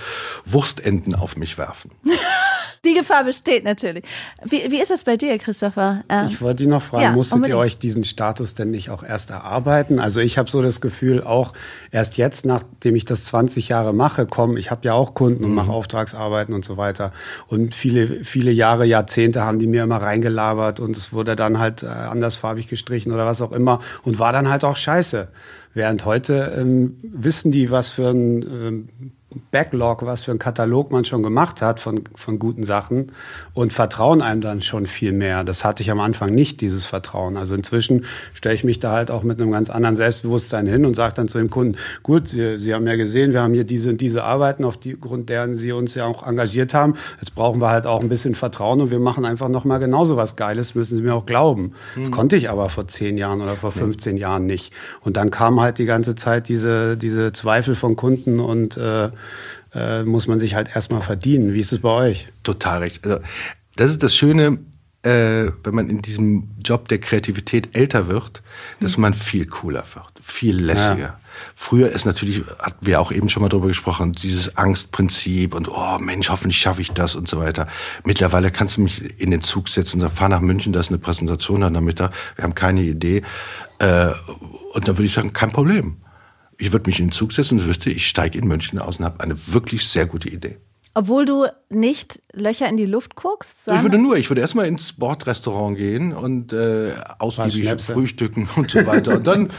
Wurstenden 0.46 1.16
auf 1.16 1.38
mich 1.38 1.58
werfen. 1.58 1.92
Die 2.86 2.94
Gefahr 2.94 3.24
besteht 3.24 3.64
natürlich. 3.64 4.06
Wie, 4.44 4.70
wie 4.70 4.80
ist 4.80 4.92
das 4.92 5.04
bei 5.04 5.18
dir, 5.18 5.38
Christopher? 5.40 6.04
Ähm, 6.08 6.28
Ich 6.28 6.42
wollte 6.42 6.58
dich 6.58 6.68
noch 6.68 6.82
fragen, 6.84 7.04
Ja, 7.04 7.12
musstet 7.12 7.38
unbedingt. 7.38 7.56
ihr 7.58 7.60
euch 7.60 7.78
diesen 7.80 8.04
Status 8.04 8.54
denn 8.54 8.72
nicht 8.72 8.90
auch 8.92 9.04
erst 9.04 9.32
erarbeiten? 9.32 10.00
Also 10.00 10.22
ich 10.22 10.38
habe 10.38 10.50
so 10.50 10.62
das 10.62 10.82
Gefühl, 10.82 11.24
auch 11.24 11.54
erst 11.92 12.18
jetzt, 12.18 12.46
nachdem 12.46 12.96
ich 12.96 13.06
das 13.06 13.26
20 13.26 13.70
Jahre 13.70 13.94
mache, 13.94 14.26
komm, 14.28 14.56
ich 14.56 14.70
habe 14.72 14.82
ja 14.86 14.94
auch 14.94 15.16
Kunden 15.16 15.44
und 15.44 15.54
mache 15.54 15.72
Auftragsarbeiten 15.72 16.54
und 16.54 16.64
so 16.64 16.78
weiter. 16.78 17.12
Und 17.48 17.74
viele, 17.74 18.24
viele 18.24 18.52
Jahre, 18.52 18.86
Jahrzehnte 18.86 19.42
haben 19.44 19.58
die 19.60 19.68
mir 19.68 19.84
immer 19.84 19.98
reingelabert 20.02 20.80
und 20.80 20.96
es 20.96 21.12
wurde 21.12 21.36
dann 21.36 21.58
halt 21.60 21.82
äh, 21.84 21.88
andersfarbig 21.88 22.68
gestrichen 22.68 23.12
oder 23.12 23.26
was 23.26 23.42
auch 23.42 23.52
immer 23.52 23.80
und 24.04 24.20
war 24.20 24.32
dann 24.32 24.48
halt 24.50 24.64
auch 24.64 24.78
scheiße. 24.78 25.28
Während 25.74 26.06
heute 26.06 26.56
ähm, 26.58 26.98
wissen 27.02 27.52
die, 27.52 27.70
was 27.72 27.90
für 27.90 28.10
ein 28.10 28.42
ähm, 28.44 28.90
Backlog, 29.52 30.06
was 30.06 30.24
für 30.24 30.32
ein 30.32 30.40
Katalog 30.40 30.92
man 30.92 31.04
schon 31.04 31.24
gemacht 31.24 31.62
hat 31.62 31.80
von, 31.80 32.04
von 32.16 32.40
guten 32.40 32.64
Sachen 32.64 33.12
und 33.54 33.74
vertrauen 33.74 34.22
einem 34.22 34.42
dann 34.42 34.62
schon 34.62 34.86
viel 34.86 35.12
mehr. 35.12 35.44
Das 35.44 35.66
hatte 35.66 35.84
ich 35.84 35.92
am 35.92 36.00
Anfang 36.00 36.34
nicht, 36.34 36.62
dieses 36.62 36.86
Vertrauen. 36.86 37.36
Also 37.36 37.56
inzwischen 37.56 38.06
stelle 38.34 38.56
ich 38.56 38.64
mich 38.64 38.80
da 38.80 38.92
halt 38.92 39.12
auch 39.12 39.24
mit 39.24 39.42
einem 39.42 39.52
ganz 39.52 39.70
anderen 39.70 39.96
Selbstbewusstsein 39.96 40.68
hin 40.68 40.86
und 40.86 40.96
sage 40.96 41.16
dann 41.16 41.28
zu 41.28 41.38
dem 41.38 41.50
Kunden, 41.50 41.78
gut, 42.04 42.30
Sie, 42.30 42.60
Sie 42.60 42.74
haben 42.74 42.88
ja 42.88 42.96
gesehen, 42.96 43.34
wir 43.34 43.42
haben 43.42 43.54
hier 43.54 43.66
diese 43.66 43.90
und 43.90 44.00
diese 44.00 44.24
Arbeiten, 44.24 44.64
auf 44.64 44.78
die 44.78 45.00
Grund 45.00 45.30
deren 45.30 45.56
Sie 45.56 45.72
uns 45.72 45.96
ja 45.96 46.06
auch 46.06 46.26
engagiert 46.26 46.74
haben. 46.74 46.96
Jetzt 47.20 47.36
brauchen 47.36 47.60
wir 47.62 47.70
halt 47.70 47.88
auch 47.88 48.02
ein 48.02 48.10
bisschen 48.10 48.36
Vertrauen 48.36 48.80
und 48.80 48.92
wir 48.92 49.00
machen 49.00 49.26
einfach 49.26 49.50
nochmal 49.50 49.80
genauso 49.80 50.16
was 50.16 50.36
Geiles, 50.36 50.76
müssen 50.76 50.96
Sie 50.96 51.02
mir 51.02 51.14
auch 51.14 51.26
glauben. 51.26 51.74
Das 51.98 52.12
konnte 52.12 52.38
ich 52.38 52.50
aber 52.50 52.70
vor 52.70 52.88
zehn 52.88 53.18
Jahren 53.18 53.42
oder 53.42 53.56
vor 53.56 53.72
15 53.72 54.18
Jahren 54.18 54.46
nicht. 54.46 54.74
Und 55.02 55.18
dann 55.18 55.30
kam 55.30 55.60
halt 55.60 55.78
die 55.78 55.86
ganze 55.86 56.16
Zeit 56.16 56.48
diese, 56.48 56.96
diese 56.96 57.34
Zweifel 57.34 57.76
von 57.76 57.96
Kunden 57.96 58.40
und 58.40 58.78
äh, 58.78 59.10
äh, 59.74 60.04
muss 60.04 60.28
man 60.28 60.40
sich 60.40 60.56
halt 60.56 60.76
erstmal 60.76 61.02
verdienen. 61.02 61.54
Wie 61.54 61.60
ist 61.60 61.72
es 61.72 61.80
bei 61.80 61.90
euch? 61.90 62.28
Total 62.44 62.80
recht. 62.80 63.06
Also, 63.06 63.20
das 63.76 63.92
ist 63.92 64.04
das 64.04 64.16
Schöne, 64.16 64.60
äh, 65.06 65.52
wenn 65.64 65.76
man 65.76 65.90
in 65.90 66.02
diesem 66.02 66.50
Job 66.64 66.88
der 66.88 67.00
Kreativität 67.00 67.76
älter 67.76 68.08
wird, 68.08 68.42
dass 68.80 68.98
man 68.98 69.14
viel 69.14 69.46
cooler 69.46 69.84
wird, 69.94 70.12
viel 70.20 70.60
lässiger. 70.60 70.98
Ja. 70.98 71.20
Früher 71.54 71.92
ist 71.92 72.06
natürlich, 72.06 72.44
hatten 72.60 72.86
wir 72.86 73.00
auch 73.00 73.12
eben 73.12 73.30
schon 73.30 73.44
mal 73.44 73.50
drüber 73.50 73.68
gesprochen, 73.68 74.14
dieses 74.14 74.58
Angstprinzip 74.58 75.54
und 75.54 75.70
oh 75.70 75.98
Mensch, 76.00 76.30
hoffentlich 76.30 76.58
schaffe 76.58 76.82
ich 76.82 76.92
das 76.92 77.16
und 77.16 77.28
so 77.28 77.40
weiter. 77.40 77.68
Mittlerweile 78.04 78.50
kannst 78.50 78.78
du 78.78 78.82
mich 78.82 79.20
in 79.20 79.32
den 79.32 79.42
Zug 79.42 79.70
setzen 79.70 79.98
und 79.98 80.02
sagen, 80.02 80.16
fahr 80.16 80.30
nach 80.30 80.42
München, 80.42 80.74
da 80.74 80.80
ist 80.80 80.90
eine 80.90 80.98
Präsentation 80.98 81.64
heute 81.64 81.74
Nachmittag, 81.74 82.12
wir 82.36 82.44
haben 82.44 82.56
keine 82.56 82.82
Idee. 82.82 83.22
Äh, 83.80 84.08
und 84.74 84.88
dann 84.88 84.98
würde 84.98 85.06
ich 85.06 85.14
sagen, 85.14 85.34
kein 85.34 85.52
Problem. 85.52 85.98
Ich 86.58 86.72
würde 86.72 86.90
mich 86.90 87.00
in 87.00 87.08
den 87.08 87.12
Zug 87.12 87.34
setzen 87.34 87.60
und 87.60 87.68
wüsste, 87.68 87.90
ich 87.90 88.08
steige 88.08 88.38
in 88.38 88.48
München 88.48 88.80
aus 88.80 89.00
und 89.00 89.06
habe 89.06 89.20
eine 89.20 89.36
wirklich 89.48 89.88
sehr 89.88 90.06
gute 90.06 90.30
Idee. 90.30 90.58
Obwohl 90.98 91.26
du 91.26 91.46
nicht 91.70 92.22
Löcher 92.32 92.70
in 92.70 92.78
die 92.78 92.86
Luft 92.86 93.16
guckst? 93.16 93.68
Ich 93.68 93.82
würde 93.82 93.98
nur, 93.98 94.16
ich 94.16 94.30
würde 94.30 94.40
erstmal 94.40 94.68
ins 94.68 94.94
Bordrestaurant 94.94 95.78
gehen 95.78 96.14
und 96.14 96.54
äh, 96.54 96.94
ausgiebig 97.20 97.82
frühstücken 97.82 98.48
und 98.56 98.72
so 98.72 98.86
weiter. 98.86 99.18
Und 99.18 99.28
dann 99.28 99.50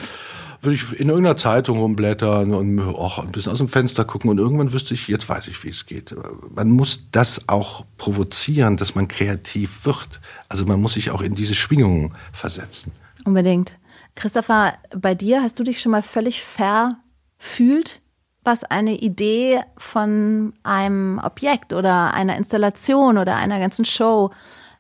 würde 0.63 0.77
ich 0.77 0.99
in 0.99 1.11
irgendeiner 1.11 1.37
Zeitung 1.37 1.79
rumblättern 1.79 2.55
und 2.55 2.81
auch 2.81 3.19
ein 3.19 3.33
bisschen 3.33 3.53
aus 3.53 3.59
dem 3.59 3.69
Fenster 3.69 4.07
gucken 4.07 4.31
und 4.31 4.39
irgendwann 4.39 4.73
wüsste 4.73 4.95
ich, 4.95 5.09
jetzt 5.09 5.29
weiß 5.29 5.49
ich, 5.49 5.63
wie 5.63 5.69
es 5.69 5.85
geht. 5.85 6.15
Man 6.55 6.71
muss 6.71 7.11
das 7.11 7.49
auch 7.51 7.85
provozieren, 7.99 8.79
dass 8.79 8.95
man 8.95 9.07
kreativ 9.07 9.85
wird. 9.85 10.21
Also 10.49 10.65
man 10.65 10.81
muss 10.81 10.95
sich 10.95 11.11
auch 11.11 11.21
in 11.21 11.35
diese 11.35 11.55
Schwingungen 11.55 12.15
versetzen. 12.33 12.93
Unbedingt. 13.25 13.77
Christopher, 14.17 14.75
bei 14.97 15.15
dir 15.15 15.43
hast 15.43 15.59
du 15.61 15.63
dich 15.63 15.81
schon 15.81 15.93
mal 15.93 16.03
völlig 16.03 16.43
verfühlt, 16.43 18.01
was 18.43 18.65
eine 18.65 18.97
Idee 18.97 19.61
von 19.77 20.55
einem 20.63 21.21
Objekt 21.23 21.73
oder 21.73 22.15
einer 22.15 22.37
Installation 22.37 23.19
oder 23.19 23.37
einer 23.37 23.61
ganzen 23.61 23.85
Show 23.85 24.31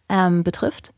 ähm, 0.09 0.43
betrifft? 0.43 0.93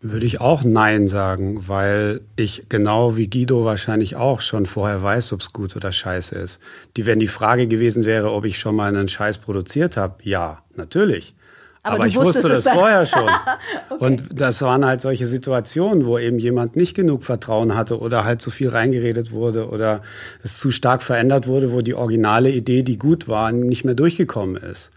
Würde 0.00 0.26
ich 0.26 0.40
auch 0.40 0.62
Nein 0.62 1.08
sagen, 1.08 1.66
weil 1.66 2.20
ich 2.36 2.68
genau 2.68 3.16
wie 3.16 3.28
Guido 3.28 3.64
wahrscheinlich 3.64 4.14
auch 4.14 4.40
schon 4.40 4.66
vorher 4.66 5.02
weiß, 5.02 5.32
ob 5.32 5.40
es 5.40 5.52
gut 5.52 5.74
oder 5.74 5.90
scheiße 5.90 6.36
ist. 6.36 6.60
Die, 6.96 7.06
wenn 7.06 7.18
die 7.18 7.26
Frage 7.26 7.66
gewesen 7.66 8.04
wäre, 8.04 8.30
ob 8.32 8.44
ich 8.44 8.60
schon 8.60 8.76
mal 8.76 8.88
einen 8.88 9.08
Scheiß 9.08 9.38
produziert 9.38 9.96
habe, 9.96 10.16
ja, 10.22 10.62
natürlich. 10.76 11.34
Aber 11.86 11.96
Aber, 11.96 12.06
ich 12.06 12.16
wusste 12.16 12.48
das 12.48 12.64
vorher 12.64 13.06
schon. 13.06 13.28
Und 13.98 14.24
das 14.32 14.60
waren 14.62 14.84
halt 14.84 15.00
solche 15.00 15.26
Situationen, 15.26 16.04
wo 16.04 16.18
eben 16.18 16.38
jemand 16.38 16.76
nicht 16.76 16.94
genug 16.94 17.24
Vertrauen 17.24 17.74
hatte 17.74 18.00
oder 18.00 18.24
halt 18.24 18.42
zu 18.42 18.50
viel 18.50 18.68
reingeredet 18.68 19.30
wurde 19.30 19.68
oder 19.68 20.02
es 20.42 20.58
zu 20.58 20.70
stark 20.70 21.02
verändert 21.02 21.46
wurde, 21.46 21.72
wo 21.72 21.80
die 21.82 21.94
originale 21.94 22.50
Idee, 22.50 22.82
die 22.82 22.98
gut 22.98 23.28
war, 23.28 23.52
nicht 23.52 23.84
mehr 23.84 23.94
durchgekommen 23.94 24.56
ist. 24.56 24.90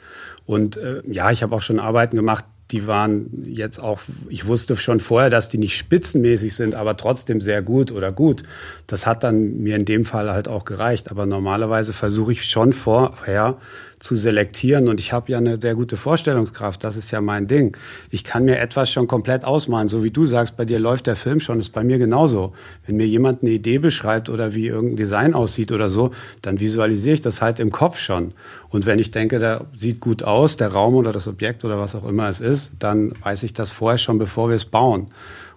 Und 0.46 0.78
äh, 0.78 1.04
ja, 1.06 1.30
ich 1.32 1.44
habe 1.44 1.56
auch 1.56 1.62
schon 1.62 1.80
Arbeiten 1.80 2.16
gemacht, 2.16 2.46
die 2.72 2.86
waren 2.86 3.44
jetzt 3.46 3.80
auch, 3.80 4.00
ich 4.30 4.46
wusste 4.46 4.78
schon 4.78 5.00
vorher, 5.00 5.30
dass 5.30 5.50
die 5.50 5.58
nicht 5.58 5.76
spitzenmäßig 5.76 6.56
sind, 6.56 6.76
aber 6.76 6.98
trotzdem 6.98 7.42
sehr 7.42 7.62
gut 7.62 7.92
oder 7.92 8.12
gut. 8.12 8.44
Das 8.86 9.08
hat 9.08 9.24
dann 9.24 9.58
mir 9.60 9.76
in 9.76 9.86
dem 9.86 10.06
Fall 10.06 10.30
halt 10.30 10.48
auch 10.48 10.66
gereicht. 10.66 11.10
Aber 11.10 11.26
normalerweise 11.26 11.94
versuche 11.94 12.32
ich 12.32 12.46
schon 12.46 12.74
vorher 12.74 13.58
zu 14.00 14.16
selektieren. 14.16 14.88
Und 14.88 15.00
ich 15.00 15.14
habe 15.14 15.32
ja 15.32 15.38
eine 15.38 15.60
sehr 15.60 15.76
gute 15.76 15.98
Vorstellungskraft. 15.98 16.84
Das 16.84 16.98
ist 16.98 17.12
ja 17.12 17.22
mein 17.22 17.48
Ding. 17.48 17.76
Ich 18.10 18.24
kann 18.24 18.46
mir 18.46 18.60
etwas 18.60 18.92
schon 18.92 19.08
komplett 19.08 19.46
ausmalen. 19.46 19.90
So 19.90 20.04
wie 20.04 20.12
du 20.12 20.26
sagst, 20.26 20.58
bei 20.58 20.66
dir 20.66 20.80
läuft 20.80 21.08
der 21.08 21.16
Film 21.16 21.40
schon, 21.40 21.60
ist 21.60 21.70
bei 21.70 21.84
mir 21.84 21.98
genauso. 21.98 22.54
Wenn 22.86 22.98
mir 22.98 23.08
jemand 23.08 23.44
eine 23.44 23.52
Idee 23.52 23.78
beschreibt 23.78 24.30
oder 24.30 24.54
wie 24.56 24.68
irgendein 24.68 24.98
Design 24.98 25.34
aussieht 25.34 25.72
oder 25.72 25.90
so, 25.90 26.12
dann 26.42 26.60
visualisiere 26.60 27.16
ich 27.16 27.22
das 27.22 27.42
halt 27.42 27.60
im 27.60 27.72
Kopf 27.72 28.00
schon. 28.00 28.34
Und 28.70 28.86
wenn 28.86 29.00
ich 29.00 29.12
denke, 29.12 29.40
der 29.40 29.66
sieht 29.78 30.00
gut 30.00 30.24
aus, 30.24 30.58
der 30.58 30.70
Raum 30.70 30.96
oder 30.96 31.12
das 31.12 31.28
Objekt 31.28 31.66
oder 31.66 31.80
was 31.80 31.96
auch 31.96 32.08
immer 32.08 32.30
es 32.30 32.40
ist, 32.40 32.72
dann 32.80 33.14
weiß 33.24 33.44
ich 33.44 33.54
das 33.54 33.72
vorher 33.72 33.98
schon, 33.98 34.18
bevor 34.18 34.50
wir 34.50 34.56
es 34.56 34.66
bauen. 34.66 35.08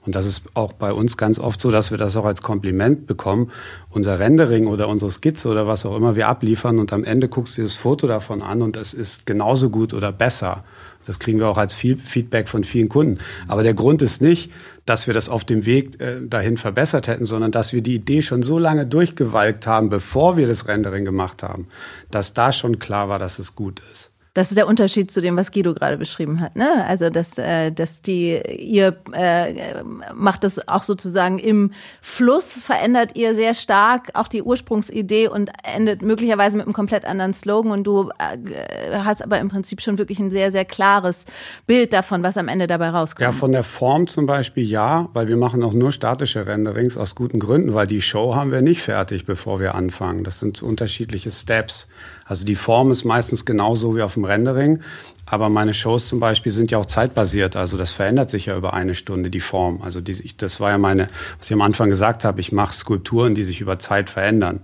Und 0.04 0.16
das 0.16 0.26
ist 0.26 0.42
auch 0.54 0.72
bei 0.72 0.92
uns 0.92 1.16
ganz 1.16 1.38
oft 1.38 1.60
so, 1.60 1.70
dass 1.70 1.92
wir 1.92 1.98
das 1.98 2.16
auch 2.16 2.24
als 2.24 2.42
Kompliment 2.42 3.06
bekommen. 3.06 3.52
Unser 3.88 4.18
Rendering 4.18 4.66
oder 4.66 4.88
unsere 4.88 5.10
Skizze 5.10 5.48
oder 5.48 5.66
was 5.66 5.86
auch 5.86 5.96
immer 5.96 6.16
wir 6.16 6.28
abliefern 6.28 6.78
und 6.80 6.92
am 6.92 7.04
Ende 7.04 7.28
guckst 7.28 7.56
du 7.56 7.62
dir 7.62 7.66
das 7.66 7.76
Foto 7.76 8.08
davon 8.08 8.42
an 8.42 8.62
und 8.62 8.76
es 8.76 8.94
ist 8.94 9.26
genauso 9.26 9.70
gut 9.70 9.94
oder 9.94 10.10
besser. 10.10 10.64
Das 11.04 11.18
kriegen 11.18 11.38
wir 11.38 11.48
auch 11.48 11.56
als 11.56 11.74
Feedback 11.74 12.48
von 12.48 12.62
vielen 12.62 12.88
Kunden. 12.88 13.18
Aber 13.48 13.62
der 13.62 13.74
Grund 13.74 14.02
ist 14.02 14.22
nicht, 14.22 14.52
dass 14.86 15.06
wir 15.06 15.14
das 15.14 15.28
auf 15.28 15.44
dem 15.44 15.66
Weg 15.66 16.00
äh, 16.00 16.20
dahin 16.26 16.56
verbessert 16.56 17.08
hätten, 17.08 17.24
sondern 17.24 17.50
dass 17.50 17.72
wir 17.72 17.82
die 17.82 17.94
Idee 17.94 18.22
schon 18.22 18.42
so 18.42 18.58
lange 18.58 18.86
durchgewalkt 18.86 19.66
haben, 19.66 19.88
bevor 19.88 20.36
wir 20.36 20.46
das 20.46 20.68
Rendering 20.68 21.04
gemacht 21.04 21.42
haben, 21.42 21.66
dass 22.10 22.34
da 22.34 22.52
schon 22.52 22.78
klar 22.78 23.08
war, 23.08 23.18
dass 23.18 23.38
es 23.38 23.56
gut 23.56 23.82
ist. 23.92 24.11
Das 24.34 24.50
ist 24.50 24.56
der 24.56 24.66
Unterschied 24.66 25.10
zu 25.10 25.20
dem, 25.20 25.36
was 25.36 25.52
Guido 25.52 25.74
gerade 25.74 25.98
beschrieben 25.98 26.40
hat. 26.40 26.56
Ne? 26.56 26.86
Also, 26.86 27.10
dass, 27.10 27.36
äh, 27.36 27.70
dass 27.70 28.00
die, 28.00 28.40
ihr 28.58 28.96
äh, 29.12 29.82
macht 30.14 30.44
das 30.44 30.68
auch 30.68 30.84
sozusagen 30.84 31.38
im 31.38 31.72
Fluss, 32.00 32.46
verändert 32.46 33.14
ihr 33.14 33.36
sehr 33.36 33.52
stark 33.52 34.08
auch 34.14 34.28
die 34.28 34.42
Ursprungsidee 34.42 35.28
und 35.28 35.50
endet 35.62 36.00
möglicherweise 36.00 36.56
mit 36.56 36.64
einem 36.64 36.72
komplett 36.72 37.04
anderen 37.04 37.34
Slogan. 37.34 37.72
Und 37.72 37.84
du 37.84 38.08
äh, 38.18 38.96
hast 39.04 39.22
aber 39.22 39.38
im 39.38 39.50
Prinzip 39.50 39.82
schon 39.82 39.98
wirklich 39.98 40.18
ein 40.18 40.30
sehr, 40.30 40.50
sehr 40.50 40.64
klares 40.64 41.26
Bild 41.66 41.92
davon, 41.92 42.22
was 42.22 42.38
am 42.38 42.48
Ende 42.48 42.66
dabei 42.66 42.88
rauskommt. 42.88 43.20
Ja, 43.20 43.32
von 43.32 43.52
der 43.52 43.64
Form 43.64 44.06
zum 44.06 44.24
Beispiel 44.24 44.64
ja, 44.64 45.10
weil 45.12 45.28
wir 45.28 45.36
machen 45.36 45.62
auch 45.62 45.74
nur 45.74 45.92
statische 45.92 46.46
Renderings 46.46 46.96
aus 46.96 47.14
guten 47.14 47.38
Gründen, 47.38 47.74
weil 47.74 47.86
die 47.86 48.00
Show 48.00 48.34
haben 48.34 48.50
wir 48.50 48.62
nicht 48.62 48.80
fertig, 48.80 49.26
bevor 49.26 49.60
wir 49.60 49.74
anfangen. 49.74 50.24
Das 50.24 50.38
sind 50.38 50.62
unterschiedliche 50.62 51.30
Steps. 51.30 51.88
Also 52.32 52.46
die 52.46 52.54
Form 52.54 52.90
ist 52.90 53.04
meistens 53.04 53.44
genauso 53.44 53.94
wie 53.94 54.00
auf 54.00 54.14
dem 54.14 54.24
Rendering. 54.24 54.80
Aber 55.26 55.50
meine 55.50 55.74
Shows 55.74 56.08
zum 56.08 56.18
Beispiel 56.18 56.50
sind 56.50 56.70
ja 56.70 56.78
auch 56.78 56.86
zeitbasiert. 56.86 57.56
Also 57.56 57.76
das 57.76 57.92
verändert 57.92 58.30
sich 58.30 58.46
ja 58.46 58.56
über 58.56 58.72
eine 58.72 58.94
Stunde, 58.94 59.28
die 59.28 59.40
Form. 59.40 59.82
Also 59.82 60.00
die, 60.00 60.34
das 60.38 60.58
war 60.58 60.70
ja 60.70 60.78
meine, 60.78 61.10
was 61.36 61.48
ich 61.48 61.52
am 61.52 61.60
Anfang 61.60 61.90
gesagt 61.90 62.24
habe, 62.24 62.40
ich 62.40 62.50
mache 62.50 62.74
Skulpturen, 62.74 63.34
die 63.34 63.44
sich 63.44 63.60
über 63.60 63.78
Zeit 63.78 64.08
verändern 64.08 64.60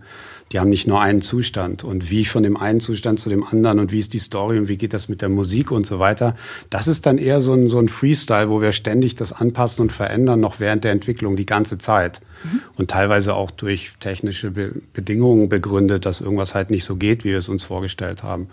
die 0.53 0.61
haben 0.61 0.69
nicht 0.69 0.87
nur 0.87 1.01
einen 1.01 1.23
Zustand. 1.23 1.85
Und 1.85 2.11
wie 2.11 2.25
von 2.25 2.43
dem 2.43 2.57
einen 2.57 2.81
Zustand 2.81 3.21
zu 3.21 3.29
dem 3.29 3.45
anderen 3.45 3.79
und 3.79 3.93
wie 3.93 3.99
ist 3.99 4.13
die 4.13 4.19
Story 4.19 4.59
und 4.59 4.69
wie 4.69 4.77
geht 4.77 4.93
das 4.93 5.09
mit 5.09 5.23
der 5.23 5.29
Musik 5.29 5.71
und 5.71 5.87
so 5.87 5.99
weiter. 5.99 6.35
Das 6.71 6.89
ist 6.89 7.07
dann 7.07 7.19
eher 7.19 7.41
so 7.41 7.53
ein, 7.53 7.69
so 7.69 7.79
ein 7.79 7.89
Freestyle, 7.89 8.49
wo 8.49 8.61
wir 8.61 8.73
ständig 8.73 9.15
das 9.15 9.33
anpassen 9.33 9.83
und 9.83 9.93
verändern, 9.93 10.41
noch 10.41 10.61
während 10.61 10.85
der 10.85 10.93
Entwicklung 10.93 11.37
die 11.37 11.47
ganze 11.47 11.79
Zeit. 11.79 12.21
Mhm. 12.45 12.61
Und 12.77 12.91
teilweise 12.91 13.35
auch 13.35 13.51
durch 13.51 13.93
technische 14.01 14.51
Be 14.51 14.73
Bedingungen 14.93 15.49
begründet, 15.49 16.07
dass 16.07 16.21
irgendwas 16.21 16.55
halt 16.55 16.71
nicht 16.71 16.85
so 16.85 16.97
geht, 16.97 17.25
wie 17.25 17.31
wir 17.31 17.39
es 17.39 17.49
uns 17.49 17.65
vorgestellt 17.65 18.23
haben. 18.23 18.49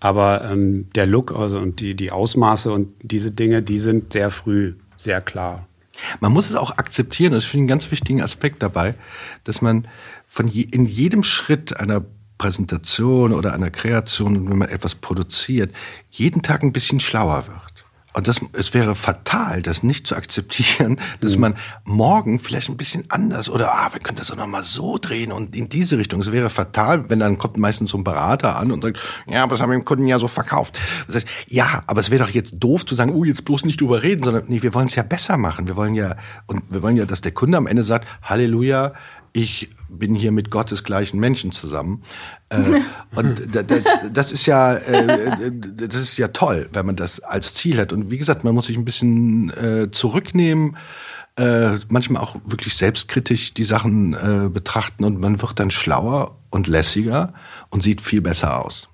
Aber 0.00 0.48
ähm, 0.50 0.88
der 0.94 1.06
Look 1.06 1.36
also 1.36 1.58
und 1.58 1.80
die, 1.80 1.94
die 1.94 2.10
Ausmaße 2.10 2.70
und 2.72 2.88
diese 3.02 3.30
Dinge, 3.30 3.62
die 3.62 3.78
sind 3.78 4.12
sehr 4.12 4.30
früh 4.30 4.74
sehr 4.96 5.20
klar. 5.20 5.66
Man 6.20 6.32
muss 6.32 6.48
es 6.48 6.56
auch 6.56 6.70
akzeptieren, 6.78 7.32
das 7.32 7.44
finde 7.44 7.58
ich 7.58 7.60
einen 7.62 7.68
ganz 7.68 7.90
wichtigen 7.90 8.22
Aspekt 8.22 8.62
dabei, 8.62 8.94
dass 9.44 9.60
man 9.60 9.88
von 10.26 10.48
je, 10.48 10.62
in 10.62 10.86
jedem 10.86 11.22
Schritt 11.22 11.78
einer 11.78 12.04
Präsentation 12.38 13.32
oder 13.32 13.52
einer 13.52 13.70
Kreation, 13.70 14.50
wenn 14.50 14.58
man 14.58 14.68
etwas 14.68 14.94
produziert, 14.94 15.72
jeden 16.10 16.42
Tag 16.42 16.62
ein 16.62 16.72
bisschen 16.72 16.98
schlauer 16.98 17.46
wird. 17.46 17.71
Und 18.14 18.28
das, 18.28 18.40
es 18.52 18.74
wäre 18.74 18.94
fatal, 18.94 19.62
das 19.62 19.82
nicht 19.82 20.06
zu 20.06 20.16
akzeptieren, 20.16 20.98
dass 21.20 21.36
mhm. 21.36 21.40
man 21.40 21.54
morgen 21.84 22.38
vielleicht 22.38 22.68
ein 22.68 22.76
bisschen 22.76 23.04
anders 23.08 23.48
oder 23.48 23.74
ah, 23.74 23.90
wir 23.92 24.00
können 24.00 24.18
das 24.18 24.30
auch 24.30 24.36
noch 24.36 24.46
mal 24.46 24.64
so 24.64 24.98
drehen 24.98 25.32
und 25.32 25.56
in 25.56 25.68
diese 25.68 25.98
Richtung. 25.98 26.20
Es 26.20 26.32
wäre 26.32 26.50
fatal, 26.50 27.08
wenn 27.08 27.18
dann 27.18 27.38
kommt 27.38 27.56
meistens 27.56 27.90
so 27.90 27.98
ein 27.98 28.04
Berater 28.04 28.56
an 28.56 28.70
und 28.70 28.82
sagt, 28.82 28.98
ja, 29.26 29.42
aber 29.42 29.54
das 29.54 29.62
haben 29.62 29.70
wir 29.70 29.78
dem 29.78 29.84
Kunden 29.84 30.06
ja 30.06 30.18
so 30.18 30.28
verkauft. 30.28 30.78
Das 31.06 31.16
heißt, 31.16 31.26
ja, 31.48 31.82
aber 31.86 32.00
es 32.00 32.10
wäre 32.10 32.24
doch 32.24 32.30
jetzt 32.30 32.54
doof 32.58 32.84
zu 32.84 32.94
sagen, 32.94 33.12
oh, 33.12 33.24
jetzt 33.24 33.44
bloß 33.44 33.64
nicht 33.64 33.80
drüber 33.80 34.02
reden, 34.02 34.22
sondern 34.22 34.44
nee, 34.48 34.62
wir 34.62 34.74
wollen 34.74 34.86
es 34.86 34.94
ja 34.94 35.02
besser 35.02 35.36
machen. 35.36 35.66
Wir 35.66 35.76
wollen 35.76 35.94
ja 35.94 36.16
und 36.46 36.62
wir 36.70 36.82
wollen 36.82 36.96
ja, 36.96 37.06
dass 37.06 37.20
der 37.20 37.32
Kunde 37.32 37.56
am 37.56 37.66
Ende 37.66 37.82
sagt, 37.82 38.06
Halleluja, 38.22 38.92
ich 39.32 39.70
bin 39.88 40.14
hier 40.14 40.32
mit 40.32 40.50
gottesgleichen 40.50 41.18
Menschen 41.18 41.52
zusammen. 41.52 42.02
Äh, 42.50 42.82
und 43.14 43.54
das, 43.54 43.82
das, 44.12 44.32
ist 44.32 44.46
ja, 44.46 44.74
äh, 44.74 45.50
das 45.50 45.96
ist 45.96 46.18
ja 46.18 46.28
toll, 46.28 46.68
wenn 46.72 46.86
man 46.86 46.96
das 46.96 47.20
als 47.20 47.54
Ziel 47.54 47.78
hat. 47.78 47.92
Und 47.92 48.10
wie 48.10 48.18
gesagt, 48.18 48.44
man 48.44 48.54
muss 48.54 48.66
sich 48.66 48.76
ein 48.76 48.84
bisschen 48.84 49.50
äh, 49.50 49.90
zurücknehmen, 49.90 50.76
äh, 51.36 51.78
manchmal 51.88 52.22
auch 52.22 52.36
wirklich 52.44 52.76
selbstkritisch 52.76 53.54
die 53.54 53.64
Sachen 53.64 54.12
äh, 54.12 54.48
betrachten 54.50 55.04
und 55.04 55.18
man 55.18 55.40
wird 55.40 55.58
dann 55.58 55.70
schlauer 55.70 56.36
und 56.50 56.66
lässiger 56.66 57.32
und 57.70 57.82
sieht 57.82 58.02
viel 58.02 58.20
besser 58.20 58.62
aus. 58.62 58.88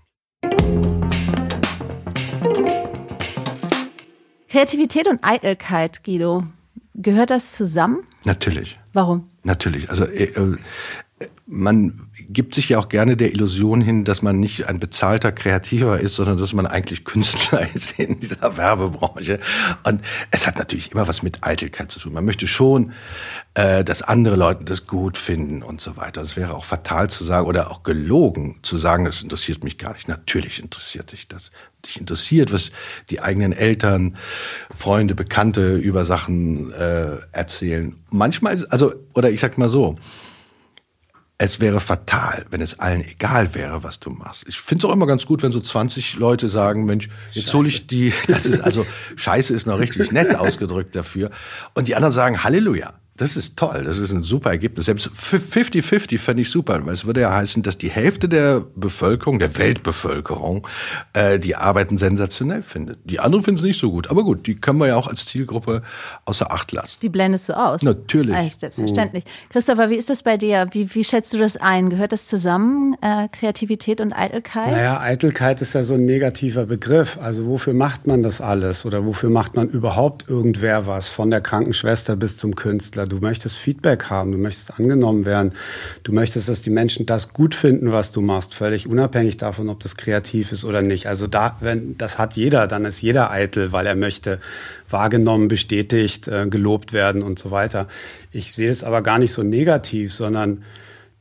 Kreativität 4.48 5.08
und 5.08 5.18
Eitelkeit, 5.22 6.04
Guido, 6.04 6.44
gehört 6.94 7.30
das 7.30 7.52
zusammen? 7.52 7.98
Natürlich. 8.24 8.78
Warum? 8.98 9.30
Natürlich. 9.44 9.90
Also 9.90 10.06
äh, 10.06 10.24
äh, 10.24 10.56
man 11.46 12.07
gibt 12.30 12.54
sich 12.54 12.68
ja 12.68 12.78
auch 12.78 12.88
gerne 12.88 13.16
der 13.16 13.32
Illusion 13.32 13.80
hin, 13.80 14.04
dass 14.04 14.20
man 14.20 14.38
nicht 14.38 14.68
ein 14.68 14.78
bezahlter 14.78 15.32
Kreativer 15.32 15.98
ist, 15.98 16.16
sondern 16.16 16.36
dass 16.36 16.52
man 16.52 16.66
eigentlich 16.66 17.04
Künstler 17.04 17.66
ist 17.74 17.98
in 17.98 18.20
dieser 18.20 18.56
Werbebranche. 18.56 19.40
Und 19.84 20.02
es 20.30 20.46
hat 20.46 20.58
natürlich 20.58 20.92
immer 20.92 21.08
was 21.08 21.22
mit 21.22 21.42
Eitelkeit 21.42 21.90
zu 21.90 21.98
tun. 21.98 22.12
Man 22.12 22.26
möchte 22.26 22.46
schon, 22.46 22.92
äh, 23.54 23.82
dass 23.82 24.02
andere 24.02 24.36
Leute 24.36 24.64
das 24.64 24.86
gut 24.86 25.16
finden 25.16 25.62
und 25.62 25.80
so 25.80 25.96
weiter. 25.96 26.20
Es 26.20 26.36
wäre 26.36 26.54
auch 26.54 26.66
fatal 26.66 27.08
zu 27.08 27.24
sagen 27.24 27.46
oder 27.46 27.70
auch 27.70 27.82
gelogen 27.82 28.58
zu 28.62 28.76
sagen, 28.76 29.06
das 29.06 29.22
interessiert 29.22 29.64
mich 29.64 29.78
gar 29.78 29.94
nicht. 29.94 30.08
Natürlich 30.08 30.62
interessiert 30.62 31.12
dich 31.12 31.28
das. 31.28 31.50
Dich 31.86 31.98
interessiert, 31.98 32.52
was 32.52 32.72
die 33.08 33.20
eigenen 33.20 33.52
Eltern, 33.52 34.16
Freunde, 34.74 35.14
Bekannte 35.14 35.76
über 35.76 36.04
Sachen 36.04 36.72
äh, 36.72 37.18
erzählen. 37.32 37.94
Manchmal, 38.10 38.66
also, 38.68 38.92
oder 39.14 39.30
ich 39.30 39.40
sag 39.40 39.56
mal 39.56 39.68
so, 39.68 39.96
es 41.38 41.60
wäre 41.60 41.80
fatal, 41.80 42.46
wenn 42.50 42.60
es 42.60 42.80
allen 42.80 43.04
egal 43.04 43.54
wäre, 43.54 43.84
was 43.84 44.00
du 44.00 44.10
machst. 44.10 44.44
Ich 44.48 44.58
finde 44.58 44.84
es 44.84 44.90
auch 44.90 44.94
immer 44.94 45.06
ganz 45.06 45.24
gut, 45.24 45.44
wenn 45.44 45.52
so 45.52 45.60
20 45.60 46.16
Leute 46.16 46.48
sagen, 46.48 46.84
Mensch, 46.84 47.08
jetzt 47.32 47.54
hole 47.54 47.68
ich 47.68 47.86
die, 47.86 48.12
das 48.26 48.44
ist 48.44 48.60
also, 48.60 48.84
Scheiße 49.14 49.54
ist 49.54 49.66
noch 49.66 49.78
richtig 49.78 50.10
nett 50.10 50.34
ausgedrückt 50.34 50.96
dafür. 50.96 51.30
Und 51.74 51.86
die 51.86 51.94
anderen 51.94 52.12
sagen, 52.12 52.42
Halleluja. 52.42 52.94
Das 53.18 53.36
ist 53.36 53.56
toll, 53.56 53.82
das 53.84 53.98
ist 53.98 54.12
ein 54.12 54.22
super 54.22 54.50
Ergebnis. 54.50 54.86
Selbst 54.86 55.10
50-50 55.10 56.18
fände 56.18 56.42
ich 56.42 56.50
super, 56.50 56.80
weil 56.86 56.94
es 56.94 57.04
würde 57.04 57.22
ja 57.22 57.34
heißen, 57.34 57.64
dass 57.64 57.76
die 57.76 57.90
Hälfte 57.90 58.28
der 58.28 58.62
Bevölkerung, 58.76 59.40
der 59.40 59.58
Weltbevölkerung, 59.58 60.66
äh, 61.14 61.40
die 61.40 61.56
Arbeiten 61.56 61.96
sensationell 61.96 62.62
findet. 62.62 62.98
Die 63.04 63.18
anderen 63.18 63.42
finden 63.42 63.58
es 63.58 63.64
nicht 63.64 63.80
so 63.80 63.90
gut. 63.90 64.08
Aber 64.08 64.22
gut, 64.22 64.46
die 64.46 64.54
können 64.54 64.78
wir 64.78 64.86
ja 64.86 64.96
auch 64.96 65.08
als 65.08 65.26
Zielgruppe 65.26 65.82
außer 66.26 66.52
Acht 66.52 66.70
lassen. 66.70 67.00
Die 67.02 67.08
blendest 67.08 67.48
du 67.48 67.58
aus? 67.58 67.82
Natürlich. 67.82 68.36
Äh, 68.36 68.50
selbstverständlich. 68.56 69.24
Mhm. 69.24 69.52
Christopher, 69.52 69.90
wie 69.90 69.96
ist 69.96 70.10
das 70.10 70.22
bei 70.22 70.36
dir? 70.36 70.68
Wie, 70.70 70.94
wie 70.94 71.02
schätzt 71.02 71.34
du 71.34 71.38
das 71.38 71.56
ein? 71.56 71.90
Gehört 71.90 72.12
das 72.12 72.28
zusammen, 72.28 72.96
äh, 73.02 73.26
Kreativität 73.32 74.00
und 74.00 74.12
Eitelkeit? 74.12 74.70
Naja, 74.70 75.00
Eitelkeit 75.00 75.60
ist 75.60 75.72
ja 75.72 75.82
so 75.82 75.94
ein 75.94 76.04
negativer 76.04 76.66
Begriff. 76.66 77.18
Also 77.20 77.46
wofür 77.46 77.74
macht 77.74 78.06
man 78.06 78.22
das 78.22 78.40
alles? 78.40 78.86
Oder 78.86 79.04
wofür 79.04 79.30
macht 79.30 79.56
man 79.56 79.68
überhaupt 79.68 80.28
irgendwer 80.28 80.86
was? 80.86 81.08
Von 81.08 81.32
der 81.32 81.40
Krankenschwester 81.40 82.14
bis 82.14 82.36
zum 82.36 82.54
Künstler 82.54 83.07
du 83.08 83.18
möchtest 83.18 83.56
Feedback 83.56 84.04
haben, 84.04 84.32
du 84.32 84.38
möchtest 84.38 84.78
angenommen 84.78 85.24
werden, 85.24 85.52
du 86.02 86.12
möchtest, 86.12 86.48
dass 86.48 86.62
die 86.62 86.70
Menschen 86.70 87.06
das 87.06 87.32
gut 87.32 87.54
finden, 87.54 87.92
was 87.92 88.12
du 88.12 88.20
machst, 88.20 88.54
völlig 88.54 88.86
unabhängig 88.86 89.36
davon, 89.36 89.68
ob 89.68 89.80
das 89.80 89.96
kreativ 89.96 90.52
ist 90.52 90.64
oder 90.64 90.82
nicht. 90.82 91.06
Also 91.06 91.26
da, 91.26 91.56
wenn 91.60 91.96
das 91.98 92.18
hat 92.18 92.34
jeder, 92.34 92.66
dann 92.66 92.84
ist 92.84 93.00
jeder 93.00 93.30
eitel, 93.30 93.72
weil 93.72 93.86
er 93.86 93.96
möchte 93.96 94.40
wahrgenommen, 94.90 95.48
bestätigt, 95.48 96.28
äh, 96.28 96.46
gelobt 96.48 96.92
werden 96.92 97.22
und 97.22 97.38
so 97.38 97.50
weiter. 97.50 97.88
Ich 98.30 98.54
sehe 98.54 98.70
es 98.70 98.84
aber 98.84 99.02
gar 99.02 99.18
nicht 99.18 99.32
so 99.32 99.42
negativ, 99.42 100.12
sondern 100.12 100.64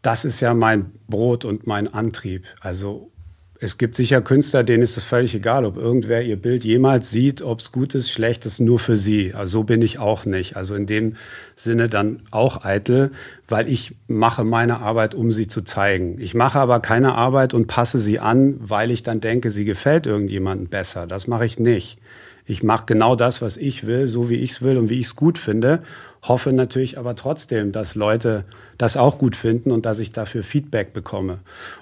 das 0.02 0.26
ist 0.26 0.40
ja 0.40 0.54
mein 0.54 0.92
Brot 1.08 1.46
und 1.46 1.68
mein 1.68 1.94
Antrieb. 1.94 2.46
Also 2.62 3.12
es 3.60 3.78
gibt 3.78 3.96
sicher 3.96 4.22
Künstler, 4.22 4.64
denen 4.64 4.84
ist 4.84 4.98
es 4.98 5.04
völlig 5.04 5.34
egal, 5.34 5.66
ob 5.66 5.78
irgendwer 5.78 6.22
ihr 6.22 6.36
Bild 6.36 6.64
jemals 6.64 7.10
sieht, 7.10 7.42
ob 7.42 7.60
es 7.60 7.72
gut 7.72 7.96
ist, 7.96 8.12
schlecht 8.12 8.46
ist, 8.46 8.60
nur 8.60 8.78
für 8.78 8.98
sie. 8.98 9.34
Also 9.34 9.60
so 9.60 9.64
bin 9.64 9.82
ich 9.82 9.98
auch 9.98 10.26
nicht. 10.26 10.56
Also 10.56 10.76
in 10.76 10.86
dem 10.86 11.16
Sinne 11.56 11.90
dann 11.90 12.22
auch 12.30 12.64
eitel, 12.64 13.12
weil 13.48 13.68
ich 13.68 13.96
mache 14.08 14.44
meine 14.44 14.80
Arbeit, 14.80 15.16
um 15.16 15.32
sie 15.32 15.48
zu 15.48 15.64
zeigen. 15.64 16.20
Ich 16.20 16.36
mache 16.36 16.60
aber 16.60 16.80
keine 16.82 17.16
Arbeit 17.16 17.56
und 17.56 17.68
passe 17.68 18.00
sie 18.00 18.20
an, 18.20 18.58
weil 18.60 18.92
ich 18.92 19.02
dann 19.02 19.22
denke, 19.22 19.50
sie 19.50 19.66
gefällt 19.66 20.06
irgendjemandem 20.06 20.68
besser. 20.68 21.08
Das 21.08 21.26
mache 21.26 21.46
ich 21.46 21.58
nicht. 21.58 21.98
Ich 22.46 22.64
mache 22.64 22.86
genau 22.86 23.16
das, 23.16 23.42
was 23.42 23.58
ich 23.58 23.88
will, 23.88 24.08
so 24.08 24.30
wie 24.30 24.36
ich 24.36 24.52
es 24.52 24.62
will 24.62 24.78
und 24.78 24.90
wie 24.90 25.00
ich 25.00 25.08
es 25.08 25.16
gut 25.16 25.38
finde. 25.40 25.82
Hoffe 26.22 26.54
natürlich 26.54 26.98
aber 26.98 27.16
trotzdem, 27.16 27.72
dass 27.72 27.96
Leute 27.96 28.46
das 28.78 28.98
auch 28.98 29.18
gut 29.18 29.36
finden 29.36 29.72
und 29.72 29.86
dass 29.86 30.00
ich 30.00 30.12
dafür 30.12 30.44
Feedback 30.44 30.94
bekomme. 30.94 31.40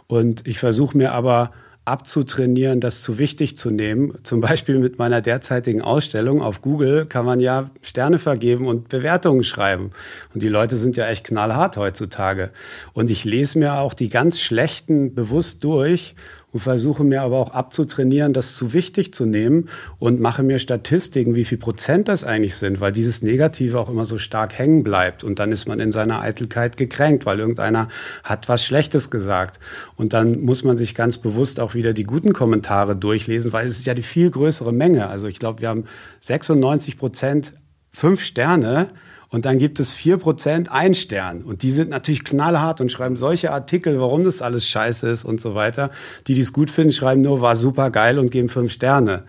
Und 0.07 0.47
ich 0.47 0.59
versuche 0.59 0.97
mir 0.97 1.11
aber 1.11 1.51
abzutrainieren, 1.85 2.81
das 2.81 3.03
zu 3.03 3.19
wichtig 3.19 3.57
zu 3.57 3.69
nehmen. 3.69 4.17
Zum 4.23 4.41
Beispiel 4.41 4.79
mit 4.79 4.97
meiner 4.97 5.21
derzeitigen 5.21 5.81
Ausstellung 5.81 6.41
auf 6.41 6.61
Google 6.61 7.05
kann 7.05 7.25
man 7.25 7.39
ja 7.39 7.69
Sterne 7.81 8.17
vergeben 8.17 8.67
und 8.67 8.89
Bewertungen 8.89 9.43
schreiben. 9.43 9.91
Und 10.33 10.41
die 10.41 10.49
Leute 10.49 10.77
sind 10.77 10.95
ja 10.95 11.07
echt 11.07 11.25
knallhart 11.25 11.77
heutzutage. 11.77 12.49
Und 12.93 13.11
ich 13.11 13.23
lese 13.23 13.59
mir 13.59 13.75
auch 13.75 13.93
die 13.93 14.09
ganz 14.09 14.41
schlechten 14.41 15.13
bewusst 15.13 15.63
durch 15.63 16.15
und 16.55 16.61
versuche 16.61 17.03
mir 17.03 17.21
aber 17.21 17.37
auch 17.37 17.51
abzutrainieren, 17.51 18.31
das 18.31 18.55
zu 18.55 18.71
wichtig 18.71 19.13
zu 19.13 19.25
nehmen 19.25 19.67
und 19.99 20.21
mache 20.21 20.41
mir 20.41 20.57
Statistiken, 20.57 21.35
wie 21.35 21.43
viel 21.43 21.57
Prozent 21.57 22.07
das 22.07 22.23
eigentlich 22.23 22.55
sind, 22.55 22.79
weil 22.79 22.93
dieses 22.93 23.21
Negative 23.21 23.77
auch 23.77 23.89
immer 23.89 24.05
so 24.05 24.17
stark 24.17 24.57
hängen 24.57 24.81
bleibt 24.81 25.25
und 25.25 25.37
dann 25.39 25.51
ist 25.51 25.67
man 25.67 25.81
in 25.81 25.91
seiner 25.91 26.21
Eitelkeit 26.21 26.77
gekränkt, 26.77 27.25
weil 27.25 27.39
irgendeiner 27.39 27.89
hat 28.23 28.47
was 28.47 28.63
Schlechtes 28.63 29.11
gesagt 29.11 29.59
und 29.97 30.13
dann 30.13 30.39
muss 30.39 30.63
man 30.63 30.77
sich 30.77 30.95
ganz 30.95 31.17
bewusst 31.17 31.59
auch 31.59 31.73
wieder 31.73 31.91
die 31.91 32.05
guten 32.05 32.31
Kommentare 32.31 32.95
durchlesen, 32.95 33.51
weil 33.51 33.67
es 33.67 33.77
ist 33.79 33.85
ja 33.85 33.93
die 33.93 34.01
viel 34.01 34.31
größere 34.31 34.71
Menge. 34.71 35.09
Also 35.09 35.27
ich 35.27 35.39
glaube, 35.39 35.59
wir 35.59 35.67
haben 35.67 35.83
96 36.21 36.97
Prozent 36.97 37.51
fünf 37.91 38.23
Sterne 38.23 38.91
und 39.35 39.43
dann 39.43 39.59
gibt 39.59 39.81
es 39.81 39.91
vier 39.91 40.15
Prozent 40.15 40.71
ein 40.71 40.95
Stern. 40.95 41.43
Und 41.43 41.61
die 41.61 41.73
sind 41.73 41.89
natürlich 41.89 42.23
knallhart 42.23 42.79
und 42.79 42.89
schreiben 42.89 43.17
solche 43.17 43.51
Artikel, 43.51 43.99
warum 43.99 44.23
das 44.23 44.41
alles 44.41 44.65
scheiße 44.65 45.09
ist 45.09 45.25
und 45.25 45.41
so 45.41 45.55
weiter. 45.55 45.91
Die, 46.25 46.35
die 46.35 46.39
es 46.39 46.53
gut 46.53 46.71
finden, 46.71 46.93
schreiben 46.93 47.21
nur, 47.21 47.41
war 47.41 47.57
super 47.57 47.89
geil 47.89 48.17
und 48.17 48.31
geben 48.31 48.47
fünf 48.47 48.71
Sterne. 48.71 49.25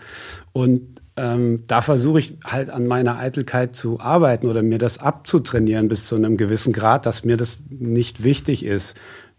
Und 0.53 1.01
ähm, 1.17 1.65
da 1.67 1.83
versuche 1.83 2.21
ich 2.21 2.39
halt 2.45 2.71
an 2.71 2.87
meiner 2.87 3.19
Eitelkeit 3.19 3.75
zu 3.75 3.99
arbeiten 3.99 4.47
oder 4.47 4.63
mir 4.63 4.79
das 4.79 4.99
abzutrainieren 4.99 5.89
bis 5.89 6.07
zu 6.07 6.15
einem 6.15 6.37
gewissen 6.37 6.73
Grad, 6.73 7.05
dass 7.05 7.25
mir 7.25 7.37
das 7.37 7.65
nicht 7.69 8.23
wichtig 8.23 8.65
ist, 8.65 8.95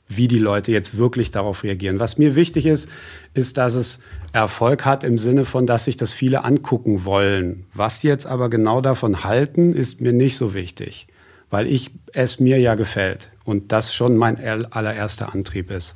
wie 0.08 0.28
die 0.28 0.40
Leute 0.40 0.72
jetzt 0.72 0.98
wirklich 0.98 1.32
darauf 1.32 1.64
reagieren. 1.64 2.00
Was 2.00 2.18
mir 2.18 2.36
wichtig 2.36 2.66
ist, 2.66 2.88
ist, 3.34 3.58
dass 3.58 3.76
es 3.76 4.00
Erfolg 4.34 4.86
hat 4.86 5.04
im 5.04 5.18
Sinne 5.18 5.46
von, 5.46 5.66
dass 5.66 5.86
sich 5.86 5.98
das 5.98 6.12
viele 6.12 6.44
angucken 6.44 7.06
wollen. 7.06 7.66
Was 7.74 8.02
die 8.02 8.08
jetzt 8.08 8.26
aber 8.26 8.50
genau 8.50 8.82
davon 8.82 9.24
halten, 9.24 9.74
ist 9.74 10.02
mir 10.02 10.14
nicht 10.14 10.38
so 10.38 10.54
wichtig, 10.54 11.08
weil 11.50 11.68
ich 11.68 11.92
es 12.14 12.40
mir 12.40 12.60
ja 12.60 12.76
gefällt 12.76 13.32
und 13.44 13.72
das 13.72 13.94
schon 13.94 14.18
mein 14.18 14.40
allererster 14.72 15.34
Antrieb 15.34 15.72
ist. 15.72 15.96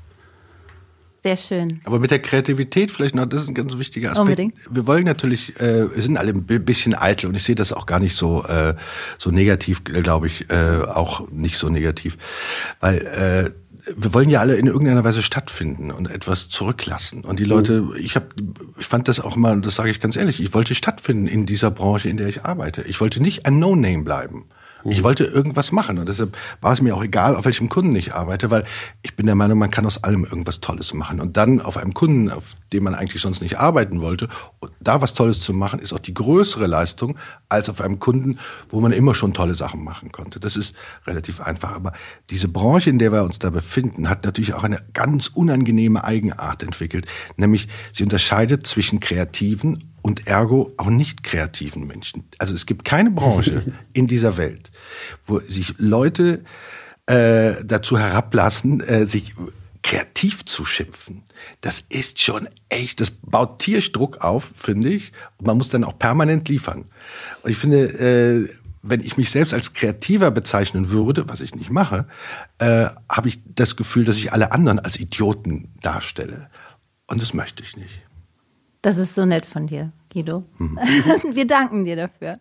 Sehr 1.23 1.37
schön. 1.37 1.79
Aber 1.83 1.99
mit 1.99 2.09
der 2.09 2.17
Kreativität 2.17 2.91
vielleicht 2.91 3.13
noch, 3.13 3.27
das 3.27 3.43
ist 3.43 3.47
ein 3.47 3.53
ganz 3.53 3.77
wichtiger 3.77 4.11
Aspekt. 4.11 4.21
Unbedingt. 4.21 4.55
Wir 4.71 4.87
wollen 4.87 5.03
natürlich, 5.03 5.59
äh, 5.59 5.93
wir 5.93 6.01
sind 6.01 6.17
alle 6.17 6.31
ein 6.31 6.45
bisschen 6.45 6.95
eitel 6.95 7.27
und 7.27 7.35
ich 7.35 7.43
sehe 7.43 7.53
das 7.53 7.73
auch 7.73 7.85
gar 7.85 7.99
nicht 7.99 8.15
so 8.15 8.43
äh, 8.45 8.73
so 9.19 9.29
negativ, 9.29 9.83
glaube 9.83 10.25
ich, 10.25 10.49
äh, 10.49 10.83
auch 10.83 11.29
nicht 11.29 11.57
so 11.57 11.69
negativ, 11.69 12.17
weil 12.79 12.97
äh, 13.05 13.51
wir 13.95 14.13
wollen 14.13 14.29
ja 14.29 14.39
alle 14.39 14.55
in 14.55 14.67
irgendeiner 14.67 15.03
Weise 15.03 15.23
stattfinden 15.23 15.91
und 15.91 16.09
etwas 16.09 16.49
zurücklassen. 16.49 17.23
Und 17.23 17.39
die 17.39 17.45
Leute, 17.45 17.81
mhm. 17.81 17.95
ich 17.95 18.15
habe, 18.15 18.27
ich 18.79 18.85
fand 18.85 19.07
das 19.07 19.19
auch 19.19 19.35
mal, 19.35 19.59
das 19.61 19.75
sage 19.75 19.89
ich 19.89 19.99
ganz 19.99 20.15
ehrlich, 20.15 20.41
ich 20.41 20.53
wollte 20.53 20.75
stattfinden 20.75 21.27
in 21.27 21.45
dieser 21.45 21.71
Branche, 21.71 22.09
in 22.09 22.17
der 22.17 22.27
ich 22.27 22.43
arbeite. 22.43 22.83
Ich 22.83 23.01
wollte 23.01 23.21
nicht 23.21 23.45
ein 23.45 23.59
No-Name 23.59 24.03
bleiben. 24.03 24.45
Ich 24.83 24.99
mhm. 24.99 25.03
wollte 25.03 25.23
irgendwas 25.25 25.71
machen 25.71 25.99
und 25.99 26.09
deshalb 26.09 26.37
war 26.61 26.73
es 26.73 26.81
mir 26.81 26.95
auch 26.95 27.03
egal, 27.03 27.35
auf 27.35 27.45
welchem 27.45 27.69
Kunden 27.69 27.95
ich 27.95 28.13
arbeite, 28.13 28.51
weil 28.51 28.65
ich 29.01 29.15
bin 29.15 29.25
der 29.25 29.35
Meinung, 29.35 29.59
man 29.59 29.71
kann 29.71 29.85
aus 29.85 30.03
allem 30.03 30.23
irgendwas 30.23 30.59
Tolles 30.59 30.93
machen. 30.93 31.19
Und 31.19 31.37
dann 31.37 31.61
auf 31.61 31.77
einem 31.77 31.93
Kunden, 31.93 32.29
auf 32.31 32.55
dem 32.73 32.83
man 32.83 32.95
eigentlich 32.95 33.21
sonst 33.21 33.41
nicht 33.41 33.57
arbeiten 33.59 34.01
wollte, 34.01 34.27
da 34.79 35.01
was 35.01 35.13
Tolles 35.13 35.39
zu 35.41 35.53
machen, 35.53 35.79
ist 35.79 35.93
auch 35.93 35.99
die 35.99 36.13
größere 36.13 36.67
Leistung 36.67 37.17
als 37.49 37.69
auf 37.69 37.81
einem 37.81 37.99
Kunden, 37.99 38.39
wo 38.69 38.81
man 38.81 38.91
immer 38.91 39.13
schon 39.13 39.33
tolle 39.33 39.55
Sachen 39.55 39.83
machen 39.83 40.11
konnte. 40.11 40.39
Das 40.39 40.55
ist 40.55 40.75
relativ 41.05 41.41
einfach. 41.41 41.73
Aber 41.73 41.93
diese 42.29 42.47
Branche, 42.47 42.89
in 42.89 42.99
der 42.99 43.11
wir 43.11 43.23
uns 43.23 43.39
da 43.39 43.49
befinden, 43.49 44.09
hat 44.09 44.23
natürlich 44.23 44.53
auch 44.53 44.63
eine 44.63 44.81
ganz 44.93 45.27
unangenehme 45.27 46.03
Eigenart 46.03 46.63
entwickelt, 46.63 47.05
nämlich 47.37 47.67
sie 47.91 48.03
unterscheidet 48.03 48.65
zwischen 48.65 48.99
Kreativen 48.99 49.90
und 50.01 50.27
ergo 50.27 50.71
auch 50.77 50.89
nicht 50.89 51.23
kreativen 51.23 51.87
Menschen. 51.87 52.23
Also 52.37 52.53
es 52.53 52.65
gibt 52.65 52.85
keine 52.85 53.11
Branche 53.11 53.63
in 53.93 54.07
dieser 54.07 54.37
Welt, 54.37 54.71
wo 55.25 55.39
sich 55.39 55.75
Leute 55.77 56.43
äh, 57.05 57.63
dazu 57.63 57.97
herablassen, 57.97 58.81
äh, 58.81 59.05
sich 59.05 59.33
kreativ 59.83 60.45
zu 60.45 60.65
schimpfen. 60.65 61.23
Das 61.61 61.81
ist 61.89 62.19
schon 62.19 62.47
echt, 62.69 62.99
das 62.99 63.11
baut 63.11 63.59
Tierstruck 63.59 64.17
auf, 64.21 64.51
finde 64.53 64.89
ich. 64.89 65.11
Und 65.37 65.47
man 65.47 65.57
muss 65.57 65.69
dann 65.69 65.83
auch 65.83 65.97
permanent 65.97 66.47
liefern. 66.49 66.85
Und 67.41 67.51
ich 67.51 67.57
finde, 67.57 67.85
äh, 67.85 68.49
wenn 68.83 69.01
ich 69.01 69.17
mich 69.17 69.29
selbst 69.29 69.53
als 69.53 69.73
Kreativer 69.73 70.31
bezeichnen 70.31 70.89
würde, 70.89 71.29
was 71.29 71.41
ich 71.41 71.55
nicht 71.55 71.69
mache, 71.69 72.07
äh, 72.57 72.87
habe 73.09 73.27
ich 73.27 73.39
das 73.45 73.75
Gefühl, 73.75 74.05
dass 74.05 74.17
ich 74.17 74.33
alle 74.33 74.51
anderen 74.51 74.79
als 74.79 74.99
Idioten 74.99 75.69
darstelle. 75.81 76.49
Und 77.07 77.21
das 77.21 77.33
möchte 77.33 77.63
ich 77.63 77.75
nicht. 77.75 78.01
Das 78.81 78.97
ist 78.97 79.13
so 79.13 79.25
nett 79.25 79.45
von 79.45 79.67
dir, 79.67 79.91
Guido. 80.11 80.43
Mhm. 80.57 80.77
Wir 81.35 81.45
danken 81.45 81.85
dir 81.85 81.95
dafür. 81.95 82.39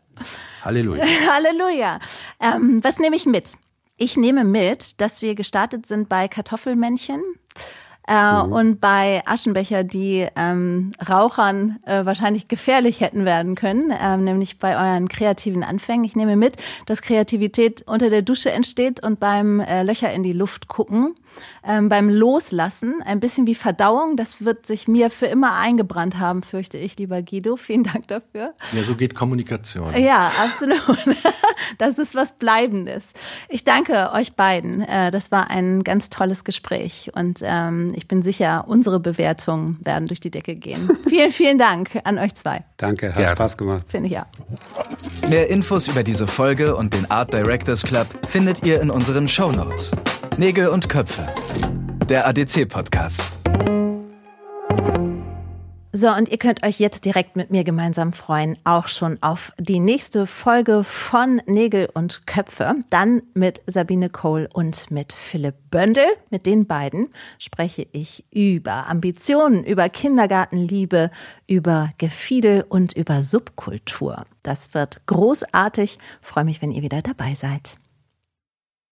Halleluja. 0.62 1.05
Halleluja. 1.30 1.99
Ähm, 2.41 2.82
was 2.82 2.99
nehme 2.99 3.16
ich 3.16 3.26
mit? 3.26 3.53
Ich 3.97 4.16
nehme 4.16 4.45
mit, 4.45 5.01
dass 5.03 5.20
wir 5.20 5.34
gestartet 5.34 5.84
sind 5.84 6.09
bei 6.09 6.26
Kartoffelmännchen. 6.26 7.22
Äh, 8.09 8.43
mhm. 8.43 8.53
Und 8.53 8.80
bei 8.80 9.22
Aschenbecher, 9.26 9.84
die 9.84 10.26
ähm, 10.34 10.93
Rauchern 11.07 11.78
äh, 11.84 12.07
wahrscheinlich 12.07 12.49
gefährlich 12.49 13.03
hätten 13.03 13.26
werden 13.26 13.57
können, 13.57 13.91
äh, 13.91 14.16
nämlich 14.16 14.59
bei 14.59 14.74
euren 14.74 15.09
kreativen 15.09 15.62
Anfängen. 15.62 16.05
Ich 16.05 16.16
nehme 16.16 16.36
mit, 16.36 16.57
dass 16.86 17.03
Kreativität 17.03 17.82
unter 17.86 18.09
der 18.09 18.22
Dusche 18.22 18.51
entsteht 18.51 19.03
und 19.03 19.20
beim 19.20 19.61
äh, 19.61 19.82
Löcher 19.82 20.11
in 20.12 20.22
die 20.22 20.32
Luft 20.32 20.66
gucken 20.66 21.14
ähm, 21.66 21.89
beim 21.89 22.09
Loslassen, 22.09 23.03
ein 23.05 23.20
bisschen 23.20 23.47
wie 23.47 23.55
Verdauung. 23.55 24.16
Das 24.16 24.45
wird 24.45 24.66
sich 24.66 24.89
mir 24.89 25.11
für 25.11 25.26
immer 25.26 25.55
eingebrannt 25.55 26.18
haben, 26.18 26.43
fürchte 26.43 26.78
ich, 26.78 26.99
lieber 26.99 27.22
Guido. 27.22 27.57
Vielen 27.70 27.85
Dank 27.85 28.09
dafür. 28.09 28.55
Ja, 28.72 28.85
so 28.85 28.95
geht 28.95 29.14
Kommunikation. 29.14 29.97
Ja, 29.97 30.33
absolut. 30.43 30.81
Das 31.78 31.99
ist 31.99 32.14
was 32.14 32.33
Bleibendes. 32.33 33.12
Ich 33.49 33.64
danke 33.64 34.11
euch 34.12 34.35
beiden. 34.35 34.83
Äh, 34.83 35.11
das 35.11 35.31
war 35.31 35.51
ein 35.51 35.85
ganz 35.85 36.11
tolles 36.11 36.45
Gespräch 36.45 37.11
und 37.14 37.41
ähm, 37.43 37.93
ich 37.97 38.09
bin 38.09 38.22
sicher, 38.22 38.64
unsere 38.66 39.01
Bewertungen 39.01 39.78
werden 39.83 40.07
durch 40.07 40.20
die 40.20 40.31
Decke 40.31 40.57
gehen. 40.57 40.91
vielen, 41.09 41.31
vielen 41.31 41.59
Dank 41.59 42.01
an 42.05 42.18
euch 42.18 42.35
zwei. 42.35 42.64
Danke, 42.76 43.14
hat 43.14 43.22
ja. 43.22 43.31
Spaß 43.31 43.57
gemacht. 43.57 43.85
Finde 43.89 44.09
ich 44.09 44.14
ja. 44.14 44.26
Mehr 45.28 45.49
Infos 45.49 45.89
über 45.89 46.03
diese 46.03 46.26
Folge 46.26 46.76
und 46.76 46.95
den 46.95 47.11
Art 47.11 47.33
Directors 47.33 47.83
Club 47.83 48.07
findet 48.26 48.64
ihr 48.64 48.81
in 48.81 48.91
unseren 48.91 49.28
Show 49.28 49.53
Notes. 49.53 49.93
Nägel 50.41 50.68
und 50.68 50.88
Köpfe. 50.88 51.26
Der 52.09 52.26
ADC-Podcast. 52.26 53.30
So, 55.93 56.09
und 56.09 56.30
ihr 56.30 56.38
könnt 56.38 56.64
euch 56.64 56.80
jetzt 56.80 57.05
direkt 57.05 57.36
mit 57.36 57.51
mir 57.51 57.62
gemeinsam 57.62 58.14
freuen, 58.14 58.57
auch 58.64 58.88
schon 58.88 59.22
auf 59.22 59.53
die 59.59 59.80
nächste 59.80 60.26
Folge 60.26 60.82
von 60.82 61.43
Nägel 61.45 61.91
und 61.93 62.26
Köpfe. 62.26 62.76
Dann 62.88 63.20
mit 63.34 63.61
Sabine 63.66 64.09
Kohl 64.09 64.49
und 64.51 64.91
mit 64.91 65.12
Philipp 65.12 65.57
Böndel. 65.70 66.07
Mit 66.30 66.47
den 66.47 66.66
beiden 66.66 67.11
spreche 67.38 67.86
ich 67.93 68.24
über 68.30 68.86
Ambitionen, 68.86 69.62
über 69.62 69.91
Kindergartenliebe, 69.91 71.11
über 71.49 71.91
Gefiedel 71.99 72.64
und 72.66 72.95
über 72.95 73.24
Subkultur. 73.24 74.24
Das 74.43 74.72
wird 74.72 75.03
großartig. 75.05 75.99
Ich 76.22 76.26
freue 76.26 76.45
mich, 76.45 76.62
wenn 76.62 76.72
ihr 76.72 76.80
wieder 76.80 77.03
dabei 77.03 77.34
seid. 77.34 77.76